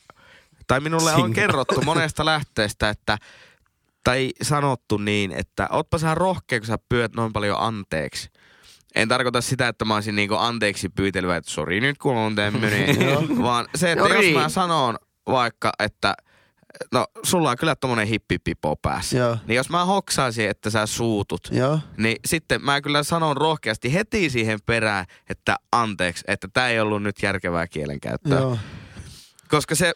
tai 0.67 0.81
minulle 0.81 1.11
on 1.11 1.17
Signaaleja. 1.17 1.35
kerrottu 1.35 1.83
monesta 1.83 2.25
lähteestä, 2.35 2.89
että 2.89 3.19
tai 4.05 4.31
sanottu 4.43 4.97
niin, 4.97 5.33
että 5.33 5.69
ootpa 5.71 5.99
sä 5.99 6.15
rohkea, 6.15 6.61
kun 6.61 6.67
sä 6.67 6.79
pyydät 6.89 7.15
noin 7.15 7.33
paljon 7.33 7.61
anteeksi. 7.61 8.29
En 8.95 9.09
tarkoita 9.09 9.41
sitä, 9.41 9.69
että 9.69 9.85
mä 9.85 9.95
olisin 9.95 10.17
niinku 10.17 10.35
anteeksi 10.35 10.89
pyytelevä, 10.89 11.37
että 11.37 11.51
sori 11.51 11.81
nyt 11.81 11.99
kun 11.99 12.17
on 12.17 12.35
tämmönen, 12.35 12.97
vaan 13.43 13.69
se, 13.75 13.93
että 13.93 14.09
jos 14.09 14.35
mä 14.35 14.49
sanon 14.49 14.99
vaikka, 15.27 15.73
että 15.79 16.15
no 16.93 17.07
sulla 17.23 17.51
on 17.51 17.57
kyllä 17.57 17.77
tommonen 17.77 18.07
hippipipo 18.07 18.77
päässä. 18.77 19.19
Joo. 19.19 19.37
Niin 19.47 19.57
jos 19.57 19.71
mä 19.71 19.85
hoksaisin, 19.85 20.51
että 20.51 20.71
sä 20.71 20.87
suutut, 20.87 21.49
Joo. 21.51 21.79
niin 21.97 22.17
sitten 22.27 22.65
mä 22.65 22.81
kyllä 22.81 23.03
sanon 23.03 23.37
rohkeasti 23.37 23.95
heti 23.95 24.31
siihen 24.31 24.59
perään, 24.67 25.07
että 25.29 25.57
anteeksi, 25.73 26.25
että 26.29 26.49
tämä 26.53 26.69
ei 26.69 26.81
ollut 26.81 27.03
nyt 27.03 27.23
järkevää 27.23 27.67
kielenkäyttöä. 27.67 28.39
Joo. 28.39 28.59
Koska 29.49 29.75
se 29.75 29.93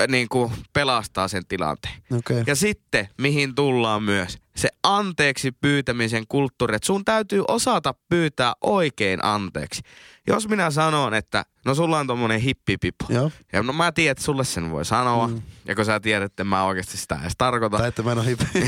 äh, 0.00 0.08
niin 0.08 0.28
kuin 0.28 0.52
pelastaa 0.72 1.28
sen 1.28 1.46
tilanteen. 1.48 1.94
Okei. 2.18 2.42
Ja 2.46 2.56
sitten, 2.56 3.08
mihin 3.18 3.54
tullaan 3.54 4.02
myös, 4.02 4.38
se 4.56 4.68
anteeksi 4.82 5.52
pyytämisen 5.52 6.24
kulttuuri, 6.28 6.76
että 6.76 6.86
sun 6.86 7.04
täytyy 7.04 7.44
osata 7.48 7.94
pyytää 8.08 8.52
oikein 8.60 9.24
anteeksi. 9.24 9.82
Jos 10.28 10.48
minä 10.48 10.70
sanon, 10.70 11.14
että 11.14 11.44
no 11.64 11.74
sulla 11.74 11.98
on 11.98 12.06
tommonen 12.06 12.40
hippipipo, 12.40 13.04
Joo. 13.08 13.30
ja 13.52 13.62
no 13.62 13.72
mä 13.72 13.92
tiedän, 13.92 14.12
että 14.12 14.24
sulle 14.24 14.44
sen 14.44 14.70
voi 14.70 14.84
sanoa, 14.84 15.28
mm. 15.28 15.42
ja 15.64 15.74
kun 15.74 15.84
sä 15.84 16.00
tiedät, 16.00 16.32
että 16.32 16.44
mä 16.44 16.64
oikeasti 16.64 16.96
sitä 16.96 17.18
edes 17.22 17.32
tarkoita, 17.38 17.78
Tai 17.78 17.88
että 17.88 18.02
mä 18.02 18.12
en 18.12 18.18
ole 18.18 18.26
hippi. 18.26 18.46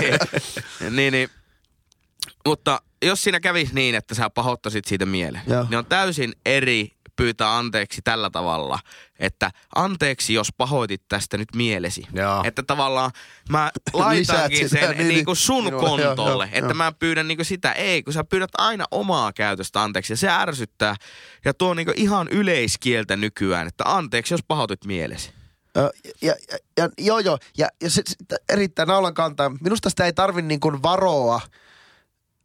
niin, 0.00 0.96
niin, 0.96 1.12
niin, 1.12 1.28
mutta 2.46 2.82
jos 3.02 3.22
siinä 3.22 3.40
kävisi 3.40 3.74
niin, 3.74 3.94
että 3.94 4.14
sä 4.14 4.30
pahoittaisit 4.30 4.84
siitä 4.84 5.06
mielen, 5.06 5.40
Joo. 5.46 5.66
niin 5.70 5.78
on 5.78 5.86
täysin 5.86 6.32
eri 6.46 6.92
pyytää 7.20 7.56
anteeksi 7.56 8.02
tällä 8.04 8.30
tavalla, 8.30 8.78
että 9.18 9.50
anteeksi, 9.74 10.34
jos 10.34 10.48
pahoitit 10.56 11.02
tästä 11.08 11.38
nyt 11.38 11.48
mielesi. 11.56 12.06
Joo. 12.12 12.42
Että 12.44 12.62
tavallaan 12.62 13.10
mä 13.48 13.70
laitankin 13.92 14.68
sitä, 14.68 14.80
sen 14.80 14.96
niin, 14.96 15.08
niin, 15.08 15.24
kuin 15.24 15.34
niin. 15.34 15.44
sun 15.44 15.64
Minulle, 15.64 15.88
kontolle, 15.88 16.44
joo, 16.44 16.52
että 16.52 16.70
joo. 16.70 16.74
mä 16.74 16.92
pyydän 16.92 17.28
niin 17.28 17.44
sitä. 17.44 17.72
Ei, 17.72 18.02
kun 18.02 18.12
sä 18.12 18.24
pyydät 18.24 18.50
aina 18.58 18.84
omaa 18.90 19.32
käytöstä 19.32 19.82
anteeksi 19.82 20.12
ja 20.12 20.16
se 20.16 20.28
ärsyttää. 20.28 20.96
Ja 21.44 21.54
tuo 21.54 21.74
niin 21.74 21.92
ihan 21.96 22.28
yleiskieltä 22.28 23.16
nykyään, 23.16 23.66
että 23.66 23.84
anteeksi, 23.86 24.34
jos 24.34 24.44
pahoitit 24.48 24.84
mielesi. 24.84 25.32
Ja, 25.74 25.90
ja, 26.22 26.34
ja, 26.76 26.88
joo, 26.98 27.18
joo. 27.18 27.38
Ja, 27.58 27.68
ja 27.82 27.90
se, 27.90 28.02
se, 28.06 28.36
erittäin 28.48 28.88
naulan 28.88 29.14
kantaa. 29.14 29.50
Minusta 29.60 29.90
sitä 29.90 30.04
ei 30.04 30.12
tarvi 30.12 30.42
niin 30.42 30.60
kuin 30.60 30.82
varoa. 30.82 31.40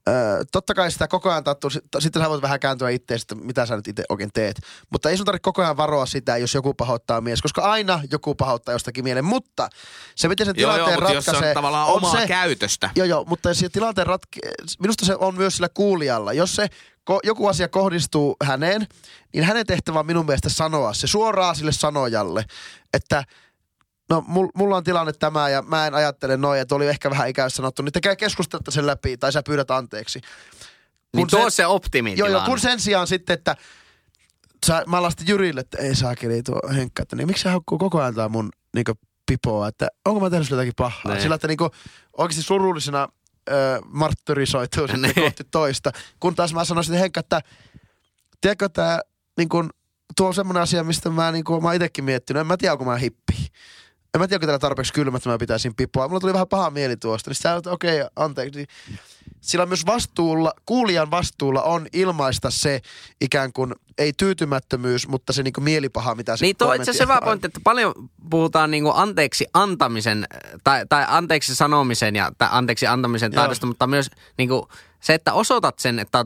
Ö, 0.10 0.12
totta 0.52 0.74
kai 0.74 0.92
sitä 0.92 1.08
koko 1.08 1.32
ajan 1.32 1.44
tattuu. 1.44 1.70
sit- 1.70 1.84
Sitten 2.00 2.22
sä 2.22 2.30
voit 2.30 2.42
vähän 2.42 2.60
kääntyä 2.60 2.90
itse, 2.90 3.14
että 3.16 3.36
mitä 3.36 3.66
sä 3.66 3.76
nyt 3.76 3.88
itse 3.88 4.04
oikein 4.10 4.30
teet. 4.34 4.62
Mutta 4.90 5.10
ei 5.10 5.18
sun 5.18 5.26
tarvitse 5.26 5.44
koko 5.44 5.62
ajan 5.62 5.78
varoa 5.78 6.06
sitä, 6.06 6.38
jos 6.38 6.54
joku 6.54 6.74
pahoittaa 6.74 7.22
mies. 7.22 7.42
Koska 7.42 7.62
aina 7.62 8.02
joku 8.12 8.36
pahoittaa 8.36 8.76
jostakin 8.76 9.04
mielen. 9.04 9.26
Mutta 9.26 9.70
se, 10.16 10.28
miten 10.28 10.46
sen 10.46 10.56
Joo, 10.58 10.78
joo, 10.78 10.86
tilanteen 10.88 11.10
se 11.10 11.16
ratkaisee... 11.16 11.50
on 11.50 11.56
tavallaan 11.56 11.88
on 11.88 11.94
omaa 11.94 12.12
se, 12.22 12.28
käytöstä. 12.28 12.90
Joo, 12.96 13.06
joo, 13.06 13.24
mutta 13.28 13.54
se 13.54 13.70
tilanteen 13.70 14.08
ratke... 14.08 14.40
Minusta 14.80 15.06
se 15.06 15.16
on 15.16 15.36
myös 15.36 15.54
sillä 15.56 15.70
kuulijalla. 15.70 16.34
Jos 16.34 16.56
se 16.56 16.68
ko- 17.12 17.20
joku 17.24 17.48
asia 17.48 17.68
kohdistuu 17.68 18.36
häneen, 18.44 18.88
niin 19.34 19.44
hänen 19.44 19.66
tehtävä 19.66 20.00
on 20.00 20.06
minun 20.06 20.26
mielestä 20.26 20.50
sanoa 20.50 20.94
se 20.94 21.08
suoraan 21.08 21.56
sille 21.56 21.72
sanojalle, 21.72 22.46
että 22.94 23.24
no 24.10 24.24
mul- 24.28 24.52
mulla 24.56 24.78
on 24.78 24.84
tilanne 24.84 25.14
tämä 25.14 25.50
ja 25.50 25.62
mä 25.62 25.88
en 25.88 25.94
ajattele 25.94 26.38
noin, 26.38 26.60
että 26.60 26.76
oli 26.76 26.88
ehkä 26.88 27.10
vähän 27.10 27.30
ikäys 27.30 27.56
sanottu, 27.56 27.82
niin 27.82 27.94
tekee 27.94 28.16
keskustelutta 28.16 28.72
sen 28.72 28.88
läpi 28.88 29.18
tai 29.18 29.32
sä 29.32 29.44
pyydät 29.44 29.72
anteeksi. 29.72 30.22
Niin 31.16 31.28
tuo 31.28 31.44
on 31.44 31.52
se 31.52 31.66
optimi 31.66 32.14
Joo, 32.18 32.28
joo, 32.28 32.42
kun 32.46 32.60
sen 32.60 32.80
sijaan 32.80 33.08
sitten, 33.08 33.34
että 33.34 33.56
sä, 34.66 34.84
mä 34.88 35.02
lastin 35.02 35.28
Jyrille, 35.28 35.62
että 35.62 35.78
ei 35.78 35.96
saakeli 35.96 36.44
tuo 36.44 36.60
Henkka, 36.76 37.02
että 37.02 37.16
niin 37.16 37.28
miksi 37.28 37.44
sä 37.44 37.52
haukkuu 37.52 37.78
koko 37.78 38.02
ajan 38.02 38.16
tää 38.16 38.30
mun 38.30 38.50
niinku, 38.76 38.94
pipoa, 39.26 39.68
että 39.68 39.88
onko 40.06 40.20
mä 40.20 40.30
tehnyt 40.30 40.50
jotakin 40.50 40.74
pahaa. 40.78 41.02
Niin. 41.14 41.22
Sillä, 41.22 41.36
että 41.36 41.48
niinku, 41.48 41.70
oikeasti 42.18 42.44
surullisena 42.44 43.08
ö, 43.50 43.82
marttyrisoituu 43.86 44.88
sitten 44.88 45.02
Niin. 45.02 45.16
kohti 45.16 45.44
toista. 45.52 45.92
Kun 46.20 46.36
taas 46.36 46.54
mä 46.54 46.66
sanoisin 46.66 46.96
Henkka, 47.00 47.20
että 47.20 47.42
tiedätkö 48.42 48.70
tää 48.70 49.00
niinku, 49.38 49.70
tuo 50.18 50.28
on 50.28 50.34
semmoinen 50.34 50.64
asia, 50.64 50.84
mistä 50.84 51.10
mä, 51.10 51.32
niinku, 51.32 51.62
mä 51.62 51.68
oon 51.68 51.76
itekin 51.76 52.04
miettinyt. 52.04 52.42
En 52.42 52.48
mä 52.48 52.58
tiedä, 52.58 52.72
onko 52.74 52.86
mä 52.86 52.96
hippi. 52.98 53.48
En 54.16 54.22
mä 54.22 54.28
tiedä, 54.28 54.36
onko 54.36 54.46
täällä 54.46 54.60
tarpeeksi 54.60 54.94
kylmä, 54.94 55.18
että 55.18 55.30
mä 55.30 55.38
pitäisin 55.38 55.76
pipoa. 55.76 56.08
Mulla 56.08 56.20
tuli 56.20 56.34
vähän 56.34 56.48
paha 56.48 56.70
mieli 56.70 56.98
tuosta. 56.98 57.30
Niin 57.30 57.36
sä 57.36 57.62
okei, 57.72 58.02
okay, 58.02 58.10
anteeksi. 58.16 58.68
Sillä 59.46 59.66
myös 59.66 59.86
vastuulla, 59.86 60.54
kuulijan 60.66 61.12
vastuulla 61.12 61.62
on 61.62 61.88
ilmaista 61.94 62.50
se 62.50 62.82
ikään 63.22 63.54
kuin, 63.54 63.76
ei 63.98 64.14
tyytymättömyys, 64.14 65.08
mutta 65.08 65.34
se 65.34 65.44
niinku 65.44 65.62
mielipaha, 65.62 66.16
mitä 66.16 66.38
se 66.38 66.46
Niin 66.46 66.56
tuo 66.58 66.74
itse 66.74 66.92
asiassa 66.92 67.04
hyvä 67.04 67.22
pointti, 67.26 67.48
että 67.48 67.60
paljon 67.64 67.94
puhutaan 68.30 68.72
niinku 68.72 68.92
anteeksi 68.96 69.46
antamisen 69.54 70.28
tai, 70.64 70.86
tai 70.90 71.06
anteeksi 71.08 71.56
sanomisen 71.56 72.16
ja 72.16 72.32
tai 72.38 72.50
anteeksi 72.52 72.88
antamisen 72.88 73.32
Joo. 73.32 73.42
taidosta, 73.42 73.66
mutta 73.66 73.88
myös 73.88 74.10
niinku 74.38 74.68
se, 75.00 75.14
että 75.14 75.34
osoitat 75.34 75.80
sen, 75.80 76.00
että 76.00 76.26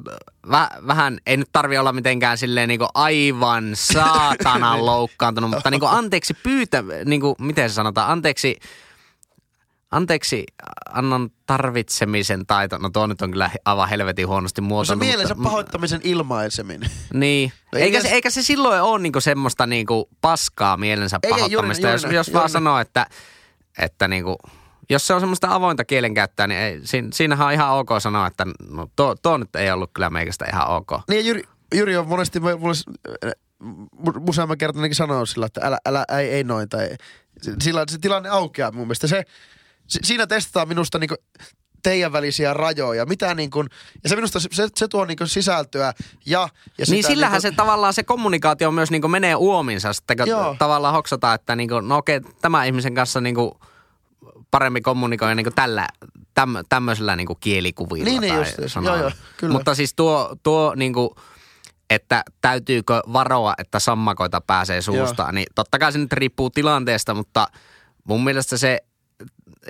väh, 0.52 0.70
vähän, 0.88 1.18
ei 1.26 1.38
nyt 1.38 1.50
tarvi 1.52 1.78
olla 1.78 1.94
mitenkään 1.94 2.38
silleen 2.38 2.68
niinku 2.68 2.88
aivan 2.94 3.72
saatanan 3.94 4.86
loukkaantunut, 4.86 5.50
mutta 5.50 5.72
niinku 5.72 5.86
anteeksi 5.86 6.34
pyytä, 6.34 6.84
niinku, 7.06 7.36
miten 7.40 7.70
se 7.70 7.74
sanotaan, 7.74 8.12
anteeksi, 8.12 8.60
anteeksi 9.92 10.46
annan 10.90 11.30
tarvitsemisen 11.46 12.46
taito, 12.46 12.78
no 12.78 12.90
tuo 12.90 13.08
nyt 13.08 13.22
on 13.22 13.32
kyllä 13.32 13.50
aivan 13.66 13.90
helvetin 13.90 14.28
huonosti 14.28 14.62
On 14.62 14.66
se 14.66 14.68
muotoiltu. 14.70 15.06
mielensä 15.06 15.34
mutta- 15.36 15.50
pahoittamisen 15.50 16.02
ilmaiseminen. 16.04 16.90
niin. 17.14 17.52
No 17.74 17.80
eikä, 17.80 18.02
se, 18.02 18.08
se- 18.08 18.14
eikä 18.14 18.30
se 18.30 18.42
silloin 18.44 18.82
ole 18.82 19.00
niinku 19.00 19.22
semmoista 19.22 19.66
niinku 19.68 20.10
paskaa 20.22 20.78
mielensä 20.78 21.20
Ei, 21.24 21.30
juuri 21.30 21.40
pahoittamista. 21.42 21.84
näin, 21.88 21.94
jos, 21.94 22.04
juuri 22.04 22.16
jos 22.16 22.28
vaan 22.34 22.42
juuri 22.42 22.44
näin. 22.44 22.52
sanoo, 22.52 22.80
että, 22.80 23.06
että 23.80 24.08
niinku, 24.08 24.38
jos 24.90 25.08
se 25.08 25.14
on 25.14 25.20
semmoista 25.20 25.54
avointa 25.56 25.86
kielenkäyttöä, 25.86 26.48
niin 26.48 26.60
ei, 26.60 26.80
siinä, 26.84 27.08
siinähän 27.14 27.48
on 27.48 27.54
ihan 27.54 27.72
ok 27.72 27.90
sanoa, 28.00 28.28
että 28.28 28.46
no, 28.70 28.88
tuo, 28.96 29.16
tuo 29.22 29.38
nyt 29.38 29.56
ei 29.56 29.72
ollut 29.72 29.92
kyllä 29.94 30.10
meikästä 30.10 30.46
ihan 30.54 30.68
ok. 30.68 30.90
Niin 31.10 31.26
Jyri, 31.26 31.44
Jyri 31.76 31.98
on 31.98 32.08
monesti 32.08 32.40
mulle 32.40 32.76
useamman 34.30 34.58
ainakin 34.76 34.96
sanonut 34.96 35.30
sillä, 35.30 35.46
että 35.46 35.62
älä, 35.64 35.78
älä 35.86 36.06
ei, 36.20 36.30
ei 36.30 36.44
noin. 36.44 36.70
Tai, 36.70 36.90
sillä 37.62 37.84
se 37.90 37.98
tilanne 37.98 38.30
aukeaa 38.30 38.72
mun 38.72 38.88
mielestä. 38.88 39.08
Se, 39.08 39.24
si- 39.90 40.00
siinä 40.04 40.28
testataan 40.28 40.68
minusta 40.68 41.00
niinku 41.00 41.16
teidän 41.84 42.12
välisiä 42.14 42.54
rajoja. 42.54 43.06
Mitä 43.06 43.36
niin 43.36 43.50
kuin, 43.52 43.68
ja 44.04 44.10
se 44.10 44.16
minusta 44.16 44.40
se, 44.40 44.68
se 44.76 44.88
tuo 44.88 45.06
niin 45.06 45.18
kuin 45.18 45.28
sisältöä 45.28 45.86
ja, 45.86 45.94
ja 46.26 46.50
Niin 46.78 46.86
sitä 46.88 47.08
sillähän 47.08 47.34
niin 47.34 47.42
se 47.42 47.52
tavallaan 47.52 47.94
se 47.94 48.04
kommunikaatio 48.04 48.72
myös 48.72 48.92
niinku 48.92 49.08
menee 49.08 49.36
uominsa, 49.36 49.94
sitten 49.94 50.18
kun 50.18 50.28
Joo. 50.28 50.56
tavallaan 50.60 50.94
hoksataan, 50.94 51.36
että 51.36 51.56
niinku, 51.56 51.80
no 51.80 51.98
okei, 51.98 52.22
tämän 52.42 52.66
ihmisen 52.68 52.96
kanssa 52.96 53.22
niinku 53.22 53.60
paremmin 54.52 54.84
kommunikoida 54.84 55.36
niinku 55.36 55.52
tällä, 55.56 55.88
täm, 56.34 56.50
tämmöisellä 56.70 57.16
niinku 57.16 57.36
kielikuvilla 57.36 58.06
Niin, 58.06 58.22
niin 58.22 58.34
tai 58.34 58.42
justiinsa. 58.42 58.74
sanoilla. 58.74 58.98
Joo, 59.00 59.10
joo, 59.10 59.18
kyllä. 59.38 59.54
Mutta 59.54 59.76
siis 59.76 59.94
tuo, 59.96 60.36
tuo 60.44 60.74
niinku, 60.76 61.16
että 61.90 62.24
täytyykö 62.42 63.02
varoa, 63.14 63.54
että 63.58 63.80
sammakoita 63.80 64.42
pääsee 64.42 64.82
suusta, 64.82 65.24
Joo. 65.24 65.32
niin 65.32 65.48
totta 65.56 65.80
kai 65.80 65.92
se 65.92 65.98
nyt 65.98 66.14
riippuu 66.14 66.50
tilanteesta, 66.50 67.14
mutta 67.14 67.48
mun 68.04 68.24
mielestä 68.24 68.58
se 68.58 68.80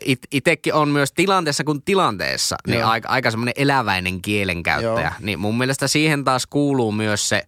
it, 0.05 0.19
itekin 0.31 0.73
on 0.73 0.89
myös 0.89 1.11
tilanteessa 1.11 1.63
kuin 1.63 1.81
tilanteessa, 1.81 2.55
niin 2.67 2.79
Joo. 2.79 2.89
aika, 2.89 3.09
aika 3.09 3.31
semmoinen 3.31 3.53
eläväinen 3.57 4.21
kielenkäyttäjä. 4.21 5.01
Joo. 5.01 5.19
Niin 5.19 5.39
mun 5.39 5.57
mielestä 5.57 5.87
siihen 5.87 6.23
taas 6.23 6.47
kuuluu 6.47 6.91
myös 6.91 7.29
se, 7.29 7.43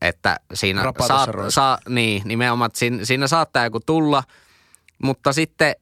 että 0.00 0.40
siinä 0.54 0.82
Rapata 0.82 1.08
saat, 1.08 1.30
saa, 1.48 1.78
niin 1.88 2.22
nimenomaan, 2.24 2.66
että 2.66 2.78
siinä, 2.78 3.04
siinä 3.04 3.26
saattaa 3.26 3.64
joku 3.64 3.80
tulla, 3.86 4.22
mutta 5.02 5.32
sitten 5.32 5.74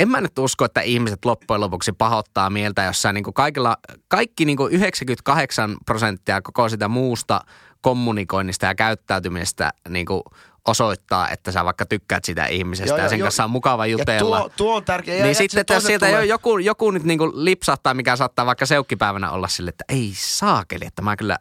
en 0.00 0.08
mä 0.08 0.20
nyt 0.20 0.38
usko, 0.38 0.64
että 0.64 0.80
ihmiset 0.80 1.24
loppujen 1.24 1.60
lopuksi 1.60 1.92
pahoittaa 1.92 2.50
mieltä 2.50 2.82
jossain 2.82 3.14
niin 3.14 3.24
kuin 3.24 3.34
kaikilla, 3.34 3.76
kaikki 4.08 4.44
niin 4.44 4.56
kuin 4.56 4.72
98 4.72 5.76
prosenttia 5.86 6.42
koko 6.42 6.68
sitä 6.68 6.88
muusta 6.88 7.40
kommunikoinnista 7.80 8.66
ja 8.66 8.74
käyttäytymisestä 8.74 9.72
niin 9.88 10.06
kuin 10.06 10.22
osoittaa, 10.68 11.28
että 11.30 11.52
sä 11.52 11.64
vaikka 11.64 11.86
tykkäät 11.86 12.24
sitä 12.24 12.46
ihmisestä 12.46 12.90
Joo, 12.94 12.98
ja 13.02 13.08
sen 13.08 13.18
joo. 13.18 13.26
kanssa 13.26 13.44
on 13.44 13.50
mukava 13.50 13.86
Ja 13.86 13.90
jutella. 13.92 14.38
tuo, 14.40 14.48
tuo 14.56 14.76
on 14.76 14.84
tärkeä. 14.84 15.14
Ja, 15.14 15.22
niin 15.22 15.28
ja 15.30 15.34
sitten, 15.34 15.64
jos 15.70 15.84
sieltä 15.84 16.06
tulee- 16.06 16.24
joku, 16.26 16.58
joku 16.58 16.90
nyt 16.90 17.04
niinku 17.04 17.30
lipsahtaa, 17.34 17.94
mikä 17.94 18.16
saattaa 18.16 18.46
vaikka 18.46 18.66
seukkipäivänä 18.66 19.30
olla 19.30 19.48
sille, 19.48 19.68
että 19.68 19.84
ei 19.88 20.12
saakeli, 20.16 20.84
että 20.86 21.02
mä 21.02 21.16
kyllä 21.16 21.38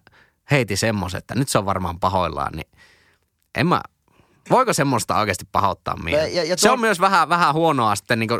heitin 0.51 0.77
semmoisen, 0.77 1.17
että 1.17 1.35
nyt 1.35 1.49
se 1.49 1.57
on 1.57 1.65
varmaan 1.65 1.99
pahoillaan, 1.99 2.53
niin 2.55 2.67
en 3.57 3.67
mä, 3.67 3.81
voiko 4.49 4.73
semmoista 4.73 5.17
oikeasti 5.19 5.45
pahoittaa 5.51 5.97
mieltä? 6.03 6.27
Ja- 6.27 6.33
ja- 6.35 6.43
ja 6.49 6.57
se 6.57 6.67
tuo- 6.67 6.73
on 6.73 6.79
myös 6.79 6.99
vähän, 6.99 7.29
vähän 7.29 7.53
huonoa 7.53 7.95
sitten 7.95 8.19
niinku 8.19 8.39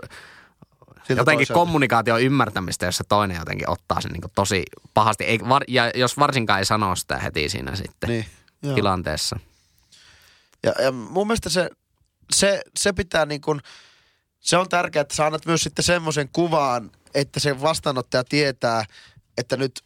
Siltä 1.03 1.21
jotenkin 1.21 1.47
toiselta. 1.47 1.59
kommunikaation 1.59 2.21
ymmärtämistä, 2.21 2.85
jos 2.85 2.97
se 2.97 3.03
toinen 3.09 3.37
jotenkin 3.37 3.69
ottaa 3.69 4.01
sen 4.01 4.11
niinku 4.11 4.27
tosi 4.35 4.63
pahasti, 4.93 5.23
ei, 5.23 5.39
var, 5.49 5.63
ja 5.67 5.91
jos 5.95 6.19
varsinkaan 6.19 6.59
ei 6.59 6.65
sano 6.65 6.95
sitä 6.95 7.17
heti 7.17 7.49
siinä 7.49 7.75
sitten 7.75 8.09
Niin, 8.09 8.25
joo. 8.63 8.75
tilanteessa. 8.75 9.39
Ja, 10.63 10.73
ja 10.83 10.91
mun 10.91 11.27
mielestä 11.27 11.49
se, 11.49 11.69
se, 12.33 12.61
se 12.77 12.93
pitää 12.93 13.25
niin 13.25 13.41
kuin, 13.41 13.59
se 14.39 14.57
on 14.57 14.69
tärkeää, 14.69 15.01
että 15.01 15.15
sä 15.15 15.25
annat 15.25 15.45
myös 15.45 15.63
sitten 15.63 15.85
semmoisen 15.85 16.29
kuvaan, 16.33 16.91
että 17.13 17.39
se 17.39 17.61
vastaanottaja 17.61 18.23
tietää, 18.23 18.85
että 19.37 19.57
nyt 19.57 19.83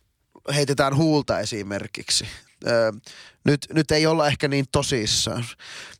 heitetään 0.56 0.96
huulta 0.96 1.40
esimerkiksi. 1.40 2.28
Öö, 2.68 2.92
nyt, 3.46 3.68
nyt 3.74 3.92
ei 3.92 4.06
olla 4.06 4.28
ehkä 4.28 4.48
niin 4.48 4.66
tosissaan. 4.72 5.46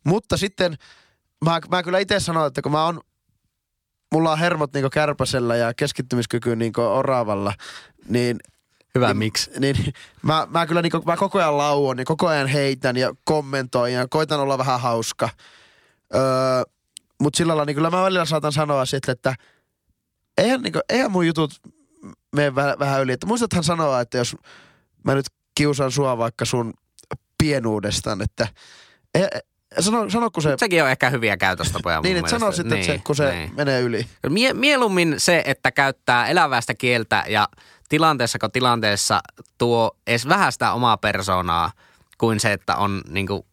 Mutta 0.04 0.36
sitten 0.36 0.76
mä, 1.44 1.60
mä 1.70 1.82
kyllä 1.82 1.98
itse 1.98 2.20
sanon, 2.20 2.46
että 2.46 2.62
kun 2.62 2.72
mä 2.72 2.86
on, 2.86 3.00
mulla 4.12 4.32
on 4.32 4.38
hermot 4.38 4.72
niinku 4.72 4.90
kärpäsellä 4.90 5.56
ja 5.56 5.74
keskittymiskyky 5.74 6.56
niinku 6.56 6.80
oravalla, 6.80 7.54
niin 8.08 8.38
Hyvä, 8.96 9.06
niin, 9.06 9.16
miksi? 9.16 9.50
Niin, 9.58 9.76
mä, 10.22 10.46
mä 10.50 10.66
kyllä 10.66 10.82
niinku, 10.82 11.02
mä 11.06 11.16
koko 11.16 11.38
ajan 11.38 11.58
lauon 11.58 11.98
ja 11.98 12.04
koko 12.04 12.26
ajan 12.26 12.46
heitän 12.46 12.96
ja 12.96 13.14
kommentoin 13.24 13.94
ja 13.94 14.08
koitan 14.08 14.40
olla 14.40 14.58
vähän 14.58 14.80
hauska. 14.80 15.28
Öö, 16.14 16.22
mut 17.20 17.34
sillä 17.34 17.50
lailla, 17.50 17.64
niin 17.64 17.76
kyllä 17.76 17.90
mä 17.90 18.02
välillä 18.02 18.24
saatan 18.24 18.52
sanoa 18.52 18.84
sitten, 18.84 19.12
että 19.12 19.34
eihän, 20.38 20.62
niin 20.62 20.72
kuin, 20.72 20.82
eihän 20.88 21.10
mun 21.10 21.26
jutut 21.26 21.50
mene 22.36 22.54
vähän, 22.54 22.78
vähän 22.78 23.02
yli. 23.02 23.12
Että 23.12 23.26
muistathan 23.26 23.64
sanoa, 23.64 24.00
että 24.00 24.18
jos 24.18 24.36
mä 25.04 25.14
nyt 25.14 25.26
kiusaan 25.54 25.92
sua 25.92 26.18
vaikka 26.18 26.44
sun 26.44 26.74
pienuudestaan, 27.38 28.22
että 28.22 28.48
e, 29.14 29.22
e, 29.22 29.40
sano, 29.80 30.10
sano 30.10 30.30
kun 30.30 30.42
se, 30.42 30.54
Sekin 30.58 30.82
on 30.82 30.90
ehkä 30.90 31.10
hyviä 31.10 31.36
käytöstapoja 31.36 32.00
niin, 32.00 32.16
että 32.16 32.30
sano 32.30 32.52
sitten, 32.52 32.78
että 32.78 32.92
se, 32.92 33.00
kun 33.06 33.16
se 33.16 33.30
niin. 33.30 33.54
menee 33.54 33.80
yli. 33.80 34.06
Mie- 34.28 34.54
mieluummin 34.54 35.14
se, 35.18 35.42
että 35.46 35.72
käyttää 35.72 36.28
elävästä 36.28 36.74
kieltä 36.74 37.24
ja 37.28 37.48
tilanteessa 37.88 38.38
kun 38.38 38.52
tilanteessa 38.52 39.20
tuo 39.58 39.96
edes 40.06 40.28
vähän 40.28 40.52
sitä 40.52 40.72
omaa 40.72 40.96
persoonaa, 40.96 41.70
kuin 42.18 42.40
se, 42.40 42.52
että 42.52 42.76
on 42.76 43.02
niinku 43.08 43.46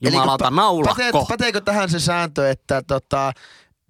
jumalauta 0.00 0.48
Eli 0.48 0.56
naulakko. 0.56 0.94
Pätee, 0.94 1.22
päteekö 1.28 1.60
tähän 1.60 1.90
se 1.90 2.00
sääntö, 2.00 2.50
että 2.50 2.82
tota, 2.82 3.32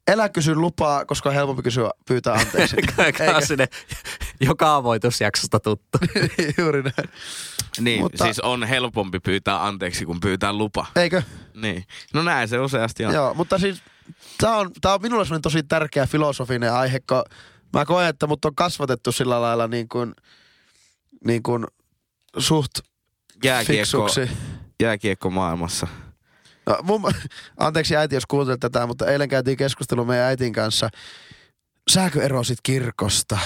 elä 0.06 0.28
kysy 0.28 0.54
lupaa, 0.54 1.04
koska 1.04 1.28
on 1.28 1.34
helpompi 1.34 1.62
kysyä 1.62 1.90
pyytää 2.08 2.34
anteeksi. 2.34 2.76
Klassinen 3.16 3.68
joka 4.48 4.82
voitusjaksosta 4.82 5.60
tuttu. 5.60 5.98
Juuri 6.58 6.82
näin. 6.82 7.10
Niin, 7.80 8.00
Mutta- 8.00 8.24
siis 8.24 8.40
on 8.40 8.64
helpompi 8.64 9.20
pyytää 9.20 9.66
anteeksi 9.66 10.06
kuin 10.06 10.20
pyytää 10.20 10.52
lupa. 10.52 10.86
Eikö? 10.96 11.22
Niin. 11.54 11.84
No 12.14 12.22
näin 12.22 12.48
se 12.48 12.58
useasti 12.58 13.04
on. 13.04 13.14
Joo, 13.14 13.34
mutta 13.34 13.58
siis 13.58 13.82
tämä 14.38 14.56
on, 14.56 14.70
tää 14.80 14.94
on 14.94 15.02
minulle 15.02 15.24
sellainen 15.24 15.42
tosi 15.42 15.62
tärkeä 15.62 16.06
filosofinen 16.06 16.72
aihe, 16.72 17.00
kun 17.00 17.24
mä 17.76 17.84
koen, 17.84 18.08
että 18.08 18.26
mut 18.26 18.44
on 18.44 18.54
kasvatettu 18.54 19.12
sillä 19.12 19.40
lailla 19.40 19.68
niin 19.68 19.88
kuin, 19.88 20.14
niin 21.24 21.42
kuin 21.42 21.66
suht 22.38 22.70
Jääkiekko, 23.44 24.06
fiksuksi. 24.06 24.36
jääkiekko 24.82 25.30
maailmassa. 25.30 25.86
No, 26.66 26.78
mun, 26.82 27.12
anteeksi 27.56 27.96
äiti, 27.96 28.14
jos 28.14 28.26
kuuntelet 28.26 28.60
tätä, 28.60 28.86
mutta 28.86 29.06
eilen 29.06 29.28
käytiin 29.28 29.56
keskustelu 29.56 30.04
meidän 30.04 30.26
äitin 30.26 30.52
kanssa. 30.52 30.88
Sääkö 31.90 32.22
erosit 32.22 32.58
kirkosta? 32.62 33.38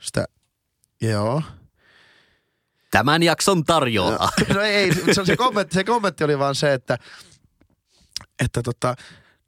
Sitä, 0.00 0.24
joo. 1.00 1.42
Tämän 2.90 3.22
jakson 3.22 3.64
tarjoaa. 3.64 4.30
No 4.54 4.60
ei, 4.60 4.74
ei 4.74 5.14
se, 5.14 5.24
se, 5.24 5.36
kommentti, 5.36 5.74
se 5.74 5.84
kommentti 5.84 6.24
oli 6.24 6.38
vaan 6.38 6.54
se, 6.54 6.72
että, 6.72 6.98
että 8.44 8.62
tota, 8.62 8.94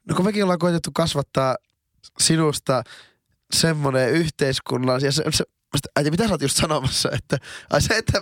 no 0.08 0.14
kun 0.16 0.24
mekin 0.24 0.42
ollaan 0.42 0.58
koitettu 0.58 0.90
kasvattaa 0.94 1.56
sinusta 2.18 2.82
semmoinen 3.54 4.10
yhteiskunnallinen, 4.10 5.08
ja 5.08 5.12
se, 5.12 5.24
se, 5.30 5.44
äiti, 5.96 6.10
mitä 6.10 6.24
sä 6.24 6.30
oot 6.34 6.42
just 6.42 6.56
sanomassa, 6.56 7.10
että 7.12 7.38
ai 7.70 7.80
se, 7.80 7.96
että, 7.96 8.18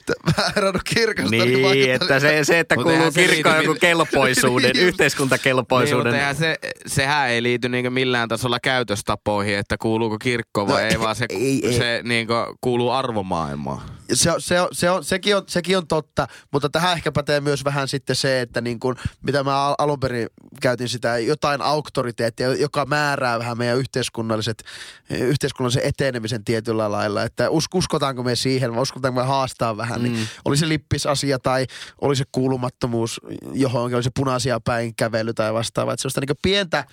että 0.00 0.12
mä 0.26 0.50
eronnut 0.56 0.82
kirkosta. 0.94 1.30
Niin, 1.30 1.62
vaikuttaa- 1.62 1.94
että 2.16 2.20
se, 2.20 2.44
se 2.44 2.58
että 2.58 2.74
Mut 2.76 2.84
kuuluu 2.84 3.12
kirkkoon 3.12 3.56
joku 3.56 3.72
mit- 3.72 3.80
kelpoisuuden, 3.80 4.70
Niin, 4.74 4.86
yhteiskuntakelpoisuuden. 4.86 6.12
Niin, 6.12 6.34
se, 6.34 6.56
sehän 6.86 7.28
ei 7.28 7.42
liity 7.42 7.68
niinku 7.68 7.90
millään 7.90 8.28
tasolla 8.28 8.58
käytöstapoihin, 8.60 9.58
että 9.58 9.76
kuuluuko 9.78 10.18
kirkkoon 10.18 10.68
vai 10.68 10.82
No, 10.82 10.88
ei, 10.88 11.00
vaan 11.00 11.16
se, 11.16 11.26
ei, 11.28 11.66
ei. 11.66 11.72
se 11.78 12.00
niinku 12.04 12.34
kuuluu 12.60 12.90
arvomaailmaan. 12.90 13.82
Se, 14.14 14.30
se, 14.38 14.56
se 14.72 14.90
on, 14.90 15.04
sekin, 15.04 15.36
on, 15.36 15.42
sekin 15.46 15.76
on 15.76 15.86
totta, 15.86 16.28
mutta 16.52 16.68
tähän 16.68 16.92
ehkä 16.92 17.12
pätee 17.12 17.40
myös 17.40 17.64
vähän 17.64 17.88
sitten 17.88 18.16
se, 18.16 18.40
että 18.40 18.60
niin 18.60 18.80
kuin, 18.80 18.96
mitä 19.22 19.44
mä 19.44 19.66
al- 19.66 19.74
alun 19.78 20.00
perin 20.00 20.28
käytin 20.62 20.88
sitä, 20.88 21.18
jotain 21.18 21.62
auktoriteettia, 21.62 22.54
joka 22.54 22.84
määrää 22.84 23.38
vähän 23.38 23.58
meidän 23.58 23.78
yhteiskunnalliset, 23.78 24.64
yhteiskunnallisen 25.10 25.82
etenemisen 25.84 26.44
tietyllä 26.44 26.90
lailla, 26.90 27.22
että 27.22 27.50
us, 27.50 27.64
uskotaanko 27.74 28.22
me 28.22 28.36
siihen 28.36 28.74
vai 28.74 28.82
uskotaanko 28.82 29.20
me 29.20 29.26
haastaa 29.26 29.76
vähän, 29.76 30.00
mm. 30.00 30.02
niin 30.02 30.28
oli 30.44 30.56
se 30.56 30.68
lippisasia 30.68 31.38
tai 31.38 31.66
oli 32.00 32.16
se 32.16 32.24
kuulumattomuus 32.32 33.20
johonkin, 33.52 33.96
oli 33.96 34.02
se 34.02 34.10
punaisia 34.16 34.60
päin 34.60 34.94
kävely 34.94 35.34
tai 35.34 35.54
vastaava, 35.54 35.92
että 35.92 36.02
sellaista 36.02 36.20
niin 36.20 36.38
pientä, 36.42 36.84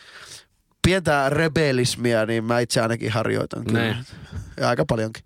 pientä 0.88 1.30
rebelismia, 1.30 2.26
niin 2.26 2.43
mä 2.43 2.59
itse 2.59 2.82
ainakin 2.82 3.11
harjoitan 3.11 3.65
kyllä. 3.65 3.80
Niin. 3.80 3.97
Ja 4.57 4.70
aika 4.70 4.86
paljonkin. 4.86 5.24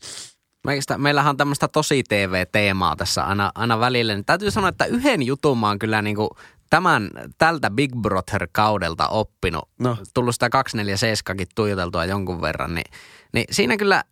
Meistä, 0.63 0.97
meillähän 0.97 1.29
on 1.29 1.37
tämmöistä 1.37 1.67
tosi 1.67 2.03
TV-teemaa 2.09 2.95
tässä 2.95 3.23
aina, 3.23 3.51
aina 3.55 3.79
välillä. 3.79 4.13
Niin 4.13 4.25
täytyy 4.25 4.51
sanoa, 4.51 4.69
että 4.69 4.85
yhden 4.85 5.23
jutun 5.23 5.57
mä 5.57 5.67
oon 5.67 5.79
kyllä 5.79 6.01
niinku 6.01 6.37
tämän, 6.69 7.09
tältä 7.37 7.69
Big 7.69 7.91
Brother-kaudelta 8.01 9.07
oppinut. 9.07 9.69
No. 9.79 9.97
Tullut 10.13 10.35
sitä 10.35 10.47
247kin 10.47 11.45
tuijoteltua 11.55 12.05
jonkun 12.05 12.41
verran. 12.41 12.75
Niin, 12.75 12.91
niin 13.33 13.45
siinä 13.51 13.77
kyllä, 13.77 14.03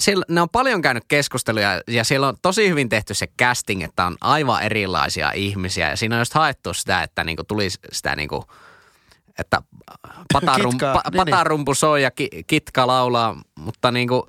siellä, 0.00 0.24
ne 0.28 0.42
on 0.42 0.48
paljon 0.48 0.82
käynyt 0.82 1.04
keskusteluja 1.08 1.80
ja 1.88 2.04
siellä 2.04 2.28
on 2.28 2.36
tosi 2.42 2.68
hyvin 2.68 2.88
tehty 2.88 3.14
se 3.14 3.26
casting, 3.26 3.82
että 3.82 4.06
on 4.06 4.16
aivan 4.20 4.62
erilaisia 4.62 5.32
ihmisiä. 5.32 5.90
Ja 5.90 5.96
siinä 5.96 6.16
on 6.16 6.20
just 6.20 6.34
haettu 6.34 6.74
sitä, 6.74 7.02
että 7.02 7.24
niinku 7.24 7.44
tulisi 7.44 7.78
sitä 7.92 8.16
niinku, 8.16 8.44
että 9.38 9.62
patarum, 10.32 10.70
Kitkaa, 10.70 10.94
pa, 10.94 11.00
niin, 11.04 11.12
niin. 11.12 11.24
patarumpu 11.24 11.74
soi 11.74 12.02
ja 12.02 12.10
ki, 12.10 12.28
kitka 12.46 12.86
laulaa, 12.86 13.36
mutta 13.58 13.90
niinku 13.90 14.26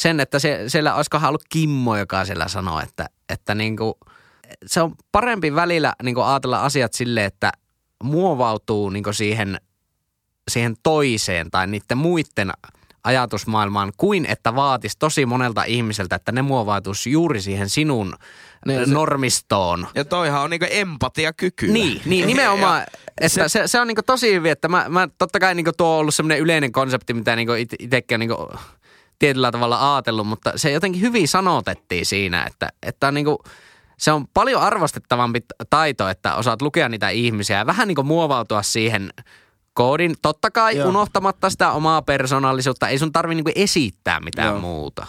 sen, 0.00 0.20
että 0.20 0.38
se, 0.38 0.64
siellä 0.66 0.94
olisikohan 0.94 1.28
ollut 1.28 1.44
Kimmo, 1.48 1.96
joka 1.96 2.24
siellä 2.24 2.48
sanoo, 2.48 2.80
että, 2.80 3.08
että 3.28 3.54
niinku, 3.54 3.98
se 4.66 4.82
on 4.82 4.94
parempi 5.12 5.54
välillä 5.54 5.94
niinku 6.02 6.20
ajatella 6.20 6.60
asiat 6.64 6.92
silleen, 6.92 7.26
että 7.26 7.52
muovautuu 8.02 8.90
niinku 8.90 9.12
siihen, 9.12 9.60
siihen 10.50 10.74
toiseen 10.82 11.50
tai 11.50 11.66
niiden 11.66 11.98
muiden 11.98 12.52
ajatusmaailmaan, 13.04 13.92
kuin 13.96 14.26
että 14.26 14.54
vaatisi 14.54 14.96
tosi 14.98 15.26
monelta 15.26 15.64
ihmiseltä, 15.64 16.16
että 16.16 16.32
ne 16.32 16.42
muovautuisi 16.42 17.10
juuri 17.10 17.40
siihen 17.40 17.68
sinun 17.68 18.14
Niin, 18.66 18.86
se- 18.86 18.94
normistoon. 18.94 19.86
Ja 19.94 20.04
toihan 20.04 20.42
on 20.42 20.50
niinku 20.50 20.66
empatiakyky. 20.70 21.66
Niin, 21.66 22.02
niin 22.04 22.26
nimenomaan, 22.26 22.82
että 23.20 23.28
se, 23.28 23.48
se, 23.48 23.62
se 23.68 23.80
on 23.80 23.86
niinku 23.86 24.02
tosi 24.02 24.32
hyvin, 24.34 24.52
että 24.52 24.68
mä, 24.68 24.86
mä 24.88 25.08
totta 25.18 25.38
kai 25.38 25.54
niinku 25.54 25.72
tuo 25.76 25.88
on 25.88 25.98
ollut 25.98 26.14
semmoinen 26.14 26.38
yleinen 26.38 26.72
konsepti, 26.72 27.14
mitä 27.14 27.36
niinku 27.36 27.52
it, 27.52 27.74
itsekin 27.78 28.16
on 28.16 28.20
niinku 28.20 28.48
tietyllä 29.20 29.52
tavalla 29.52 29.94
ajatellut, 29.94 30.26
mutta 30.26 30.52
se 30.56 30.70
jotenkin 30.70 31.00
hyvin 31.00 31.28
sanotettiin 31.28 32.06
siinä, 32.06 32.44
että, 32.46 32.68
että 32.82 33.08
on 33.08 33.14
niinku, 33.14 33.38
se 33.98 34.12
on 34.12 34.28
paljon 34.28 34.62
arvostettavampi 34.62 35.40
taito, 35.70 36.08
että 36.08 36.34
osaat 36.34 36.62
lukea 36.62 36.88
niitä 36.88 37.08
ihmisiä 37.08 37.58
ja 37.58 37.66
vähän 37.66 37.88
niinku 37.88 38.02
muovautua 38.02 38.62
siihen 38.62 39.10
koodin. 39.74 40.14
Totta 40.22 40.50
kai 40.50 40.76
Joo. 40.76 40.88
Unohtamatta 40.88 41.50
sitä 41.50 41.72
omaa 41.72 42.02
persoonallisuutta, 42.02 42.88
ei 42.88 42.98
sun 42.98 43.12
tarvi 43.12 43.34
niinku 43.34 43.52
esittää 43.54 44.20
mitään 44.20 44.48
Joo. 44.48 44.60
Muuta. 44.60 45.06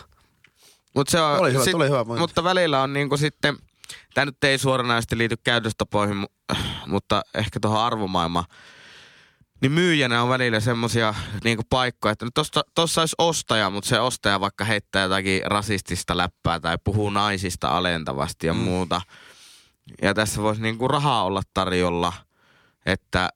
Mut 0.95 1.07
se 1.07 1.21
on, 1.21 1.39
Oli 1.39 1.53
hyvä, 1.53 1.63
tuli 1.71 1.87
hyvä 1.87 2.05
pointti. 2.05 2.21
Mutta 2.21 2.43
välillä 2.43 2.81
on 2.81 2.93
niinku 2.93 3.17
sitten, 3.17 3.57
tämä 4.13 4.25
nyt 4.25 4.43
ei 4.43 4.57
suoranaisesti 4.57 5.17
liity 5.17 5.37
käytöstapoihin, 5.43 6.23
mu- 6.23 6.55
mutta 6.87 7.21
ehkä 7.33 7.59
tuohon 7.59 7.81
arvomaailmaan. 7.81 8.45
Niin 9.61 9.71
myyjänä 9.71 10.23
on 10.23 10.29
välillä 10.29 10.59
semmosia 10.59 11.13
niinku 11.43 11.63
paikkoja, 11.69 12.11
että 12.11 12.25
no 12.25 12.31
tossa, 12.33 12.61
tossa 12.75 13.01
olisi 13.01 13.15
ostaja, 13.17 13.69
mutta 13.69 13.89
se 13.89 13.99
ostaja 13.99 14.39
vaikka 14.39 14.65
heittää 14.65 15.03
jotakin 15.03 15.41
rasistista 15.45 16.17
läppää 16.17 16.59
tai 16.59 16.77
puhuu 16.83 17.09
naisista 17.09 17.67
alentavasti 17.67 18.47
ja 18.47 18.53
mm. 18.53 18.59
muuta. 18.59 19.01
Ja 20.01 20.13
tässä 20.13 20.41
voisi 20.41 20.61
niinku 20.61 20.87
rahaa 20.87 21.23
olla 21.23 21.41
tarjolla, 21.53 22.13
että 22.85 23.29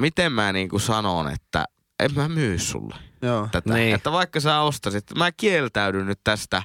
miten 0.00 0.32
mä 0.32 0.52
niinku 0.52 0.78
sanon, 0.78 1.28
että 1.28 1.64
en 2.00 2.14
mä 2.14 2.28
myy 2.28 2.58
sulle 2.58 2.96
Joo. 3.22 3.48
tätä. 3.52 3.74
Niin. 3.74 3.94
Että 3.94 4.12
vaikka 4.12 4.40
sä 4.40 4.60
ostasit, 4.60 5.04
mä 5.16 5.32
kieltäydyn 5.32 6.06
nyt 6.06 6.20
tästä 6.24 6.62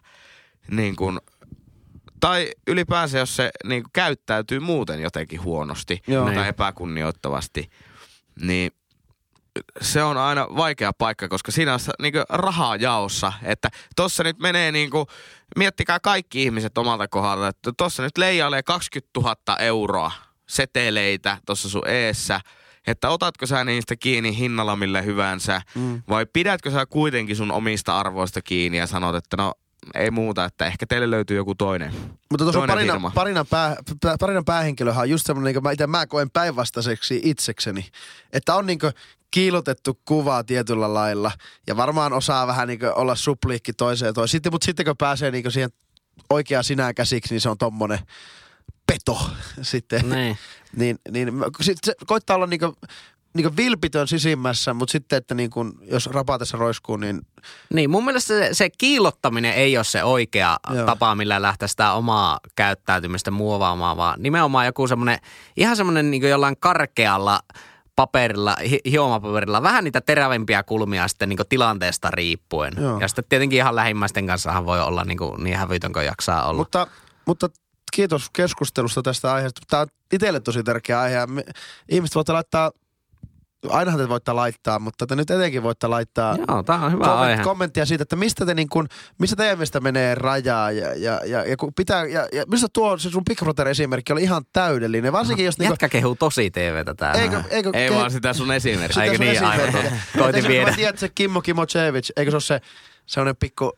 niin 0.71 0.95
kuin, 0.95 1.19
tai 2.19 2.51
ylipäänsä 2.67 3.19
jos 3.19 3.35
se 3.35 3.51
niin 3.65 3.83
kuin, 3.83 3.91
käyttäytyy 3.93 4.59
muuten 4.59 5.01
jotenkin 5.01 5.43
huonosti 5.43 6.01
Joo. 6.07 6.25
tai 6.25 6.35
Niin. 6.35 6.45
epäkunnioittavasti, 6.47 7.69
niin 8.41 8.71
se 9.81 10.03
on 10.03 10.17
aina 10.17 10.47
vaikea 10.55 10.93
paikka, 10.93 11.27
koska 11.27 11.51
siinä 11.51 11.73
on 11.73 11.79
niin 12.01 12.13
rahaa 12.29 12.75
jaossa. 12.75 13.33
Että 13.43 13.69
tossa 13.95 14.23
nyt 14.23 14.39
menee 14.39 14.71
niin 14.71 14.89
kuin, 14.89 15.05
miettikää 15.57 15.99
kaikki 15.99 16.43
ihmiset 16.43 16.77
omalta 16.77 17.07
kohdalta, 17.07 17.47
että 17.47 17.71
tossa 17.77 18.03
nyt 18.03 18.17
leijailee 18.17 18.63
20 18.63 19.19
000 19.19 19.57
euroa 19.59 20.11
seteleitä 20.49 21.37
tuossa 21.45 21.69
sun 21.69 21.87
eessä, 21.87 22.41
että 22.87 23.09
otatko 23.09 23.45
sä 23.45 23.63
niistä 23.63 23.95
kiinni 23.95 24.37
hinnalla 24.37 24.75
millä 24.75 25.01
hyvänsä, 25.01 25.61
mm. 25.75 26.01
vai 26.09 26.25
pidätkö 26.33 26.71
sä 26.71 26.85
kuitenkin 26.85 27.35
sun 27.35 27.51
omista 27.51 27.99
arvoista 27.99 28.41
kiinni 28.41 28.77
ja 28.77 28.87
sanot, 28.87 29.15
että 29.15 29.37
no 29.37 29.53
ei 29.95 30.11
muuta, 30.11 30.45
että 30.45 30.65
ehkä 30.65 30.85
teille 30.85 31.11
löytyy 31.11 31.37
joku 31.37 31.55
toinen. 31.55 31.93
Mutta 32.31 32.45
tuossa 32.45 32.67
parina, 32.67 32.93
firma. 32.93 33.11
parina, 33.15 33.45
pää, 33.45 33.75
pää, 34.01 34.15
parina 34.19 34.43
päähenkilöhän 34.45 35.01
on 35.01 35.09
just 35.09 35.25
semmoinen, 35.25 35.53
niin 35.53 35.63
mä 35.63 35.71
itse 35.71 35.87
mä 35.87 36.07
koen 36.07 36.29
päinvastaiseksi 36.31 37.21
itsekseni. 37.23 37.85
Että 38.33 38.55
on 38.55 38.65
niin 38.65 38.79
kiilotettu 39.31 39.99
kuvaa 40.05 40.43
tietyllä 40.43 40.93
lailla 40.93 41.31
ja 41.67 41.77
varmaan 41.77 42.13
osaa 42.13 42.47
vähän 42.47 42.67
niin 42.67 42.79
olla 42.95 43.15
supliikki 43.15 43.73
toiseen 43.73 44.09
ja 44.09 44.13
toiseen. 44.13 44.31
Sitten, 44.31 44.51
mutta 44.51 44.65
sitten 44.65 44.85
kun 44.85 44.97
pääsee 44.97 45.31
niin 45.31 45.51
siihen 45.51 45.71
oikeaan 46.29 46.63
sinään 46.63 46.95
käsiksi, 46.95 47.33
niin 47.33 47.41
se 47.41 47.49
on 47.49 47.57
tommonen 47.57 47.99
peto 48.87 49.29
sitten. 49.61 50.09
Niin. 50.09 50.37
niin, 50.75 50.99
niin 51.11 51.31
sit 51.61 51.77
se 51.83 51.93
koittaa 52.05 52.35
olla 52.35 52.47
niinku, 52.47 52.75
niinku 53.33 53.57
vilpitön 53.57 54.07
sisimmässä, 54.07 54.73
mutta 54.73 54.91
sitten, 54.91 55.17
että 55.17 55.35
niinku, 55.35 55.65
jos 55.81 56.07
rapatessa 56.07 56.57
roiskuu, 56.57 56.97
niin 56.97 57.21
Niin, 57.73 57.89
mun 57.89 58.05
mielestä 58.05 58.27
se, 58.27 58.49
se 58.51 58.69
kiillottaminen 58.77 59.53
ei 59.53 59.77
ole 59.77 59.83
se 59.83 60.03
oikea 60.03 60.57
Joo. 60.73 60.85
Tapa, 60.85 61.15
millä 61.15 61.41
lähteä 61.41 61.67
sitä 61.67 61.93
omaa 61.93 62.39
käyttäytymistä 62.55 63.31
muovaamaan, 63.31 63.97
vaan 63.97 64.21
nimenomaan 64.21 64.65
joku 64.65 64.87
semmoinen, 64.87 65.19
ihan 65.57 65.75
semmoinen 65.75 66.11
niin 66.11 66.29
jollain 66.29 66.57
karkealla 66.59 67.39
paperilla, 67.95 68.55
hi- 68.69 68.81
hiomapaperilla, 68.91 69.63
vähän 69.63 69.83
niitä 69.83 70.01
terävimpiä 70.01 70.63
kulmia 70.63 71.07
sitten 71.07 71.29
niin 71.29 71.39
tilanteesta 71.49 72.11
riippuen. 72.11 72.73
Joo. 72.77 72.99
Ja 72.99 73.07
sitten 73.07 73.25
tietenkin 73.29 73.57
ihan 73.57 73.75
lähimmäisten 73.75 74.27
kanssahan 74.27 74.65
voi 74.65 74.81
olla 74.81 75.03
niin, 75.03 75.17
kuin, 75.17 75.43
niin 75.43 75.57
hävytön 75.57 75.93
kuin 75.93 76.05
jaksaa 76.05 76.47
olla. 76.47 76.57
Mutta, 76.57 76.87
mutta 77.25 77.49
kiitos 77.93 78.29
keskustelusta 78.29 79.01
tästä 79.01 79.33
aiheesta. 79.33 79.61
Tämä 79.69 79.81
on 79.81 79.87
itselle 80.13 80.39
tosi 80.39 80.63
tärkeä 80.63 80.99
aihe. 80.99 81.17
Ihmiset 81.89 82.15
voitte 82.15 82.33
laittaa, 82.33 82.71
ainahan 83.69 83.99
te 83.99 84.09
voitte 84.09 84.33
laittaa, 84.33 84.79
mutta 84.79 85.07
te 85.07 85.15
nyt 85.15 85.31
etenkin 85.31 85.63
voitte 85.63 85.87
laittaa 85.87 86.35
Joo, 86.47 86.63
tämä 86.63 86.85
on 86.85 86.91
hyvä 86.91 87.03
komment, 87.05 87.31
aihe. 87.31 87.43
kommenttia 87.43 87.85
siitä, 87.85 88.01
että 88.01 88.15
mistä 88.15 88.45
te 88.45 88.53
niin 88.53 88.69
kun, 88.69 88.87
missä 89.19 89.35
teidän 89.35 89.57
mielestä 89.57 89.79
menee 89.79 90.15
rajaa 90.15 90.71
ja, 90.71 90.93
ja, 90.93 91.21
ja, 91.25 91.45
ja, 91.45 91.57
kun 91.57 91.73
pitää, 91.73 92.05
ja, 92.05 92.27
ja 92.33 92.43
mistä 92.47 92.67
tuo 92.73 92.97
se 92.97 93.09
sun 93.09 93.23
Big 93.25 93.39
Brother 93.39 93.67
esimerkki 93.67 94.13
oli 94.13 94.23
ihan 94.23 94.43
täydellinen, 94.53 95.13
varsinkin 95.13 95.45
jos 95.45 95.57
niinku, 95.57 95.73
Jätkä 95.73 95.89
kehuu 95.89 96.15
tosi 96.15 96.51
TVtä 96.51 96.93
täällä. 96.93 97.21
eikö, 97.21 97.43
eikö, 97.49 97.69
Ei 97.73 97.89
ke- 97.89 97.93
vaan 97.93 98.11
sitä 98.11 98.33
sun 98.33 98.51
esimerkkiä. 98.51 99.03
Eikö 99.03 99.17
sun 99.17 99.25
niin, 99.25 99.43
aivan. 99.43 99.67
esimerkkiä. 99.69 99.99
Koitin 100.19 100.47
viedä. 100.47 100.69
Mä 100.69 100.75
tiedän, 100.75 100.89
että 100.89 100.99
se 100.99 101.09
Kimmo 101.09 101.41
Kimocevic, 101.41 102.09
eikö 102.17 102.31
se 102.31 102.35
ole 102.35 102.41
se 102.41 102.61
sellainen 103.05 103.35
pikku, 103.35 103.71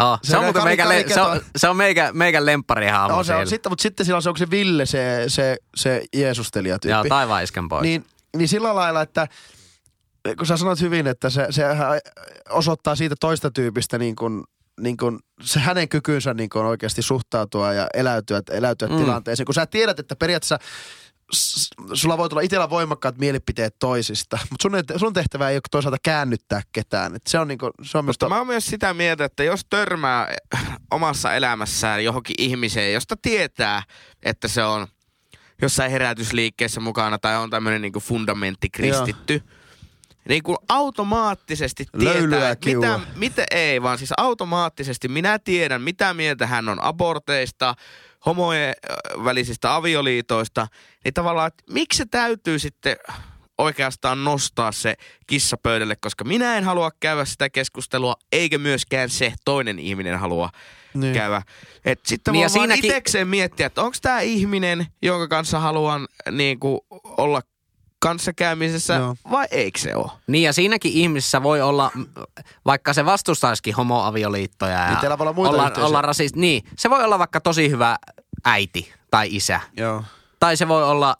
Oh, 0.00 0.18
se, 0.22 0.30
Se 0.30 0.36
on 0.36 0.44
muuten 0.44 0.64
meikä, 0.64 0.88
le- 0.88 1.04
se 1.08 1.20
on, 1.20 1.40
se 1.56 1.68
on 1.68 1.76
meikä, 1.76 2.10
meikän 2.12 2.46
lempparihaamo 2.46 3.16
no, 3.16 3.24
se 3.24 3.34
on, 3.34 3.46
sitten, 3.46 3.72
mutta 3.72 3.82
sitten 3.82 4.06
sillä 4.06 4.16
on 4.16 4.22
se, 4.22 4.28
onko 4.28 4.38
se 4.38 4.50
Ville 4.50 4.86
se, 4.86 5.24
se, 5.28 5.56
se 5.76 6.04
Jeesustelija 6.14 6.72
Joo, 6.72 6.78
tyyppi. 6.78 7.08
taivaan 7.08 7.42
iskän 7.42 7.68
pois. 7.68 7.82
Niin, 7.82 8.04
niin 8.36 8.48
sillä 8.48 8.74
lailla, 8.74 9.02
että 9.02 9.28
kun 10.38 10.46
sä 10.46 10.56
sanoit 10.56 10.80
hyvin, 10.80 11.06
että 11.06 11.30
se, 11.30 11.46
se 11.50 11.64
osoittaa 12.50 12.96
siitä 12.96 13.14
toista 13.20 13.50
tyypistä 13.50 13.98
niin 13.98 14.16
kuin, 14.16 14.44
niin 14.80 14.96
kuin 14.96 15.18
se 15.42 15.60
hänen 15.60 15.88
kykynsä 15.88 16.34
niin 16.34 16.50
kuin 16.50 16.64
oikeasti 16.64 17.02
suhtautua 17.02 17.72
ja 17.72 17.86
eläytyä, 17.94 18.42
eläytyä 18.50 18.88
Mm. 18.88 18.96
tilanteeseen. 18.96 19.44
Kun 19.44 19.54
sä 19.54 19.66
tiedät, 19.66 19.98
että 19.98 20.16
periaatteessa 20.16 20.58
sulla 21.94 22.18
voi 22.18 22.28
tulla 22.28 22.42
itsellä 22.42 22.70
voimakkaat 22.70 23.18
mielipiteet 23.18 23.76
toisista, 23.78 24.38
mutta 24.50 24.62
sun, 24.62 24.98
sun 25.00 25.12
tehtävä 25.12 25.48
ei 25.50 25.56
ole 25.56 25.60
toisaalta 25.70 25.98
käännyttää 26.02 26.60
ketään. 26.72 27.14
Et 27.14 27.22
se 27.26 27.38
on, 27.38 27.48
niin 27.48 27.58
kuin, 27.58 27.70
se 27.82 27.98
on 27.98 28.04
Mutta 28.04 28.26
to- 28.26 28.28
mä 28.28 28.38
oon 28.38 28.46
myös 28.46 28.66
sitä 28.66 28.94
mieltä, 28.94 29.24
että 29.24 29.44
jos 29.44 29.60
törmää 29.70 30.34
omassa 30.90 31.34
elämässään 31.34 32.04
johonkin 32.04 32.34
ihmiseen, 32.38 32.92
josta 32.92 33.16
tietää, 33.22 33.82
että 34.22 34.48
se 34.48 34.64
on 34.64 34.86
jossain 35.62 35.90
herätysliikkeessä 35.90 36.80
mukana 36.80 37.18
tai 37.18 37.36
on 37.36 37.50
tämmöinen 37.50 37.82
niin 37.82 37.92
fundamenttikristitty, 37.92 39.42
niin 40.28 40.42
kuin 40.42 40.56
automaattisesti 40.68 41.86
tietää, 41.98 42.56
mitä, 42.64 43.00
mitä, 43.16 43.44
ei, 43.50 43.82
vaan 43.82 43.98
siis 43.98 44.12
automaattisesti 44.16 45.08
minä 45.08 45.38
tiedän, 45.38 45.82
mitä 45.82 46.14
mieltä 46.14 46.46
hän 46.46 46.68
on 46.68 46.84
aborteista, 46.84 47.74
homojen 48.26 48.74
välisistä 49.24 49.74
avioliitoista, 49.74 50.66
niin 51.04 51.14
tavallaan, 51.14 51.48
että 51.48 51.64
miksi 51.72 51.96
se 51.96 52.04
täytyy 52.10 52.58
sitten 52.58 52.96
oikeastaan 53.62 54.24
nostaa 54.24 54.72
se 54.72 54.94
kissa 55.26 55.56
pöydälle, 55.62 55.96
koska 55.96 56.24
minä 56.24 56.56
en 56.58 56.64
halua 56.64 56.90
käydä 57.00 57.24
sitä 57.24 57.50
keskustelua, 57.50 58.14
eikä 58.32 58.58
myöskään 58.58 59.10
se 59.10 59.32
toinen 59.44 59.78
ihminen 59.78 60.18
halua 60.18 60.50
Niin. 60.94 61.14
käydä. 61.14 61.42
Et 61.84 62.00
sitten 62.06 62.32
Niin 62.32 62.42
ja 62.42 62.48
voi 62.48 62.58
vaan 62.58 62.68
siinäkin- 62.68 62.90
itekseen 62.90 63.28
miettiä, 63.28 63.66
että 63.66 63.82
onko 63.82 63.96
tämä 64.02 64.20
ihminen, 64.20 64.86
jonka 65.02 65.28
kanssa 65.28 65.58
haluan 65.60 66.08
niin 66.30 66.60
kuin, 66.60 66.80
olla 67.04 67.42
kanssakäymisessä 67.98 68.94
Joo. 68.94 69.16
vai 69.30 69.46
eikö 69.50 69.78
se 69.78 69.94
ole? 69.96 70.10
Niin 70.26 70.44
ja 70.44 70.52
siinäkin 70.52 70.92
ihmisessä 70.92 71.42
voi 71.42 71.60
olla, 71.60 71.90
vaikka 72.64 72.92
se 72.92 73.04
vastustaisikin 73.04 73.74
homoavioliittoja 73.74 74.72
ja 74.72 74.88
Niin 74.88 75.00
voi 75.00 75.12
olla 75.20 75.32
muita 75.32 75.50
olla, 75.54 75.86
olla 75.86 76.02
rasist, 76.02 76.36
niin 76.36 76.62
se 76.78 76.90
voi 76.90 77.04
olla 77.04 77.18
vaikka 77.18 77.40
tosi 77.40 77.70
hyvä 77.70 77.96
äiti 78.44 78.92
tai 79.10 79.28
isä. 79.36 79.60
Joo. 79.76 80.04
Tai 80.40 80.56
se 80.56 80.68
voi 80.68 80.84
olla 80.84 81.16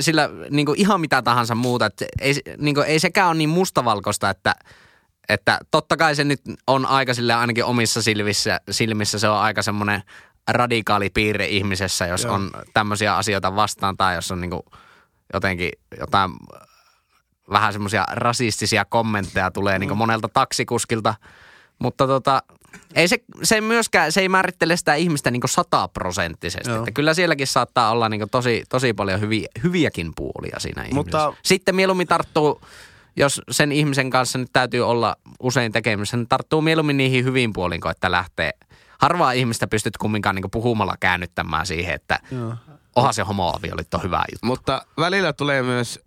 sillä 0.00 0.30
niin 0.50 0.66
kuin 0.66 0.80
ihan 0.80 1.00
mitä 1.00 1.22
tahansa 1.22 1.54
muuta. 1.54 1.86
Että 1.86 2.04
ei, 2.20 2.34
niin 2.58 2.74
kuin, 2.74 2.86
ei 2.86 3.00
sekään 3.00 3.28
ole 3.28 3.36
niin 3.36 3.48
mustavalkoista, 3.48 4.30
että, 4.30 4.54
että 5.28 5.58
totta 5.70 5.96
kai 5.96 6.14
se 6.16 6.24
nyt 6.24 6.40
on 6.66 6.86
aika 6.86 7.14
sille 7.14 7.34
ainakin 7.34 7.64
omissa 7.64 8.02
silmissä, 8.02 8.60
silmissä 8.70 9.18
se 9.18 9.28
on 9.28 9.38
aika 9.38 9.62
semmoinen 9.62 10.02
radikaali 10.48 11.10
piirre 11.10 11.46
ihmisessä, 11.46 12.06
jos 12.06 12.24
Joo. 12.24 12.34
on 12.34 12.50
tämmöisiä 12.74 13.16
asioita 13.16 13.56
vastaan 13.56 13.96
tai 13.96 14.14
jos 14.14 14.30
on 14.30 14.40
niin 14.40 14.50
kuin 14.50 14.62
jotenkin 15.32 15.70
jotain 16.00 16.30
vähän 17.50 17.72
semmoisia 17.72 18.04
rasistisia 18.12 18.84
kommentteja 18.84 19.50
tulee 19.50 19.78
Mm. 19.78 19.80
niin 19.80 19.96
monelta 19.96 20.28
taksikuskilta. 20.28 21.14
Mutta 21.78 22.06
tota, 22.06 22.42
ei 22.94 23.08
se, 23.08 23.18
se 23.42 23.54
ei 23.54 23.60
myöskään, 23.60 24.12
se 24.12 24.20
ei 24.20 24.28
määrittele 24.28 24.76
sitä 24.76 24.94
ihmistä 24.94 25.30
niin 25.30 25.42
sataprosenttisesti. 25.46 26.70
Että 26.70 26.90
kyllä 26.90 27.14
sielläkin 27.14 27.46
saattaa 27.46 27.90
olla 27.90 28.08
niin 28.08 28.30
tosi, 28.30 28.64
tosi 28.68 28.92
paljon 28.92 29.20
hyviä, 29.20 29.48
hyviäkin 29.62 30.12
puolia 30.16 30.58
siinä 30.58 30.84
Mutta- 30.92 31.18
ihmisessä. 31.18 31.48
Sitten 31.48 31.74
mieluummin 31.74 32.06
tarttuu, 32.06 32.60
jos 33.16 33.42
sen 33.50 33.72
ihmisen 33.72 34.10
kanssa 34.10 34.38
nyt 34.38 34.50
täytyy 34.52 34.80
olla 34.80 35.16
usein 35.40 35.72
tekemisissä, 35.72 36.16
niin 36.16 36.28
tarttuu 36.28 36.60
mieluummin 36.60 36.96
niihin 36.96 37.24
hyviin 37.24 37.52
puoliin, 37.52 37.80
kuin 37.80 37.90
että 37.90 38.10
lähtee. 38.10 38.50
Harvaa 38.98 39.32
ihmistä 39.32 39.66
pystyt 39.66 39.96
kumminkaan 39.96 40.34
niin 40.34 40.50
puhumalla 40.50 40.96
käännyttämään 41.00 41.66
siihen, 41.66 41.94
että 41.94 42.18
Joo. 42.30 42.54
onhan 42.96 43.14
se 43.14 43.22
homoavioliitto 43.22 43.98
hyvä 43.98 44.24
juttu. 44.32 44.46
Mutta 44.46 44.86
välillä 44.98 45.32
tulee 45.32 45.62
myös 45.62 46.00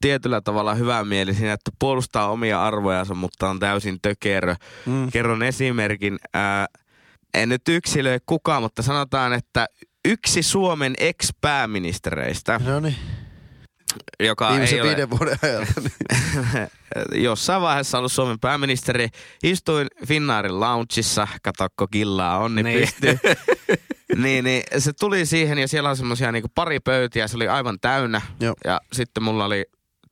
tietyllä 0.00 0.40
tavalla 0.40 0.74
hyvä 0.74 1.04
mieli 1.04 1.34
siinä, 1.34 1.52
että 1.52 1.70
puolustaa 1.78 2.30
omia 2.30 2.62
arvojansa, 2.64 3.14
mutta 3.14 3.48
on 3.50 3.58
täysin 3.58 3.98
tökerö. 4.02 4.54
Mm. 4.86 5.10
Kerron 5.12 5.42
esimerkin. 5.42 6.18
Ää, 6.34 6.66
en 7.34 7.48
nyt 7.48 7.62
yksilöi 7.68 8.18
kukaan, 8.26 8.62
mutta 8.62 8.82
sanotaan, 8.82 9.32
että 9.32 9.66
yksi 10.04 10.42
Suomen 10.42 10.94
ex-pääministereistä, 10.98 12.60
No 12.64 12.80
niin. 12.80 12.96
joka 14.20 14.48
Viimeisen 14.50 14.76
ei 14.76 14.80
ole 14.82 14.88
viiden 14.88 15.10
vuoden 15.10 15.38
ajalta. 15.42 15.72
jossain 17.14 17.62
vaiheessa 17.62 17.98
ollut 17.98 18.12
Suomen 18.12 18.40
pääministeri, 18.40 19.08
istuin 19.42 19.86
Finnaarin 20.06 20.60
loungeissa, 20.60 21.28
katokko 21.42 21.86
killaa, 21.86 22.38
onni 22.38 22.62
Niin. 22.62 22.88
niin. 23.02 23.20
niin, 24.16 24.44
niin, 24.44 24.62
se 24.78 24.92
tuli 24.92 25.26
siihen 25.26 25.58
ja 25.58 25.68
siellä 25.68 25.90
on 25.90 25.96
semmosia 25.96 26.32
niinku 26.32 26.48
pari 26.54 26.80
pöytiä, 26.80 27.28
se 27.28 27.36
oli 27.36 27.48
aivan 27.48 27.80
täynnä. 27.80 28.20
Joo. 28.40 28.54
Ja 28.64 28.80
sitten 28.92 29.22
mulla 29.22 29.44
oli 29.44 29.64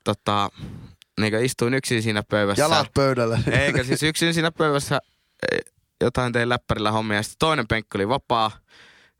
tota, 0.04 0.48
niinku 1.20 1.38
istuin 1.38 1.74
yksin 1.74 2.02
siinä 2.02 2.22
pöydässä. 2.22 2.62
Jalat 2.62 2.94
pöydällä. 2.94 3.38
Eikä 3.50 3.84
siis 3.84 4.02
yksin 4.02 4.34
siinä 4.34 4.52
pöydässä 4.52 5.00
eh, 5.52 5.72
jotain 6.00 6.32
tein 6.32 6.48
läppärillä 6.48 6.92
hommia 6.92 7.16
ja 7.16 7.22
sitten 7.22 7.38
toinen 7.38 7.68
penkki 7.68 7.98
oli 7.98 8.08
vapaa. 8.08 8.50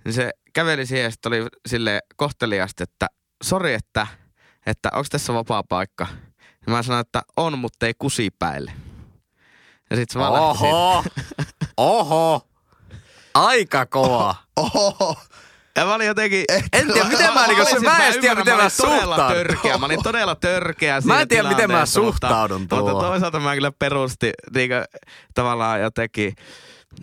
Niin 0.05 0.13
se 0.13 0.31
käveli 0.53 0.87
siihen 0.87 1.05
ja 1.05 1.11
sitten 1.11 1.33
oli 1.33 1.47
sille 1.67 2.01
kohteliasti, 2.17 2.83
että 2.83 3.07
sori, 3.45 3.75
että, 3.75 4.07
että 4.67 4.91
onko 4.93 5.07
tässä 5.11 5.35
vapaa 5.35 5.63
paikka. 5.69 6.07
Ja 6.67 6.73
mä 6.73 6.83
sanoin, 6.83 7.01
että 7.01 7.23
on, 7.37 7.59
mutta 7.59 7.87
ei 7.87 7.95
kusipäille. 7.99 8.73
Ja 9.91 9.97
sitten 9.97 10.23
mä 10.23 10.33
lähtisin. 10.33 10.67
Oho, 10.67 11.05
oho, 11.77 12.49
aika 13.35 13.87
kova. 13.87 14.35
Oho. 14.57 15.17
Ja 15.77 15.85
mä 15.85 15.95
olin 15.95 16.07
jotenkin... 16.07 16.45
En 16.73 16.87
tiedä, 16.93 17.09
miten 17.09 17.35
mä 17.35 17.47
niinku- 17.47 17.67
olin 17.73 17.83
mä 17.85 17.97
en 17.99 18.05
edes 18.05 18.17
tiedä, 18.21 18.35
miten 18.35 18.57
mä 18.57 18.71
todella 18.77 18.99
suhtaudun. 19.09 19.37
törkeä. 19.37 19.79
Mä 19.79 19.87
olin 19.87 20.03
todella 20.03 20.35
törkeä 20.35 21.01
siinä 21.01 21.15
Mä 21.15 21.21
en 21.21 21.29
tiedä, 21.29 21.49
miten 21.49 21.71
mä 21.71 21.87
suhtaudun 21.87 22.61
mutta, 22.61 22.77
tuohon. 22.77 22.93
mutta 22.95 23.09
toisaalta 23.09 23.41
mä 23.41 23.55
kyllä 23.55 23.73
perusti 23.79 24.33
niinku, 24.55 24.75
tavallaan 25.35 25.81
jotenkin 25.81 26.35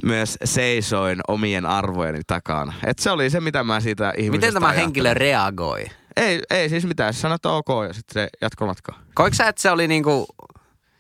myös 0.04 0.38
seisoin 0.44 1.20
omien 1.28 1.66
arvojeni 1.66 2.22
takana. 2.28 2.74
Et 2.86 3.00
se 3.00 3.12
oli 3.12 3.30
se, 3.30 3.40
mitä 3.40 3.64
mä 3.64 3.80
siitä 3.80 4.14
ihmisestä 4.18 4.32
Miten 4.38 4.54
tämä 4.54 4.66
ajattelin. 4.66 4.86
henkilö 4.86 5.14
reagoi? 5.14 5.86
Ei, 6.18 6.42
ei 6.50 6.70
siis 6.70 6.86
mitään. 6.86 7.14
Se 7.14 7.20
sanoi, 7.20 7.36
että 7.36 7.50
ok 7.50 7.68
ja 7.88 7.94
sitten 7.94 8.14
se 8.24 8.30
jatkoi 8.42 8.68
matkaa. 8.68 9.00
Koiko 9.14 9.36
sä, 9.36 9.48
että 9.48 9.62
se 9.62 9.72
oli 9.72 9.88
niinku, 9.88 10.26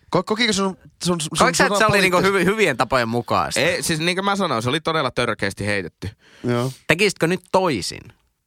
Kokiko 0.09 0.53
sun, 0.53 0.77
sun, 1.03 1.21
sun, 1.21 1.29
koiko 1.37 1.55
sä, 1.55 1.65
että 1.65 1.79
se 1.79 1.85
oli 1.85 2.01
niinku 2.01 2.21
hyvi, 2.21 2.45
hyvien 2.45 2.77
tapojen 2.77 3.09
mukaista? 3.09 3.59
Ei, 3.59 3.83
siis 3.83 3.99
niin 3.99 4.17
kuin 4.17 4.25
mä 4.25 4.35
sanoin, 4.35 4.63
se 4.63 4.69
oli 4.69 4.81
todella 4.81 5.11
törkeästi 5.11 5.65
heitetty. 5.65 6.09
Joo. 6.43 6.71
Tekisitkö 6.87 7.27
nyt 7.27 7.41
toisin? 7.51 8.01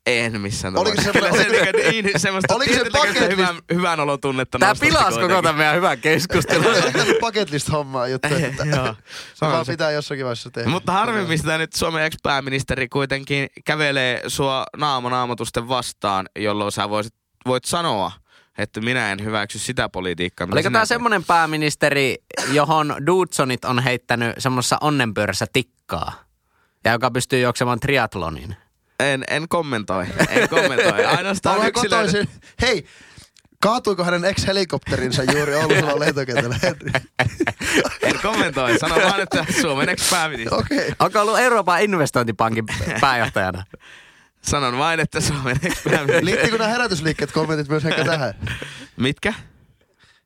En 0.07 0.41
missään 0.41 0.77
Oliko 0.77 1.03
se 1.03 1.13
Kyllä 1.13 1.33
se 1.33 1.49
niinku 1.49 1.79
niin, 1.91 2.21
semmoista 2.21 2.55
Oliko 2.55 2.75
se 2.75 2.85
bucket 2.85 3.31
hyvän, 3.31 3.57
hyvän 3.75 4.01
olon 4.01 4.21
tunnetta 4.21 4.59
Tää 4.59 4.75
pilasi 4.81 5.21
koko 5.21 5.43
tämän 5.43 5.55
meidän 5.55 5.77
hyvän 5.77 5.99
keskustelun. 5.99 6.67
Ei 6.67 6.81
ole 6.81 7.21
bucket 7.21 7.51
list 7.51 7.73
hommaa 7.73 8.09
juttu. 8.09 8.29
Että 8.35 8.65
Joo. 8.77 8.95
se 9.35 9.47
vaan 9.47 9.65
se. 9.65 9.73
pitää 9.73 9.91
jossakin 9.91 10.25
vaiheessa 10.25 10.51
tehdä. 10.51 10.71
Mutta 10.71 10.93
harvemmin 10.93 11.39
sitä 11.39 11.59
nyt 11.59 11.73
Suomen 11.73 12.05
ex-pääministeri 12.05 12.89
kuitenkin 12.89 13.47
kävelee 13.65 14.23
sua 14.27 14.65
naamanaamatusten 14.77 15.69
vastaan, 15.69 16.29
jolloin 16.39 16.73
sä 16.73 16.89
voisit, 16.89 17.15
voit 17.47 17.65
sanoa, 17.65 18.13
että 18.59 18.81
minä 18.81 19.13
en 19.13 19.25
hyväksy 19.25 19.59
sitä 19.59 19.89
politiikkaa. 19.89 20.47
mitä 20.47 20.55
Oliko 20.55 20.71
tämä 20.71 20.85
semmoinen 20.85 21.25
pääministeri, 21.25 22.17
johon 22.53 22.95
Dudsonit 23.07 23.65
on 23.65 23.79
heittänyt 23.79 24.35
semmoisessa 24.39 24.79
onnenpyörässä 24.81 25.47
tikkaa? 25.53 26.13
Ja 26.85 26.93
joka 26.93 27.11
pystyy 27.11 27.41
juoksemaan 27.41 27.81
triatlonin? 27.81 28.57
En, 29.01 29.25
en 29.31 29.49
kommentoi. 29.49 30.07
En 30.29 30.49
kommentoi. 30.49 31.05
Ainoastaan 31.17 31.69
yksilöiden... 31.69 32.29
Hei, 32.61 32.87
kaatuiko 33.63 34.05
hänen 34.05 34.25
ex-helikopterinsa 34.25 35.23
juuri 35.33 35.55
Oulusulla 35.55 35.99
lentokentällä? 36.05 36.57
En 38.03 38.19
kommentoi. 38.23 38.79
Sano 38.79 38.95
vaan, 38.95 39.21
että 39.21 39.47
Suomen 39.61 39.89
ex-pääministeri. 39.89 40.61
Okei. 40.61 40.79
Okay. 40.79 40.93
Onko 40.99 41.21
ollut 41.21 41.39
Euroopan 41.39 41.83
investointipankin 41.83 42.65
pääjohtajana? 43.01 43.65
Sanon 44.43 44.79
vain, 44.79 45.01
että 45.01 45.21
Suomen 45.21 45.57
ex-pääministeri. 45.63 46.25
Liittyykö 46.25 46.59
nämä 46.59 46.71
herätysliikkeet 46.71 47.33
kommentit 47.33 47.69
myös 47.69 47.85
ehkä 47.85 48.05
tähän? 48.05 48.35
Mitkä? 48.97 49.35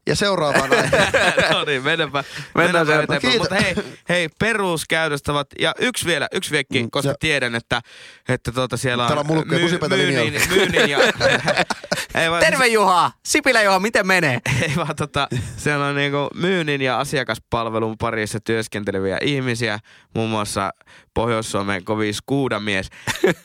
Ja 0.09 0.17
seuraavaan 0.17 0.71
no 1.53 1.65
niin, 1.65 1.83
mennäänpä, 1.83 2.25
Mennään 2.55 2.87
mennäänpä 2.87 2.93
sen- 2.93 3.01
eteenpäin. 3.05 3.21
Kiitos. 3.21 3.39
Mutta 3.51 3.55
hei, 3.55 3.75
hei 4.09 4.29
peruskäytöstavat. 4.39 5.47
Ja 5.59 5.75
yksi 5.79 6.07
vielä, 6.07 6.29
yksi 6.33 6.51
viekki, 6.51 6.83
Mm, 6.83 6.91
koska 6.91 7.11
se- 7.13 7.17
tiedän, 7.21 7.55
että, 7.55 7.81
että 8.29 8.53
tuota 8.53 8.77
siellä 8.77 9.03
on, 9.03 9.09
Täällä 9.09 9.21
on 9.41 9.61
kusipäitä 9.61 9.97
myynnin, 9.97 10.43
myynnin 10.49 10.91
ja... 10.91 10.99
ei 12.17 12.31
vaan, 12.31 12.41
Terve 12.41 12.67
Juha! 12.67 13.13
Sipilä 13.25 13.63
Juha, 13.63 13.81
miten 13.81 14.07
menee? 14.07 14.39
ei 14.63 14.73
vaan 14.77 14.97
tota, 14.97 15.29
siellä 15.57 15.87
on 15.87 15.97
niinku 15.97 16.29
myynnin 16.35 16.83
ja 16.83 16.99
asiakaspalvelun 16.99 17.99
parissa 17.99 18.41
työskenteleviä 18.41 19.19
ihmisiä, 19.23 19.79
muun 20.15 20.31
muassa 20.31 20.71
Pohjois-Suomen 21.15 21.85
kovin 21.85 22.15
skuudamies 22.15 22.91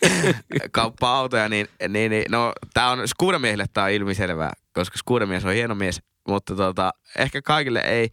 kauppa-autoja, 0.72 1.50
niin, 1.50 1.68
niin, 1.88 2.12
niin 2.12 2.26
no 2.30 2.54
tää 2.74 2.90
on 2.90 3.08
skuudamiehille 3.08 3.66
tää 3.74 3.84
on 3.84 3.92
ilmiselvää, 3.92 4.52
koska 4.74 4.98
skuudamies 4.98 5.46
on 5.46 5.54
hieno 5.54 5.76
mies, 5.76 6.02
mutta 6.28 6.56
tota, 6.56 6.92
ehkä 7.18 7.42
kaikille 7.42 7.80
ei. 7.80 8.10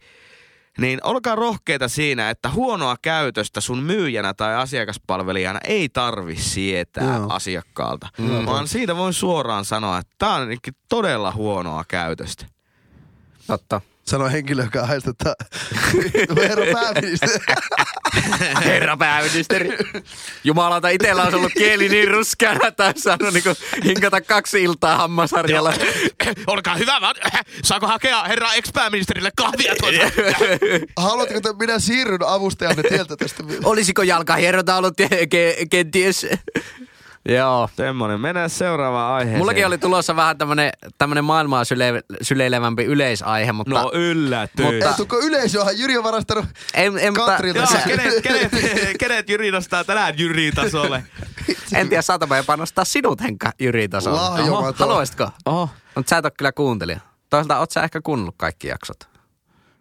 Niin 0.79 0.99
olkaa 1.03 1.35
rohkeita 1.35 1.87
siinä, 1.87 2.29
että 2.29 2.49
huonoa 2.49 2.95
käytöstä 3.01 3.61
sun 3.61 3.83
myyjänä 3.83 4.33
tai 4.33 4.55
asiakaspalvelijana 4.55 5.59
ei 5.63 5.89
tarvi 5.89 6.35
sietää 6.35 7.15
Joo. 7.17 7.29
asiakkaalta. 7.29 8.07
Mm. 8.17 8.45
Vaan 8.45 8.67
siitä 8.67 8.95
voin 8.95 9.13
suoraan 9.13 9.65
sanoa, 9.65 9.97
että 9.97 10.15
tää 10.17 10.33
on 10.33 10.47
todella 10.89 11.31
huonoa 11.31 11.83
käytöstä. 11.87 12.45
Totta. 13.47 13.81
Sanoi 14.09 14.31
henkilö, 14.31 14.63
joka 14.63 14.85
haistattaa 14.85 15.35
herra 16.37 16.65
pääministeri. 16.81 17.45
Herra 18.65 18.97
pääministeri. 19.07 19.77
Jumalauta, 20.43 20.89
itellä 20.89 21.23
on 21.23 21.35
ollut 21.35 21.51
kieli 21.57 21.89
niin 21.89 22.07
ruskeana, 22.07 22.67
että 22.67 22.85
olisi 22.85 23.01
saanut 23.01 23.33
niinku 23.33 23.49
hinkata 23.85 24.21
kaksi 24.21 24.63
iltaa 24.63 24.97
hammasharjalla. 24.97 25.73
Olkaa 26.47 26.75
hyvä, 26.75 27.01
vaan 27.01 27.15
saako 27.63 27.87
hakea 27.87 28.23
herra 28.23 28.53
ex-pääministerille 28.53 29.31
kahvia 29.37 29.75
tuolta? 29.79 29.99
Haluatteko, 31.07 31.37
että 31.37 31.53
minä 31.59 31.79
siirryn 31.79 32.27
avustajanne 32.27 32.83
tieltä 32.83 33.17
tästä? 33.17 33.43
Olisiko 33.63 34.03
jalkahierronta 34.03 34.75
ollut 34.75 34.93
ke- 35.01 35.05
ke- 35.25 35.65
kenties? 35.69 36.25
Joo. 37.35 37.69
Semmonen, 37.77 38.21
mennään 38.21 38.49
seuraavaan 38.49 39.13
aiheeseen. 39.13 39.37
Mullakin 39.37 39.67
oli 39.67 39.77
tulossa 39.77 40.15
vähän 40.15 40.37
tämmönen, 40.37 40.71
tämmönen 40.97 41.23
maailmaa 41.23 41.63
syle, 41.65 42.03
syleilevämpi 42.21 42.83
yleisaihe, 42.83 43.51
mutta... 43.51 43.73
No 43.73 43.91
yllätys. 43.93 44.65
Mutta- 44.65 44.95
Ei 45.15 45.27
yleisöä, 45.27 45.71
Jyri 45.71 45.97
on 45.97 46.03
varastanut 46.03 46.45
en, 46.73 46.97
en, 46.97 47.13
mutta, 47.13 47.31
Katrilta. 47.31 47.59
Joo, 47.59 47.67
kenet, 47.87 48.21
kenet, 48.23 48.51
kenet 48.99 49.29
Jyri 49.29 49.51
nostaa 49.51 49.83
tänään 49.83 50.13
Jyri 50.17 50.51
tasolle? 50.51 51.03
en 51.75 51.89
tiedä, 51.89 52.01
saatapa 52.01 52.37
jopa 52.37 52.57
nostaa 52.57 52.85
sinut 52.85 53.21
Henkka 53.21 53.51
Jyri 53.59 53.87
tasolla. 53.87 54.29
Lahjomaton. 54.29 54.87
Haluaisitko? 54.87 55.29
Oho. 55.45 55.69
Mutta 55.95 56.09
sä 56.09 56.17
et 56.17 56.25
ole 56.25 56.31
kyllä 56.37 56.51
kuuntelija. 56.51 56.99
Toisaalta 57.29 57.59
oot 57.59 57.71
sä 57.71 57.83
ehkä 57.83 58.01
kuunnellut 58.01 58.35
kaikki 58.37 58.67
jaksot. 58.67 59.08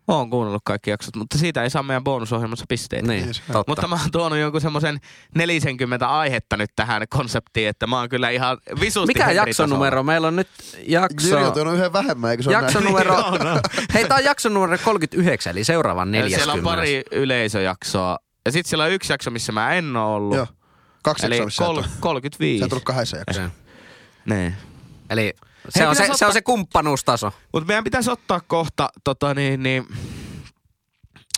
Oon 0.08 0.30
kuunnellut 0.30 0.62
kaikki 0.64 0.90
jaksot, 0.90 1.16
mutta 1.16 1.38
siitä 1.38 1.62
ei 1.62 1.70
saa 1.70 1.82
meidän 1.82 2.04
bonusohjelmassa 2.04 2.64
pisteitä. 2.68 3.06
Niin, 3.08 3.26
Yes. 3.26 3.42
totta. 3.52 3.64
Mutta 3.70 3.88
mä 3.88 3.94
oon 3.96 4.10
tuonut 4.12 4.38
jonkun 4.38 4.60
semmoisen 4.60 5.00
40 5.34 6.08
aihetta 6.08 6.56
nyt 6.56 6.70
tähän 6.76 7.02
konseptiin, 7.10 7.68
että 7.68 7.86
mä 7.86 7.98
oon 7.98 8.08
kyllä 8.08 8.30
ihan 8.30 8.58
visusti 8.80 9.06
Mikä 9.06 9.30
jaksonumero? 9.32 10.02
Meillä 10.02 10.28
on 10.28 10.36
nyt 10.36 10.48
jakso... 10.86 11.28
Jyri 11.28 11.44
on 11.44 11.52
tuonut 11.52 11.74
yhden 11.74 11.92
vähemmän, 11.92 12.30
eikö 12.30 12.42
se 12.42 12.48
ole 12.48 12.56
Jakso 12.56 12.80
näin? 12.80 12.92
numero... 12.92 13.14
Joo, 13.14 13.38
no. 13.38 13.60
Hei, 13.94 14.04
tää 14.08 14.16
on 14.16 14.24
jakso 14.24 14.48
numero 14.48 14.78
39, 14.84 15.50
eli 15.50 15.64
seuraavan 15.64 16.08
tasolla. 16.08 16.28
40. 16.28 16.44
Siellä 16.44 16.52
on 16.58 16.76
pari 16.76 17.02
yleisöjaksoa. 17.10 18.18
Ja 18.46 18.52
sitten 18.52 18.68
siellä 18.68 18.84
on 18.84 18.90
yksi 18.90 19.12
jakso, 19.12 19.30
missä 19.30 19.52
mä 19.52 19.72
en 19.74 19.96
oo 19.96 20.14
ollut. 20.14 20.36
Joo. 20.36 20.46
Kaksi 21.02 21.26
Eli 21.26 21.34
jaksoa, 21.36 21.46
missä 21.46 21.64
kol- 21.64 21.74
sä 21.74 21.80
et 21.80 21.86
ole. 21.86 21.96
35. 22.00 22.58
Sä 22.58 22.66
et 22.66 22.72
ollut 22.72 22.84
kahdessa 22.84 23.16
jaksossa. 23.16 23.42
Niin. 23.42 23.52
Niin. 24.38 24.54
Eli 25.10 25.34
se, 25.68 25.86
on 25.88 25.96
se, 25.96 26.02
pitäis 26.02 26.18
se 26.18 26.24
on 26.24 26.28
ottaa- 26.28 26.32
se 26.32 26.42
kumppanuustaso. 26.42 27.32
Mutta 27.52 27.66
meidän 27.66 27.84
pitäisi 27.84 28.10
ottaa 28.10 28.40
kohta 28.40 28.88
tota, 29.04 29.34
niin, 29.34 29.62
niin, 29.62 29.86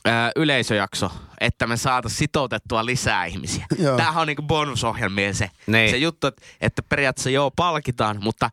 ää, 0.05 0.33
yleisöjakso, 0.37 1.11
että 1.41 1.67
me 1.67 1.77
saataisiin 1.77 2.19
sitoutettua 2.19 2.87
lisää 2.87 3.25
ihmisiä. 3.25 3.67
Joo. 3.79 3.97
Tämähän 3.97 4.21
on 4.21 4.27
niinku 4.27 4.43
bonusohjelmien 4.43 5.35
se, 5.35 5.51
Niin. 5.67 5.91
se 5.91 5.97
juttu, 5.97 6.27
että, 6.27 6.43
että 6.61 6.83
periaatteessa 6.83 7.31
joo 7.31 7.51
palkitaan, 7.51 8.19
mutta 8.23 8.51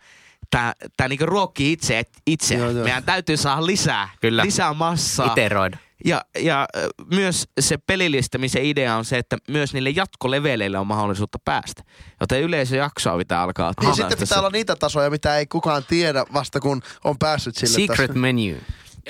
tämä 0.49 0.73
tää 0.97 1.07
niinku 1.07 1.25
ruokkii 1.25 1.71
itse, 1.71 2.03
itse. 2.27 2.55
Joo, 2.55 2.69
joo. 2.69 2.83
Meidän 2.83 3.03
täytyy 3.03 3.37
saada 3.37 3.65
lisää, 3.65 4.09
Kyllä. 4.21 4.43
lisää 4.43 4.73
massaa. 4.73 5.31
Iteroida. 5.31 5.77
Ja, 6.05 6.21
ja 6.39 6.67
myös 7.13 7.47
se 7.59 7.77
pelillistämisen 7.77 8.65
idea 8.65 8.95
on 8.95 9.05
se, 9.05 9.17
että 9.17 9.37
myös 9.49 9.73
niille 9.73 9.89
jatkoleveleille 9.89 10.79
on 10.79 10.87
mahdollisuutta 10.87 11.37
päästä. 11.45 11.83
Joten 12.19 12.41
yleisöjaksoa 12.41 13.17
pitää 13.17 13.41
alkaa 13.41 13.73
Niin 13.81 13.93
sitten 13.95 14.09
tässä. 14.09 14.23
pitää 14.25 14.39
olla 14.39 14.49
niitä 14.49 14.75
tasoja, 14.75 15.09
mitä 15.09 15.37
ei 15.37 15.45
kukaan 15.47 15.83
tiedä 15.87 16.25
vasta 16.33 16.59
kun 16.59 16.81
on 17.03 17.17
päässyt 17.17 17.55
sille 17.55 17.73
Secret 17.75 17.97
tasolle. 17.97 18.19
menu. 18.19 18.41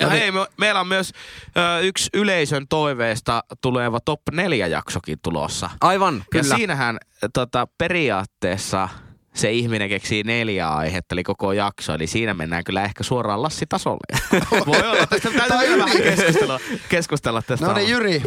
Ja 0.00 0.06
No 0.06 0.12
niin. 0.12 0.20
hei, 0.22 0.30
me, 0.32 0.46
meillä 0.56 0.80
on 0.80 0.88
myös 0.88 1.12
ö, 1.56 1.80
yksi 1.80 2.10
yleisön 2.14 2.66
toiveesta 2.68 3.44
tuleva 3.60 4.00
top 4.00 4.20
4 4.32 4.66
jaksokin 4.66 5.18
tulossa. 5.22 5.70
Aivan, 5.80 6.24
kyllä. 6.30 6.48
Ja 6.52 6.56
siinähän 6.56 6.98
tota, 7.32 7.68
periaatteessa 7.78 8.88
se 9.38 9.52
ihminen 9.52 9.88
keksii 9.88 10.22
neljä 10.22 10.68
aihetta, 10.68 11.14
eli 11.14 11.22
koko 11.22 11.52
jakso. 11.52 11.94
Eli 11.94 12.06
siinä 12.06 12.34
mennään 12.34 12.64
kyllä 12.64 12.84
ehkä 12.84 13.02
suoraan 13.04 13.42
Lassi-tasolle. 13.42 14.18
Voi 14.66 14.88
olla, 14.88 15.06
tästä 15.06 15.30
täytyy 15.30 15.58
vielä 15.58 15.84
vähän 15.84 16.02
keskustella, 16.02 16.60
keskustella 16.88 17.42
tästä. 17.42 17.66
No 17.66 17.74
niin, 17.74 17.88
Jyri. 17.88 18.22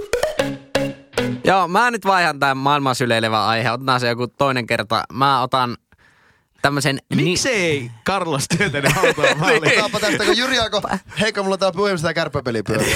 Joo, 1.44 1.68
mä 1.68 1.92
nyt 1.92 2.06
vaihan 2.06 2.40
tämän 2.40 2.58
maailman 2.58 2.96
syleilevän 2.96 3.42
aihe. 3.42 3.72
Otetaan 3.72 4.00
se 4.00 4.08
joku 4.08 4.28
toinen 4.28 4.68
kerta. 4.68 5.04
Mä 5.14 5.42
otan 5.42 5.78
tämmöisen... 6.62 7.00
Miksei 7.16 7.92
Carlos 8.06 8.46
työtänyt 8.58 8.98
autoa 8.98 9.36
maaliin? 9.36 9.64
Otetaanpa 9.64 10.00
tästä, 10.00 10.26
kun 10.26 10.38
Jyri 10.38 10.60
alkoi, 10.60 10.82
heikka, 11.20 11.44
mulla 11.44 11.54
on 11.54 11.60
täällä 11.60 11.76
puhelimessa 11.76 12.06
tää 12.06 12.14
kärppäpeli 12.14 12.64
pyörii. 12.64 12.96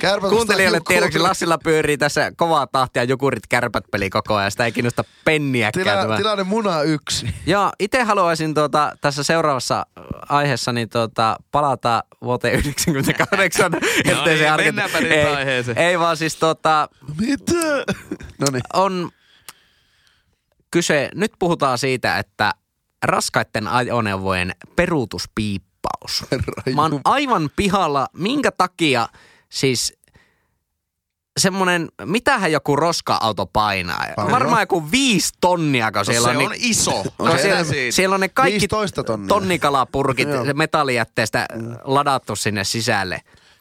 Kärpä, 0.00 0.28
Kuuntelijoille 0.28 0.80
tiedoksi 0.88 1.18
Lassilla 1.18 1.58
pyörii 1.58 1.98
tässä 1.98 2.32
kovaa 2.36 2.66
tahtia 2.66 3.04
jukurit 3.04 3.46
kärpät 3.46 3.84
peli 3.90 4.10
koko 4.10 4.34
ajan. 4.34 4.50
Sitä 4.50 4.64
ei 4.64 4.72
kiinnosta 4.72 5.04
penniäkään. 5.24 5.84
Tila, 5.84 6.02
tämä. 6.02 6.16
tilanne 6.16 6.44
muna 6.44 6.82
yksi. 6.82 7.34
Joo, 7.46 7.70
itse 7.80 8.02
haluaisin 8.02 8.54
tuota, 8.54 8.92
tässä 9.00 9.22
seuraavassa 9.22 9.86
aiheessa 10.28 10.72
niin 10.72 10.88
tuota, 10.88 11.36
palata 11.52 12.04
vuoteen 12.22 12.58
98. 12.60 13.74
ettei 13.74 14.34
niin, 14.34 14.38
se 14.38 14.56
mennäänpä 14.56 15.00
nyt 15.00 15.12
ei, 15.12 15.24
aiheeseen. 15.24 15.78
ei 15.78 15.98
vaan 15.98 16.16
siis 16.16 16.36
tuota, 16.36 16.88
Mitä? 17.20 17.84
No 18.38 18.46
niin. 18.52 18.62
on 18.74 19.10
kyse, 20.70 21.10
nyt 21.14 21.32
puhutaan 21.38 21.78
siitä, 21.78 22.18
että 22.18 22.54
raskaiden 23.02 23.68
ajoneuvojen 23.68 24.54
peruutuspiippaus. 24.76 26.24
Mä 26.74 26.82
oon 26.82 27.00
aivan 27.04 27.50
pihalla, 27.56 28.08
minkä 28.12 28.52
takia 28.52 29.08
siis 29.48 29.94
semmonen, 31.38 31.88
mitähän 32.04 32.52
joku 32.52 32.76
roska-auto 32.76 33.46
painaa? 33.46 34.04
Paljon. 34.16 34.32
Varmaan 34.32 34.62
joku 34.62 34.90
viisi 34.90 35.28
tonnia, 35.40 35.92
kun 35.92 36.04
siellä 36.04 36.30
se 36.32 36.36
on, 36.36 36.44
on 36.44 36.50
ni- 36.50 36.58
iso. 36.60 37.04
No 37.18 37.32
Se 37.32 37.42
siellä, 37.42 37.64
siitä. 37.64 37.94
siellä 37.96 38.14
on 38.14 38.20
ne 38.20 38.28
kaikki 38.28 38.60
15 38.60 39.04
tonnia. 39.04 39.28
tonnikalapurkit 39.28 40.28
metallijätteestä 40.54 41.46
ladattu 41.84 42.36
sinne 42.36 42.64
sisälle. 42.64 43.20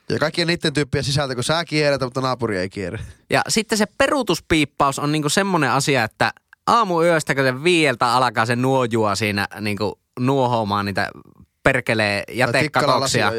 Ja 0.09 0.19
kaikkien 0.19 0.47
niiden 0.47 0.73
tyyppien 0.73 1.03
sisältö, 1.03 1.35
kun 1.35 1.43
sä 1.43 1.65
kierrät, 1.65 2.01
mutta 2.01 2.21
naapuri 2.21 2.57
ei 2.57 2.69
kierrä. 2.69 2.99
Ja 3.29 3.41
sitten 3.47 3.77
se 3.77 3.85
peruutuspiippaus 3.97 4.99
on 4.99 5.11
niinku 5.11 5.29
semmoinen 5.29 5.71
asia, 5.71 6.03
että 6.03 6.33
aamuyöstä, 6.67 7.35
kun 7.35 7.43
se 7.43 7.63
viieltä 7.63 8.13
alkaa 8.13 8.45
se 8.45 8.55
nuojua 8.55 9.15
siinä 9.15 9.47
niinku 9.59 9.99
nuohoamaan 10.19 10.85
niitä 10.85 11.09
perkelee 11.63 12.23
jätekatoksia. 12.31 13.31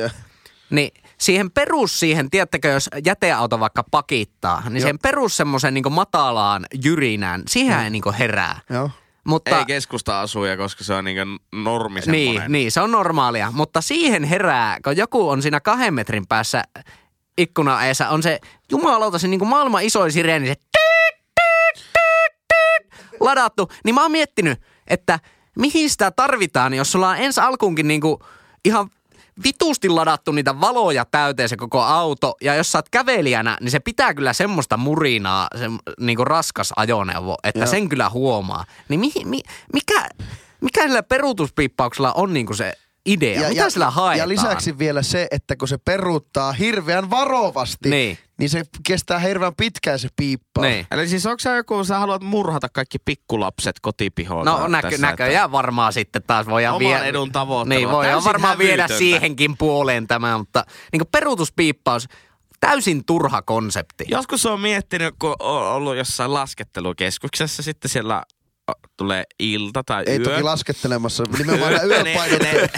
Niin 0.70 0.90
siihen 1.18 1.50
perus 1.50 2.00
siihen, 2.00 2.30
tiedättekö, 2.30 2.68
jos 2.68 2.90
jäteauto 3.04 3.60
vaikka 3.60 3.84
pakittaa, 3.90 4.60
niin 4.60 4.74
Joo. 4.74 4.80
siihen 4.80 4.98
perus 5.02 5.36
semmoisen 5.36 5.74
niinku 5.74 5.90
matalaan 5.90 6.66
jyrinään, 6.84 7.42
siihen 7.48 7.80
ei 7.80 7.90
niinku 7.90 8.14
herää. 8.18 8.60
Joo. 8.70 8.90
Mutta, 9.24 9.58
Ei 9.58 9.64
keskusta-asuja, 9.64 10.56
koska 10.56 10.84
se 10.84 10.94
on 10.94 11.04
niinku 11.04 11.44
normi 11.52 12.00
niin, 12.06 12.42
niin, 12.48 12.72
se 12.72 12.80
on 12.80 12.92
normaalia. 12.92 13.50
Mutta 13.50 13.80
siihen 13.80 14.24
herää, 14.24 14.78
kun 14.84 14.96
joku 14.96 15.28
on 15.28 15.42
siinä 15.42 15.60
kahden 15.60 15.94
metrin 15.94 16.26
päässä 16.26 16.62
ikkuna 17.38 17.84
eessä, 17.84 18.08
on 18.08 18.22
se 18.22 18.40
jumalauta 18.70 19.18
se 19.18 19.28
niinku 19.28 19.44
maailman 19.44 19.82
isoin 19.82 20.12
sireeni, 20.12 20.46
se 20.46 20.54
ladattu. 23.20 23.68
Niin 23.84 23.94
mä 23.94 24.02
oon 24.02 24.10
miettinyt, 24.12 24.60
että 24.86 25.20
mihin 25.58 25.90
sitä 25.90 26.10
tarvitaan, 26.10 26.74
jos 26.74 26.92
sulla 26.92 27.08
on 27.08 27.16
ensi 27.16 27.40
alkuunkin 27.40 27.88
niinku 27.88 28.22
ihan 28.64 28.90
vitusti 29.44 29.88
ladattu 29.88 30.32
niitä 30.32 30.60
valoja 30.60 31.04
täyteen 31.04 31.48
se 31.48 31.56
koko 31.56 31.80
auto. 31.82 32.34
Ja 32.40 32.54
jos 32.54 32.72
sä 32.72 32.78
oot 32.78 32.88
kävelijänä, 32.88 33.58
niin 33.60 33.70
se 33.70 33.80
pitää 33.80 34.14
kyllä 34.14 34.32
semmoista 34.32 34.76
murinaa, 34.76 35.48
se 35.56 35.66
niinku 36.00 36.24
raskas 36.24 36.72
ajoneuvo, 36.76 37.36
että 37.44 37.60
Joo. 37.60 37.66
sen 37.66 37.88
kyllä 37.88 38.10
huomaa. 38.10 38.64
Niin 38.88 39.00
mihin, 39.00 39.28
mi, 39.28 39.40
mikä, 39.72 40.08
mikä 40.60 40.82
sillä 40.82 41.02
peruutuspiippauksella 41.02 42.12
on 42.12 42.34
niinku 42.34 42.54
se 42.54 42.72
idea? 43.06 43.48
Mitä 43.48 43.70
sillä 43.70 43.90
haetaan? 43.90 44.18
Ja 44.18 44.28
lisäksi 44.28 44.78
vielä 44.78 45.02
se, 45.02 45.28
että 45.30 45.56
kun 45.56 45.68
se 45.68 45.78
peruuttaa 45.78 46.52
hirveän 46.52 47.10
varovasti, 47.10 47.90
Niin. 47.90 48.18
niin 48.38 48.50
se 48.50 48.62
kestää 48.86 49.18
hirveän 49.18 49.52
pitkään 49.56 49.98
se 49.98 50.08
piippa. 50.16 50.60
Niin. 50.62 50.86
Eli 50.90 51.08
siis 51.08 51.26
onko 51.26 51.38
se 51.38 51.56
joku, 51.56 51.84
sä 51.84 51.98
haluat 51.98 52.22
murhata 52.22 52.68
kaikki 52.68 52.98
pikkulapset 52.98 53.80
kotipihoilta? 53.82 54.50
No 54.50 54.68
näkö, 54.68 54.90
tässä, 54.90 55.06
näköjään 55.06 55.52
varmaan 55.52 55.92
sitten 55.92 56.22
taas 56.26 56.46
voidaan 56.46 56.76
Oman 56.76 56.88
viedä. 56.88 57.04
edun 57.04 57.32
tavoittelua. 57.32 57.78
Niin, 57.78 57.90
voidaan 57.90 58.12
Täysin 58.14 58.24
varmaan 58.28 58.58
viedä 58.58 58.72
hävytöntä. 58.82 58.98
siihenkin 58.98 59.56
puoleen 59.56 60.06
tämä, 60.06 60.38
mutta 60.38 60.64
niin 60.92 61.02
peruutuspiippaus, 61.12 62.08
täysin 62.60 63.04
turha 63.04 63.42
konsepti. 63.42 64.04
Joskus 64.08 64.46
on 64.46 64.60
miettinyt, 64.60 65.14
kun 65.18 65.36
on 65.38 65.62
ollut 65.72 65.96
jossain 65.96 66.34
laskettelukeskuksessa, 66.34 67.62
sitten 67.62 67.90
siellä 67.90 68.22
tulee 68.96 69.24
ilta 69.38 69.82
tai 69.84 70.02
Ei 70.06 70.18
yö. 70.18 70.24
toki 70.24 70.42
laskettelemassa, 70.42 71.24
nimenomaan 71.38 71.72
nämä 71.72 71.84
yöpainotteet. 71.94 72.70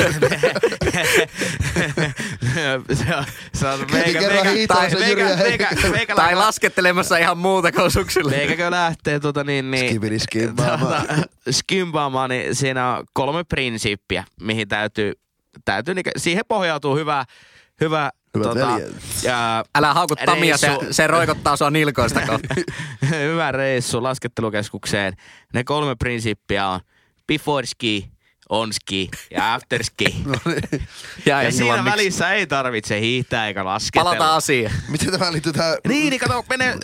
se 3.05 3.17
on, 3.17 3.25
se 3.55 3.67
on 3.67 3.87
kerran 4.13 4.47
hiihtämässä 4.47 4.99
meikä, 4.99 5.21
Jyri 5.21 5.31
ja 5.31 5.37
meikä, 5.37 5.69
Heikki. 5.69 5.89
meikä, 5.89 6.15
Tai 6.15 6.35
laskettelemassa 6.35 7.17
ihan 7.17 7.39
muuta 7.39 7.73
kuin 7.73 7.91
suksille. 7.91 8.31
Meikäkö 8.37 8.71
lähtee 8.71 9.21
tota 9.21 9.45
niin, 9.45 9.71
niin 9.71 9.89
Skibidi 9.91 10.19
skimbaamaan. 10.19 11.07
tota, 11.07 11.23
skimbaamaan, 11.51 12.31
niin 12.31 12.55
siinä 12.55 12.97
on 12.97 13.05
kolme 13.13 13.45
prinsiippiä, 13.45 14.25
mihin 14.41 14.69
täytyy, 14.69 15.13
täytyy 15.65 15.95
niin, 15.95 16.05
siihen 16.17 16.45
pohjautuu 16.49 16.97
hyvä, 16.97 17.25
hyvä, 17.81 18.11
Hyvät 18.39 18.55
tota, 18.55 18.73
veljet. 18.75 18.95
ja, 19.23 19.65
Älä 19.75 19.95
hauku 19.95 20.17
Tamia, 20.27 20.57
se, 20.57 20.67
Reissu. 20.69 20.87
se 20.91 21.07
roikottaa 21.07 21.57
sua 21.57 21.71
nilkoista 21.71 22.21
kohta. 22.27 22.55
hyvä 23.11 23.53
reissu 23.53 24.03
laskettelukeskukseen. 24.03 25.13
Ne 25.55 25.65
kolme 25.65 25.95
prinsiippiä 25.99 26.69
on 26.69 26.81
before 27.27 27.67
ski, 27.67 28.11
on 28.49 28.73
ski 28.73 29.09
ja 29.31 29.55
after 29.55 29.85
ski. 29.85 30.05
Ja, 31.27 31.43
ja 31.43 31.51
siinä 31.53 31.65
englanniksi. 31.65 31.91
välissä 31.93 32.33
ei 32.33 32.47
tarvitse 32.47 33.01
hiihtää 33.01 33.47
eikä 33.49 33.65
lasketella. 33.65 34.11
Palataan 34.11 34.37
asiaan. 34.37 34.75
Miten 34.89 35.11
tämä 35.13 35.33
liittyy 35.33 35.53
tähän? 35.53 35.77
Niin, 35.89 36.11
niin 36.11 36.21
kato, 36.21 36.45
mene 36.49 36.75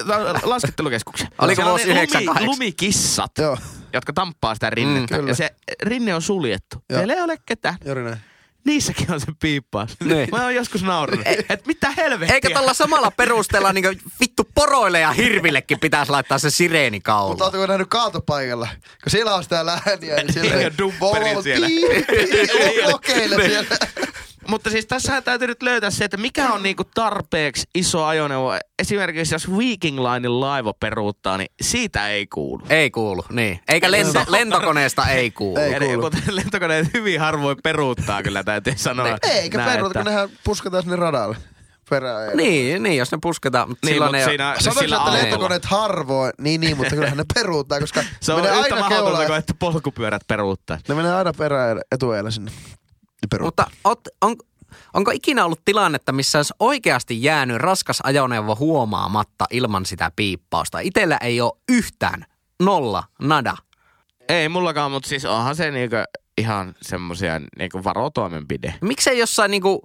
laskettelukeskukseen. 0.43 1.31
Oliko 1.39 1.55
Siellä 1.55 1.73
on 1.73 1.79
vuosi 1.79 1.87
ne 1.87 1.93
98? 1.93 2.47
lumikissat, 2.47 3.31
Joo, 3.39 3.59
jotka 3.93 4.13
tamppaa 4.13 4.55
sitä 4.55 4.71
rinnettä. 4.71 5.15
Mm, 5.15 5.19
kyllä. 5.21 5.31
ja 5.31 5.35
se 5.35 5.51
rinne 5.83 6.15
on 6.15 6.23
suljettu. 6.23 6.77
Joo. 6.91 6.99
Siellä 6.99 7.15
ei 7.15 7.21
ole 7.23 7.37
ketään. 7.47 7.75
juuri 7.85 8.03
näin. 8.05 8.17
Niissäkin 8.65 9.13
on 9.13 9.21
se 9.21 9.27
piippaus. 9.41 9.91
Niin. 10.05 10.29
Mä 10.33 10.43
oon 10.43 10.55
joskus 10.55 10.83
naurannut. 10.83 11.27
Et 11.49 11.67
mitä 11.67 11.91
helvettiä. 11.91 12.35
Eikä 12.35 12.51
tällä 12.51 12.75
samalla 12.75 13.11
perusteella 13.11 13.73
niin 13.73 14.01
vittu 14.21 14.49
poroille 14.55 15.01
ja 15.01 15.13
hirvillekin 15.13 15.81
pitäisi 15.81 16.13
laittaa 16.13 16.39
se 16.39 16.51
sireeni 16.51 16.97
Mutta 16.99 17.13
kaula. 17.13 17.45
ootteko 17.45 17.67
nähnyt 17.67 17.89
kaatopaikalla? 17.89 18.69
Kun 19.03 19.11
siellä 19.11 19.35
on 19.35 19.43
sitä 19.43 19.67
lääniä, 19.67 20.17
niin 20.17 20.33
siellä 20.35 20.55
Ja 20.55 20.71
dumpperi 20.79 21.43
siellä. 21.43 21.67
Piip, 21.67 22.07
piip, 22.07 22.87
lokeille 22.93 23.37
siellä. 23.49 23.77
Mutta 24.49 24.71
siis 24.71 24.87
tässä 24.87 25.23
täytyy 25.23 25.49
nyt 25.49 25.63
löytää 25.63 25.91
se, 25.91 26.05
että 26.05 26.17
mikä 26.17 26.49
on 26.53 26.63
niinku 26.63 26.83
tarpeeksi 26.95 27.67
iso 27.75 28.05
ajoneuvo. 28.05 28.53
Esimerkiksi 28.79 29.35
jos 29.35 29.59
Viking 29.59 29.99
Linein 29.99 30.41
laiva 30.41 30.73
peruuttaa, 30.81 31.37
niin 31.39 31.49
siitä 31.63 32.09
ei 32.09 32.27
kuulu. 32.27 32.63
Ei 32.71 32.91
kuulu, 32.91 33.25
niin. 33.31 33.61
Eikä 33.69 33.91
lento, 33.91 34.25
lentokoneesta 34.29 35.07
ei 35.07 35.31
kuulu. 35.31 35.61
Ei. 35.61 35.75
Eli, 35.75 35.85
kuulu. 35.87 36.03
mutta 36.03 36.19
lentokoneet 36.31 36.95
hyvin 36.95 37.21
harvoin 37.21 37.57
peruuttaa 37.63 38.23
kyllä 38.23 38.45
täytyy 38.45 38.73
sanoa. 38.77 39.19
Eikä 39.23 39.59
Näin, 39.59 39.71
perut, 39.71 39.93
kun 39.93 40.01
että- 40.01 40.11
nehän 40.11 40.29
puskataan 40.45 40.83
sinne 40.83 40.97
radalle. 40.97 41.37
Perään. 41.91 42.37
Niin, 42.37 42.83
niin, 42.83 42.97
jos 42.97 43.13
ne 43.13 43.19
pusketaan. 43.23 43.69
Mutta 43.69 43.87
Niin, 43.87 43.95
silloin 43.95 44.09
mutta 44.09 44.19
ei 44.19 44.25
siinä, 44.25 44.49
ole... 44.51 44.61
Sanoitko, 44.61 44.81
sillä 44.83 44.97
että 44.97 45.13
lentokoneet 45.13 45.65
harvoin? 45.65 46.33
Niin, 46.41 46.61
niin, 46.61 46.77
mutta 46.77 46.95
kyllähän 46.95 47.17
ne 47.19 47.25
peruuttaa, 47.35 47.81
koska 47.81 48.05
Se 48.21 48.33
on 48.33 48.41
menee 48.43 48.59
yhtä 48.61 48.75
aina 48.75 48.89
keulaan. 48.89 49.27
kuin, 49.27 49.39
että 49.39 49.55
polkupyörät 49.59 50.23
peruuttaa. 50.29 50.79
Ne 50.89 50.95
menee 50.95 51.15
aina 51.15 51.33
perään 51.33 51.81
etueellä 51.93 52.31
sinne. 52.31 52.51
Ne 53.25 53.29
peruuttaa. 53.31 53.67
Mutta 53.71 53.89
ot, 53.89 54.01
on, 54.21 54.37
onko 54.95 55.11
ikinä 55.11 55.45
ollut 55.45 55.65
tilannetta, 55.65 56.13
missä 56.13 56.39
olisi 56.39 56.55
oikeasti 56.59 57.23
jäänyt 57.23 57.57
raskas 57.57 58.01
ajoneuvo 58.05 58.57
huomaamatta 58.57 59.45
ilman 59.51 59.87
sitä 59.87 60.11
piippausta? 60.17 60.81
Itellä 60.81 61.19
ei 61.21 61.41
ole 61.41 61.53
yhtään. 61.69 62.25
Nolla. 62.63 63.05
Nada. 63.19 63.57
Ei 64.29 64.49
mullakaan, 64.49 64.91
mutta 64.91 65.09
siis 65.09 65.25
onhan 65.25 65.57
se 65.57 65.71
niinku 65.71 65.97
ihan 66.39 66.75
semmosia 66.83 67.41
niinku 67.59 67.85
varotoimenpide. 67.85 68.75
Miksei 68.81 69.19
jossain 69.19 69.51
niinku 69.51 69.83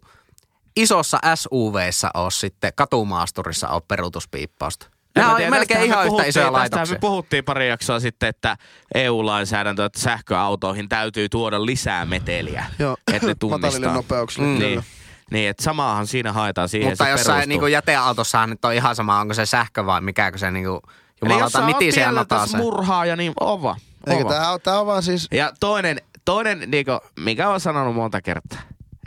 isossa 0.75 1.19
SUVssä 1.35 2.09
ole 2.13 2.31
sitten 2.31 2.71
katumaasturissa 2.75 3.69
ole 3.69 3.81
peruutuspiippausta? 3.87 4.89
En 5.16 5.22
Nämä 5.22 5.28
mä 5.28 5.32
on 5.32 5.38
tiedä, 5.38 5.51
melkein 5.51 5.84
ihan 5.86 5.97
me 5.99 6.03
yhtä 6.03 6.07
puhuttiin- 6.10 6.30
isoja 6.30 6.51
laitoksia. 6.53 6.95
me 6.95 6.99
puhuttiin 6.99 7.43
pari 7.45 7.70
jaksoa 7.70 7.99
sitten, 7.99 8.30
että 8.30 8.57
EU-lainsäädäntö, 8.95 9.86
että 9.86 9.99
sähköautoihin 9.99 10.89
täytyy 10.89 11.30
tuoda 11.30 11.66
lisää 11.66 12.05
meteliä, 12.05 12.66
Joo, 12.80 12.97
että 13.14 13.28
ne 13.28 13.36
tunnistaa. 13.39 13.70
matalille 13.70 13.93
nopeuksille. 13.93 14.47
Mm. 14.47 14.60
Niin, 14.60 14.84
niin 15.32 15.49
että 15.49 15.64
samaahan 15.64 16.07
siinä 16.07 16.34
haetaan 16.34 16.70
siihen 16.70 16.89
Mutta 16.91 17.03
se 17.03 17.10
jossain 17.10 17.26
perustuu. 17.36 17.49
niinku 17.49 17.68
jäteautossahan 17.68 18.49
nyt 18.49 18.66
on 18.66 18.74
ihan 18.74 18.95
sama, 18.95 19.20
onko 19.20 19.34
se 19.34 19.45
sähkö 19.45 19.86
vai 19.86 20.01
mikä, 20.01 20.32
kun 20.32 20.39
se 20.39 20.51
niinku 20.51 20.82
Eli 20.86 20.91
jumalauta 21.22 21.45
jos 21.45 21.51
sä 21.53 21.60
oot 21.60 21.68
nitisi 21.68 21.99
ja 21.99 22.03
pienellä 22.03 22.22
notaa 22.22 22.39
tässä 22.39 22.57
se. 22.57 22.64
murhaa 22.64 23.05
ja 23.05 23.16
niin 23.16 23.34
ova. 23.39 23.76
Eikä 24.07 24.22
ova. 24.26 24.34
tää, 24.34 24.51
on- 24.51 24.62
tää 24.62 24.80
on 24.80 24.86
vaan 24.86 25.03
siis... 25.03 25.28
Ja 25.32 25.51
toinen, 25.60 25.97
toinen 26.26 26.64
niinku, 26.72 26.91
mikä 27.20 27.49
on 27.49 27.60
sanonut 27.60 27.95
monta 27.95 28.22
kertaa, 28.22 28.60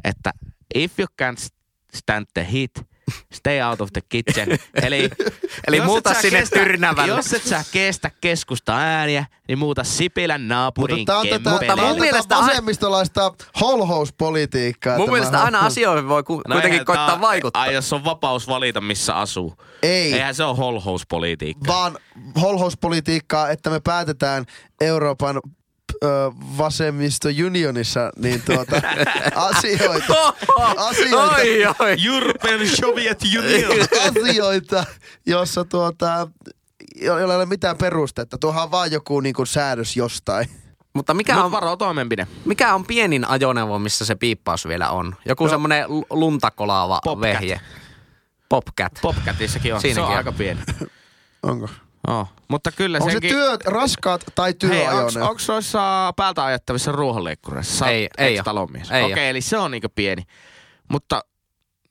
että 0.04 0.30
if 0.74 0.98
you 0.98 1.06
can't 1.22 1.48
stand 1.94 2.26
the 2.34 2.46
heat, 2.52 2.86
stay 3.32 3.60
out 3.62 3.80
of 3.80 3.88
the 3.92 4.00
kitchen. 4.08 4.48
Eli, 4.86 5.10
Eli 5.66 5.76
jos 5.76 5.86
muuta 5.86 6.14
sinne 6.14 6.40
kestä, 6.40 6.58
Tyrnävälle. 6.58 7.14
Jos 7.16 7.32
et 7.32 7.42
sä 7.42 7.64
kestä 7.72 8.10
keskusta 8.20 8.76
ääniä, 8.76 9.26
niin 9.48 9.58
muuta 9.58 9.84
Sipilän 9.84 10.40
Mutta 10.40 10.54
naapurin 10.54 11.04
tää 11.04 11.18
on 11.18 11.28
tätä, 11.28 11.50
Mutta 11.50 11.66
tää 11.66 11.86
mun 11.86 12.00
mielestä 12.00 12.36
vasemmistolaista 12.36 13.32
holhouspolitiikkaa. 13.60 14.98
Mun 14.98 15.10
mielestä 15.10 15.42
aina 15.42 15.58
asioihin 15.58 16.08
voi 16.08 16.22
ku, 16.22 16.34
kuitenkin 16.34 16.72
eihän 16.72 16.84
koittaa 16.86 17.06
tää- 17.06 17.20
vaikuttaa. 17.20 17.62
Ai 17.62 17.74
jos 17.74 17.92
on 17.92 18.04
vapaus 18.04 18.48
valita, 18.48 18.80
missä 18.80 19.14
asuu. 19.14 19.54
Ei. 19.82 20.12
Eihän 20.12 20.34
se 20.34 20.44
ole 20.44 20.56
holhouspolitiikka. 20.56 21.72
vaan 21.72 21.98
holhouspolitiikkaa, 22.40 23.50
että 23.50 23.70
me 23.70 23.80
päätetään 23.80 24.44
Euroopan 24.80 25.40
vasemmisto 26.58 27.28
unionissa 27.46 28.10
niin 28.16 28.42
tuota, 28.42 28.76
asioita, 29.34 30.34
asioita, 30.76 31.36
Oi, 31.36 31.64
oi. 31.78 31.96
European 32.06 32.60
Soviet 32.80 33.20
Union. 33.38 33.88
asioita, 34.10 34.84
jossa 35.26 35.64
tuota, 35.64 36.28
jo- 36.96 37.18
joilla 37.18 37.34
ei 37.34 37.36
ole 37.36 37.46
mitään 37.46 37.76
perustetta. 37.78 38.38
Tuohan 38.38 38.62
on 38.62 38.70
vaan 38.70 38.92
joku 38.92 39.20
niin 39.20 39.34
kuin, 39.34 39.46
säädös 39.46 39.96
jostain. 39.96 40.46
Mutta 40.94 41.14
mikä 41.14 41.34
Mut 41.34 41.44
on, 41.44 41.52
varo 41.52 41.76
toimenpide. 41.76 42.26
mikä 42.44 42.74
on 42.74 42.84
pienin 42.86 43.28
ajoneuvo, 43.28 43.78
missä 43.78 44.04
se 44.04 44.14
piippaus 44.14 44.68
vielä 44.68 44.90
on? 44.90 45.16
Joku 45.24 45.48
semmoinen 45.48 45.84
l- 45.98 46.02
luntakolaava 46.10 47.00
Popcat. 47.04 47.20
vehje. 47.20 47.60
Popcat. 48.48 48.92
Popcatissakin 49.02 49.74
on. 49.74 49.80
Siinäkin 49.80 49.94
se 50.02 50.06
on 50.06 50.10
on. 50.12 50.16
aika 50.18 50.32
pieni. 50.32 50.60
Onko? 51.42 51.68
Oh. 52.08 52.28
Mutta 52.48 52.72
kyllä 52.72 52.96
Onko 52.98 53.08
se 53.08 53.12
senkin... 53.12 53.30
työ, 53.30 53.56
raskaat 53.64 54.24
tai 54.34 54.46
Hei, 54.46 54.54
työajoneuvo? 54.54 55.28
onko 55.30 55.42
noissa 55.48 56.12
päältä 56.16 56.44
ajettavissa 56.44 56.92
ruohonleikkureissa? 56.92 57.86
Ei, 57.86 58.08
ei. 58.18 58.26
Ei 58.26 58.40
Okei, 59.04 59.24
oo. 59.24 59.30
eli 59.30 59.40
se 59.40 59.58
on 59.58 59.70
niinku 59.70 59.88
pieni. 59.94 60.22
Mutta 60.90 61.24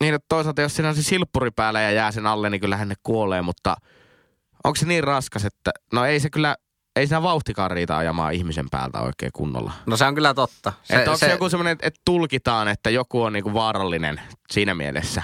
niin, 0.02 0.14
että 0.14 0.26
toisaalta 0.30 0.62
jos 0.62 0.76
siinä 0.76 0.90
on 0.90 0.96
se 0.96 1.04
silppuri 1.04 1.52
päällä 1.52 1.82
ja 1.82 1.92
jää 1.92 2.12
sen 2.12 2.28
alle, 2.28 2.50
niin 2.50 2.62
kyllähän 2.62 2.88
ne 2.90 2.96
kuolee, 3.04 3.42
mutta 3.42 3.76
onko 4.64 4.76
se 4.76 4.86
niin 4.86 5.04
raskas, 5.04 5.46
että 5.46 5.72
no 5.94 6.06
ei 6.06 6.20
se 6.20 6.30
kyllä, 6.30 6.56
ei 6.96 7.08
siinä 7.08 7.24
vauhtikaan 7.24 7.72
riitä 7.72 7.98
ajamaan 7.98 8.34
ihmisen 8.34 8.70
päältä 8.72 9.00
oikein 9.00 9.32
kunnolla. 9.34 9.72
No 9.86 9.98
se 9.98 10.06
on 10.06 10.16
kyllä 10.16 10.34
totta. 10.34 10.74
Se, 10.84 10.96
että 10.96 11.12
onko 11.12 11.18
se, 11.20 11.32
joku 11.32 11.50
semmoinen, 11.50 11.78
että 11.82 12.02
tulkitaan, 12.06 12.68
että 12.68 12.90
joku 12.90 13.22
on 13.22 13.34
niinku 13.34 13.54
vaarallinen 13.54 14.22
siinä 14.52 14.76
mielessä? 14.76 15.24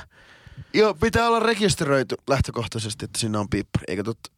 Joo, 0.74 0.94
pitää 0.94 1.28
olla 1.28 1.40
rekisteröity 1.40 2.16
lähtökohtaisesti, 2.30 3.06
että 3.06 3.20
siinä 3.20 3.40
on 3.40 3.50
piippari, 3.50 3.84
eikö 3.88 4.04
totta? 4.04 4.37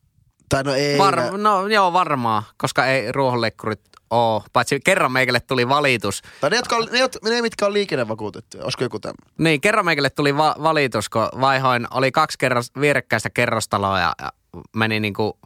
Tai 0.49 0.63
no 0.63 0.73
ei. 0.73 0.97
Var, 0.97 1.37
no 1.37 1.67
joo, 1.67 1.93
varmaan, 1.93 2.43
koska 2.57 2.85
ei 2.85 3.11
ruohonleikkurit 3.11 3.81
oo. 4.09 4.43
Paitsi 4.53 4.79
kerran 4.79 5.11
meikälle 5.11 5.39
tuli 5.39 5.69
valitus. 5.69 6.21
Tai 6.41 6.49
ne, 6.49 6.55
jotka 6.55 6.75
on, 6.75 6.87
ne, 6.91 7.29
ne, 7.29 7.41
mitkä 7.41 7.65
on 7.65 7.73
liikennevakuutettuja. 7.73 8.63
Olisiko 8.63 8.83
joku 8.83 8.99
tämmöinen? 8.99 9.33
Niin, 9.37 9.61
kerran 9.61 9.85
meikälle 9.85 10.09
tuli 10.09 10.37
va- 10.37 10.55
valitus, 10.63 11.09
kun 11.09 11.29
vaihoin, 11.41 11.87
oli 11.91 12.11
kaksi 12.11 12.37
kerros, 12.37 12.71
vierekkäistä 12.79 13.29
kerrostaloa 13.29 13.99
ja, 13.99 14.13
ja 14.21 14.31
menin 14.75 15.01
niinku, 15.01 15.39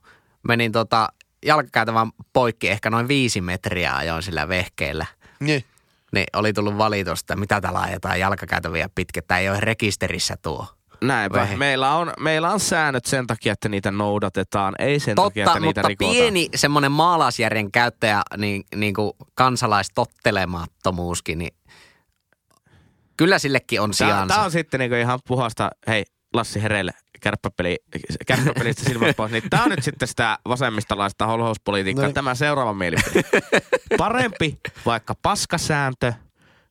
menin 0.48 0.72
tota 0.72 1.08
jalkakäytävän 1.46 2.12
poikki 2.34 2.70
ehkä 2.70 2.90
noin 2.90 3.08
viisi 3.08 3.42
metriä 3.42 3.96
ajoin 3.96 4.24
sillä 4.24 4.48
vehkeellä. 4.48 5.06
Niin. 5.40 5.64
Niin 6.12 6.26
oli 6.34 6.54
tullut 6.54 6.78
valitus, 6.78 7.20
että 7.20 7.36
mitä 7.36 7.62
täällä 7.62 7.80
ajetaan 7.82 8.20
jalkakäytäviä 8.20 8.90
pitkä, 8.96 9.20
että 9.20 9.38
ei 9.38 9.50
ole 9.50 9.60
rekisterissä 9.60 10.38
tuo. 10.42 10.68
Näinpä. 11.08 11.40
Vehe. 11.40 11.56
Meillä 11.56 11.96
on, 11.96 12.14
meillä 12.20 12.52
on 12.52 12.60
säännöt 12.60 13.06
sen 13.06 13.28
takia, 13.28 13.54
että 13.54 13.70
niitä 13.70 13.92
noudatetaan, 13.92 14.76
ei 14.80 15.00
sen 15.00 15.16
takia, 15.16 15.46
Totta, 15.46 15.58
että 15.58 15.66
niitä 15.68 15.80
mutta 15.82 15.88
rikotaan. 15.88 16.16
pieni 16.16 16.50
semmoinen 16.56 16.92
maalaisjärjen 16.92 17.72
käyttäjä, 17.72 18.22
niin, 18.38 18.64
niin 18.76 18.94
kuin 18.94 19.14
kansalaistottelemattomuuskin, 19.36 21.40
niin 21.40 21.52
kyllä 23.18 23.40
sillekin 23.40 23.82
on 23.82 23.90
Tää, 23.90 23.96
sijansa. 24.08 24.36
tää 24.36 24.44
on 24.44 24.52
sitten 24.52 24.80
niinku 24.80 24.96
ihan 24.96 25.20
puhasta, 25.28 25.70
hei 25.88 26.04
Lassi 26.34 26.64
Hereille, 26.64 26.92
kärppäpeli, 27.22 27.78
kärppäpelistä 28.28 28.84
silmät 28.84 29.16
pois, 29.16 29.32
niin 29.32 29.44
tää 29.50 29.64
on 29.64 29.70
nyt 29.70 29.84
sitten 29.84 30.08
sitä 30.08 30.38
vasemmistolaista 30.48 31.28
holhouspolitiikkaa. 31.28 32.04
No 32.04 32.08
niin. 32.08 32.14
Tämä 32.14 32.36
seuraava 32.36 32.74
mielipide. 32.74 33.24
Parempi 33.98 34.60
vaikka 34.86 35.16
paskasääntö 35.22 36.14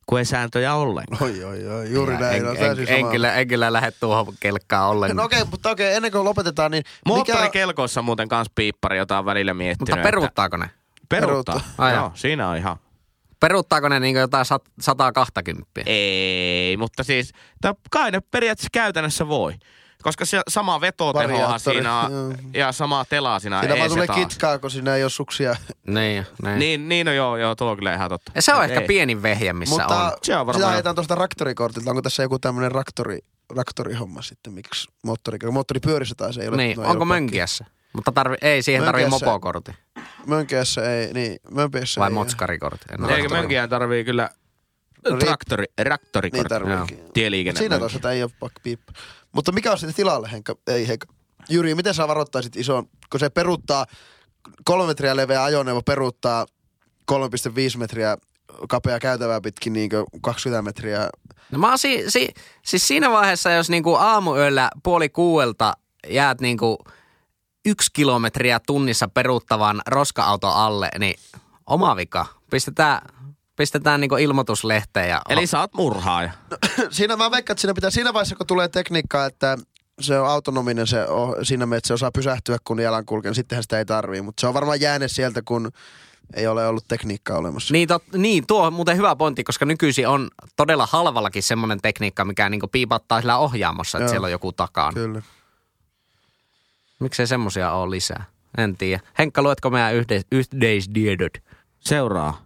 kun 0.05 0.19
ei 0.19 0.25
sääntöjä 0.25 0.73
ollenkaan. 0.75 1.23
Oi, 1.23 1.43
oi, 1.43 1.67
oi, 1.67 1.91
juuri 1.91 2.13
Ja 2.13 2.19
näin. 2.19 2.35
En, 2.35 2.47
on 2.47 2.57
en, 2.57 2.79
en, 2.79 2.87
samaa. 2.97 3.11
kyllä, 3.11 3.33
en 3.33 3.47
kyllä 3.47 3.73
lähde 3.73 3.91
tuohon 3.91 4.33
kelkkaan 4.39 4.89
ollenkaan. 4.89 5.17
No 5.17 5.23
okei, 5.23 5.41
okay, 5.41 5.51
mutta 5.51 5.69
okei, 5.71 5.87
okay, 5.87 5.95
ennen 5.95 6.11
kuin 6.11 6.23
lopetetaan, 6.23 6.71
niin 6.71 6.83
mikä... 7.05 7.15
Moottorikelkoissa 7.15 8.01
on 8.01 8.05
muuten 8.05 8.29
kans 8.29 8.47
piippari, 8.55 8.97
jota 8.97 9.19
on 9.19 9.25
välillä 9.25 9.53
miettinyt. 9.53 9.79
Mutta 9.79 9.95
että- 9.95 10.07
peruuttaako 10.07 10.57
ne? 10.57 10.69
Peruuttaa. 11.09 11.55
Peruuttaa. 11.55 11.85
Ai 11.85 11.93
Joo, 11.93 12.11
siinä 12.15 12.49
on 12.49 12.57
ihan. 12.57 12.77
Peruuttaako 13.39 13.89
ne 13.89 13.99
niin 13.99 14.15
jotain 14.15 14.45
sat- 14.45 14.71
120? 14.79 15.81
Ei, 15.85 16.77
mutta 16.77 17.03
siis 17.03 17.31
kai 17.91 18.11
ne 18.11 18.19
periaatteessa 18.31 18.69
käytännössä 18.71 19.27
voi. 19.27 19.53
Koska 20.03 20.25
se 20.25 20.41
sama 20.47 20.81
vetotehoa 20.81 21.57
siinä 21.57 21.99
on, 21.99 22.11
joo. 22.11 22.33
ja 22.53 22.71
sama 22.71 23.05
telaa 23.09 23.39
siinä, 23.39 23.59
Siinä 23.59 23.73
ei 23.73 23.79
vaan 23.79 23.89
se 23.89 23.95
tulee 23.95 24.25
kitkaa, 24.25 24.59
kun 24.59 24.71
siinä 24.71 24.95
ei 24.95 25.03
ole 25.03 25.09
suksia. 25.09 25.55
Niin, 25.87 26.25
niin. 26.43 26.59
Niin, 26.59 26.89
niin 26.89 27.05
no 27.05 27.13
joo, 27.13 27.37
joo, 27.37 27.55
tuo 27.55 27.71
on 27.71 27.77
kyllä 27.77 27.93
ihan 27.93 28.09
totta. 28.09 28.31
Ja 28.35 28.41
se 28.41 28.53
on 28.53 28.63
Et 28.63 28.69
ehkä 28.71 28.81
ei. 28.81 28.87
pienin 28.87 29.23
vehje, 29.23 29.53
missä 29.53 29.75
Mutta 29.75 30.05
on. 30.05 30.11
Se 30.23 30.37
on 30.37 30.45
varmaan- 30.45 30.61
sitä 30.63 30.73
ajetaan 30.73 30.95
tuosta 30.95 31.15
raktorikortilta. 31.15 31.89
Onko 31.89 32.01
tässä 32.01 32.23
joku 32.23 32.39
tämmöinen 32.39 32.71
raktori, 32.71 33.19
raktorihomma 33.55 34.21
sitten? 34.21 34.53
Miksi 34.53 34.87
moottori, 35.03 35.37
moottoripyörissä 35.51 36.15
taas 36.15 36.37
ei 36.37 36.47
ole? 36.47 36.57
Niin, 36.57 36.77
no 36.77 36.89
onko 36.89 37.05
mönkiässä? 37.05 37.65
Mutta 37.93 38.11
tarvi, 38.11 38.35
ei, 38.41 38.61
siihen 38.63 38.83
tarvii 38.83 39.05
Mönkiässä- 39.05 39.25
mopokortti. 39.25 39.71
Mönkiässä 40.27 40.93
ei, 40.95 41.13
niin, 41.13 41.37
mömpiässä 41.51 42.01
Vai 42.01 42.09
ei. 42.09 42.13
motskarikortti. 42.13 42.85
En 42.91 43.09
Eikö 43.09 43.29
mönkiään 43.29 43.69
tarvii 43.69 44.03
kyllä 44.03 44.29
traktori, 45.19 45.63
Niin 45.63 45.85
traktorikortti. 45.85 46.49
tarviikin. 46.49 46.99
Tieliikenne. 47.13 47.57
Siinä 47.59 47.79
toisaalta 47.79 48.11
ei 48.11 48.23
ole 48.23 48.31
pakko 48.39 48.59
piippa. 48.63 48.93
Mutta 49.35 49.51
mikä 49.51 49.71
on 49.71 49.77
sitten 49.77 49.95
tilalle, 49.95 50.31
Henkka? 50.31 50.55
Ei, 50.67 50.87
Henkka. 50.87 51.13
Jyri, 51.49 51.75
miten 51.75 51.93
sä 51.93 52.07
varoittaisit 52.07 52.55
ison, 52.55 52.89
kun 53.09 53.19
se 53.19 53.29
peruuttaa 53.29 53.85
kolme 54.65 54.87
metriä 54.87 55.15
leveä 55.15 55.43
ajoneuvo, 55.43 55.81
peruuttaa 55.81 56.45
3,5 57.11 57.77
metriä 57.77 58.17
kapea 58.69 58.99
käytävää 58.99 59.41
pitkin 59.41 59.73
niin 59.73 59.89
20 60.21 60.61
metriä. 60.61 61.09
No 61.51 61.59
mä 61.59 61.77
si, 61.77 62.03
si, 62.07 62.33
siis 62.65 62.87
siinä 62.87 63.11
vaiheessa, 63.11 63.51
jos 63.51 63.69
niinku 63.69 63.95
aamuyöllä 63.95 64.69
puoli 64.83 65.09
kuuelta 65.09 65.73
jäät 66.09 66.41
niinku 66.41 66.77
yksi 67.65 67.89
kilometriä 67.93 68.59
tunnissa 68.67 69.07
peruuttavan 69.07 69.81
roska-auton 69.87 70.53
alle, 70.53 70.89
niin 70.99 71.15
oma 71.67 71.95
vika. 71.95 72.25
Pistetään, 72.49 73.01
pistetään 73.55 74.01
niinku 74.01 74.15
ilmoituslehteen 74.15 75.09
ja 75.09 75.21
Eli 75.29 75.47
sä 75.47 75.59
oot 75.59 75.73
murhaaja. 75.73 76.31
siinä 76.89 77.15
mä 77.15 77.31
veikkaan, 77.31 77.53
että 77.53 77.61
siinä 77.61 77.73
pitää 77.73 77.89
siinä 77.89 78.13
vaiheessa, 78.13 78.35
kun 78.35 78.47
tulee 78.47 78.67
tekniikkaa, 78.67 79.25
että 79.25 79.57
se 80.01 80.19
on 80.19 80.27
autonominen 80.29 80.87
se 80.87 81.07
oh, 81.07 81.35
siinä 81.43 81.65
mielessä, 81.65 81.77
että 81.77 81.87
se 81.87 81.93
osaa 81.93 82.11
pysähtyä, 82.11 82.57
kun 82.63 82.79
jalan 82.79 83.05
kulkee, 83.05 83.29
niin 83.29 83.35
sittenhän 83.35 83.63
sitä 83.63 83.77
ei 83.77 83.85
tarvii. 83.85 84.21
Mutta 84.21 84.41
se 84.41 84.47
on 84.47 84.53
varmaan 84.53 84.81
jääne 84.81 85.07
sieltä, 85.07 85.41
kun 85.45 85.71
ei 86.33 86.47
ole 86.47 86.67
ollut 86.67 86.87
tekniikkaa 86.87 87.37
olemassa. 87.37 87.73
Niin, 87.73 87.87
tot, 87.87 88.03
niin, 88.15 88.47
tuo 88.47 88.63
on 88.63 88.73
muuten 88.73 88.97
hyvä 88.97 89.15
pointti, 89.15 89.43
koska 89.43 89.65
nykyisin 89.65 90.07
on 90.07 90.29
todella 90.55 90.87
halvallakin 90.91 91.43
semmoinen 91.43 91.81
tekniikka, 91.81 92.25
mikä 92.25 92.49
niinku 92.49 92.67
piipattaa 92.67 93.21
sillä 93.21 93.37
ohjaamossa, 93.37 93.97
että 93.97 94.03
Joo. 94.03 94.09
siellä 94.09 94.25
on 94.25 94.31
joku 94.31 94.51
takana. 94.51 94.93
Kyllä. 94.93 95.21
Miksei 96.99 97.27
semmosia 97.27 97.71
ole 97.71 97.89
lisää? 97.89 98.25
En 98.57 98.77
tiedä. 98.77 99.03
Henkka, 99.19 99.41
luetko 99.41 99.69
meidän 99.69 99.93
yhteis- 99.93 100.27
yhteistiedot? 100.31 101.33
Seuraa. 101.79 102.41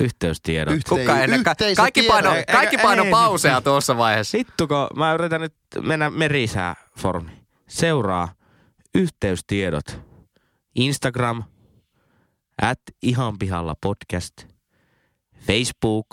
Yhteystiedot. 0.00 0.74
Yhte- 0.74 0.88
Kuka 0.88 1.20
ennen? 1.20 1.44
Ka- 1.44 1.54
kaikki 1.76 2.02
paino, 2.02 2.30
kaikki 2.52 2.78
paino 2.78 3.04
ei. 3.04 3.10
pauseja 3.10 3.60
tuossa 3.60 3.96
vaiheessa. 3.96 4.38
Hittuko, 4.38 4.88
mä 4.96 5.14
yritän 5.14 5.40
nyt 5.40 5.54
mennä 5.82 6.10
merisää 6.10 6.76
formi. 6.98 7.44
Seuraa 7.68 8.34
yhteystiedot. 8.94 10.00
Instagram, 10.74 11.44
at 12.62 12.80
ihan 13.02 13.38
pihalla 13.38 13.74
podcast. 13.82 14.34
Facebook, 15.46 16.06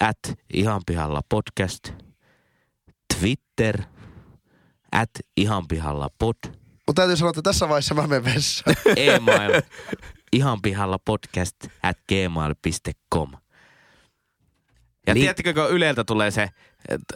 at 0.00 0.18
ihan 0.54 0.80
pihalla 0.86 1.20
podcast. 1.28 1.92
Twitter, 3.18 3.82
at 4.92 5.10
ihan 5.36 5.68
pihalla 5.68 6.08
pod. 6.18 6.34
Mutta 6.86 7.02
täytyy 7.02 7.16
sanoa, 7.16 7.30
että 7.30 7.42
tässä 7.42 7.68
vaiheessa 7.68 7.94
mä 7.94 8.06
menen 8.06 8.24
vessaan. 8.24 8.76
Email, 8.96 9.62
ihan 10.32 10.62
pihalla 10.62 10.98
podcast 10.98 11.56
at 11.82 11.98
gmail.com. 12.08 13.32
Ja 15.06 15.14
Niin. 15.14 15.22
tiedättekö, 15.22 15.54
kun 15.54 15.70
Yleltä 15.70 16.04
tulee 16.04 16.30
se, 16.30 16.48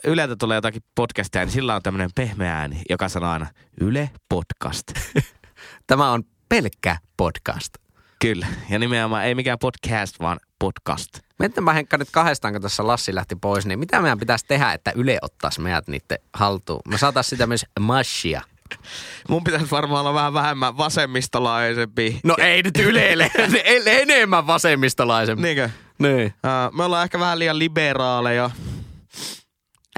Yleltä 0.05 0.37
tulee 0.37 0.55
jotakin 0.55 0.83
podcastia, 0.95 1.45
niin 1.45 1.53
sillä 1.53 1.75
on 1.75 1.83
tämmöinen 1.83 2.11
pehmeä 2.15 2.57
ääni, 2.59 2.83
joka 2.91 3.09
sanoo 3.09 3.31
aina 3.31 3.47
Yle 3.81 4.11
Podcast. 4.29 4.93
Tämä 5.87 6.11
on 6.11 6.23
pelkkä 6.49 6.97
podcast. 7.17 7.75
Kyllä. 8.21 8.47
Ja 8.71 8.79
nimenomaan 8.79 9.25
ei 9.25 9.35
mikään 9.35 9.59
podcast, 9.59 10.21
vaan 10.21 10.41
podcast. 10.59 11.09
Mietitäänpä 11.39 11.73
Henkka 11.73 11.99
nyt 11.99 12.09
kahdestaan, 12.11 12.55
kun 12.55 12.62
tässä 12.62 12.87
Lassi 12.87 13.15
lähti 13.15 13.37
pois, 13.37 13.67
niin 13.67 13.79
mitä 13.79 14.01
meidän 14.01 14.19
pitäisi 14.19 14.45
tehdä, 14.49 14.73
että 14.73 14.93
Yle 14.97 15.19
ottaisi 15.23 15.61
meidät 15.61 15.89
niiden 15.89 16.19
haltuun? 16.33 16.81
Me 16.89 16.99
saataisiin 16.99 17.31
sitä 17.31 17.47
myös 17.47 17.67
mashia. 17.81 18.43
Mun 19.29 19.45
pitäisi 19.45 19.71
varmaan 19.71 20.01
olla 20.01 20.15
vähän 20.15 20.35
vähemmän 20.35 20.77
vasemmistolaisempi. 20.77 22.21
No 22.25 22.37
ei 22.39 22.62
nyt 22.62 22.79
Ylelle, 22.79 23.31
enemmän 23.87 24.47
vasemmistolaisen. 24.47 25.39
Niinkö? 25.39 25.71
Niin. 25.99 26.27
Uh, 26.27 26.77
me 26.77 26.85
ollaan 26.85 27.05
ehkä 27.05 27.19
vähän 27.19 27.39
liian 27.39 27.59
liberaaleja. 27.59 28.51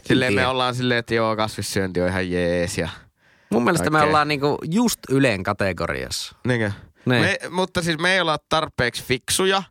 Silleen 0.07 0.35
me 0.35 0.47
ollaan 0.47 0.75
silleen, 0.75 0.99
että 0.99 1.15
joo, 1.15 1.37
kasvissyönti 1.37 2.01
on 2.01 2.09
ihan 2.09 2.31
jees 2.31 2.79
ja... 2.79 2.89
Mun 3.51 3.65
mielestä 3.65 3.91
me 3.91 3.99
Okei. 3.99 4.09
ollaan 4.09 4.29
niinku 4.29 4.59
just 4.71 5.01
Ylen 5.11 5.43
kategoriassa. 5.43 6.37
Niinkö? 6.45 6.73
Niin. 7.07 7.23
Me, 7.23 7.39
mutta 7.51 7.83
siis 7.83 7.99
me 7.99 8.15
ei 8.15 8.21
olla 8.21 8.39
tarpeeksi 8.49 9.05
fiksuja. 9.05 9.63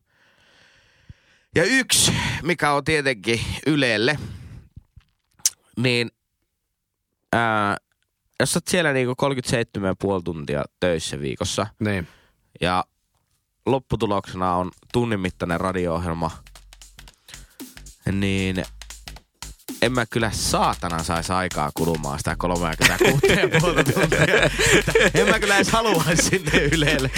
Ja 1.55 1.63
yksi, 1.63 2.13
mikä 2.43 2.71
on 2.71 2.83
tietenkin 2.83 3.39
Ylelle, 3.67 4.19
niin 5.77 6.11
ää, 7.33 7.77
jos 8.39 8.51
sä 8.53 8.57
oot 8.57 8.67
siellä 8.67 8.93
niinku 8.93 9.13
37,5 10.17 10.23
tuntia 10.23 10.63
töissä 10.79 11.19
viikossa 11.19 11.67
Niin. 11.79 12.07
ja 12.61 12.83
lopputuloksena 13.65 14.55
on 14.55 14.71
tunnin 14.93 15.19
mittainen 15.19 15.59
radio-ohjelma, 15.61 16.31
niin 18.11 18.65
en 19.81 19.91
mä 19.91 20.05
kyllä 20.05 20.31
saatana 20.31 21.03
saisi 21.03 21.33
aikaa 21.33 21.71
kulumaan 21.73 22.17
sitä 22.19 22.35
36,5 22.43 23.93
tuntia. 23.93 24.49
En 25.13 25.29
mä 25.29 25.39
kyllä 25.39 25.55
edes 25.55 25.69
haluaisi 25.71 26.23
sinne 26.23 26.51
Ylelle. 26.63 27.11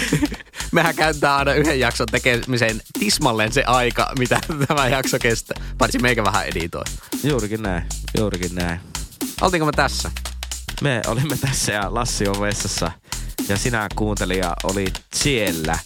Mehän 0.72 0.94
käytetään 0.96 1.38
aina 1.38 1.52
yhden 1.54 1.80
jakson 1.80 2.06
tekemiseen 2.10 2.80
tismalleen 2.98 3.52
se 3.52 3.64
aika, 3.66 4.12
mitä 4.18 4.40
tämä 4.68 4.88
jakso 4.88 5.18
kestää. 5.18 5.62
Paitsi 5.78 5.98
meikä 5.98 6.24
vähän 6.24 6.46
editoi. 6.46 6.84
Juurikin 7.24 7.62
näin, 7.62 7.82
juurikin 8.18 8.54
näin. 8.54 8.80
Oltiinko 9.40 9.66
me 9.66 9.72
tässä? 9.72 10.10
Me 10.80 11.00
olimme 11.06 11.36
tässä 11.36 11.72
ja 11.72 11.94
Lassi 11.94 12.28
on 12.28 12.40
vessassa 12.40 12.92
ja 13.48 13.56
sinä 13.56 13.88
kuuntelija 13.96 14.54
olit 14.64 15.02
siellä. 15.14 15.78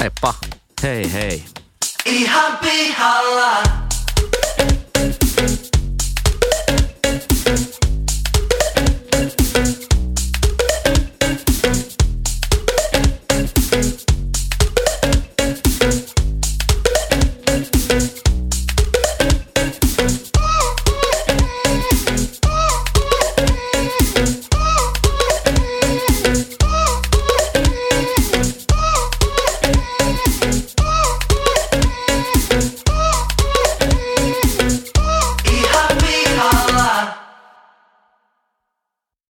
Heippa. 0.00 0.34
Hei 0.82 1.12
hei. 1.12 1.44
Ihan 2.04 2.58
pihalla. 2.58 3.62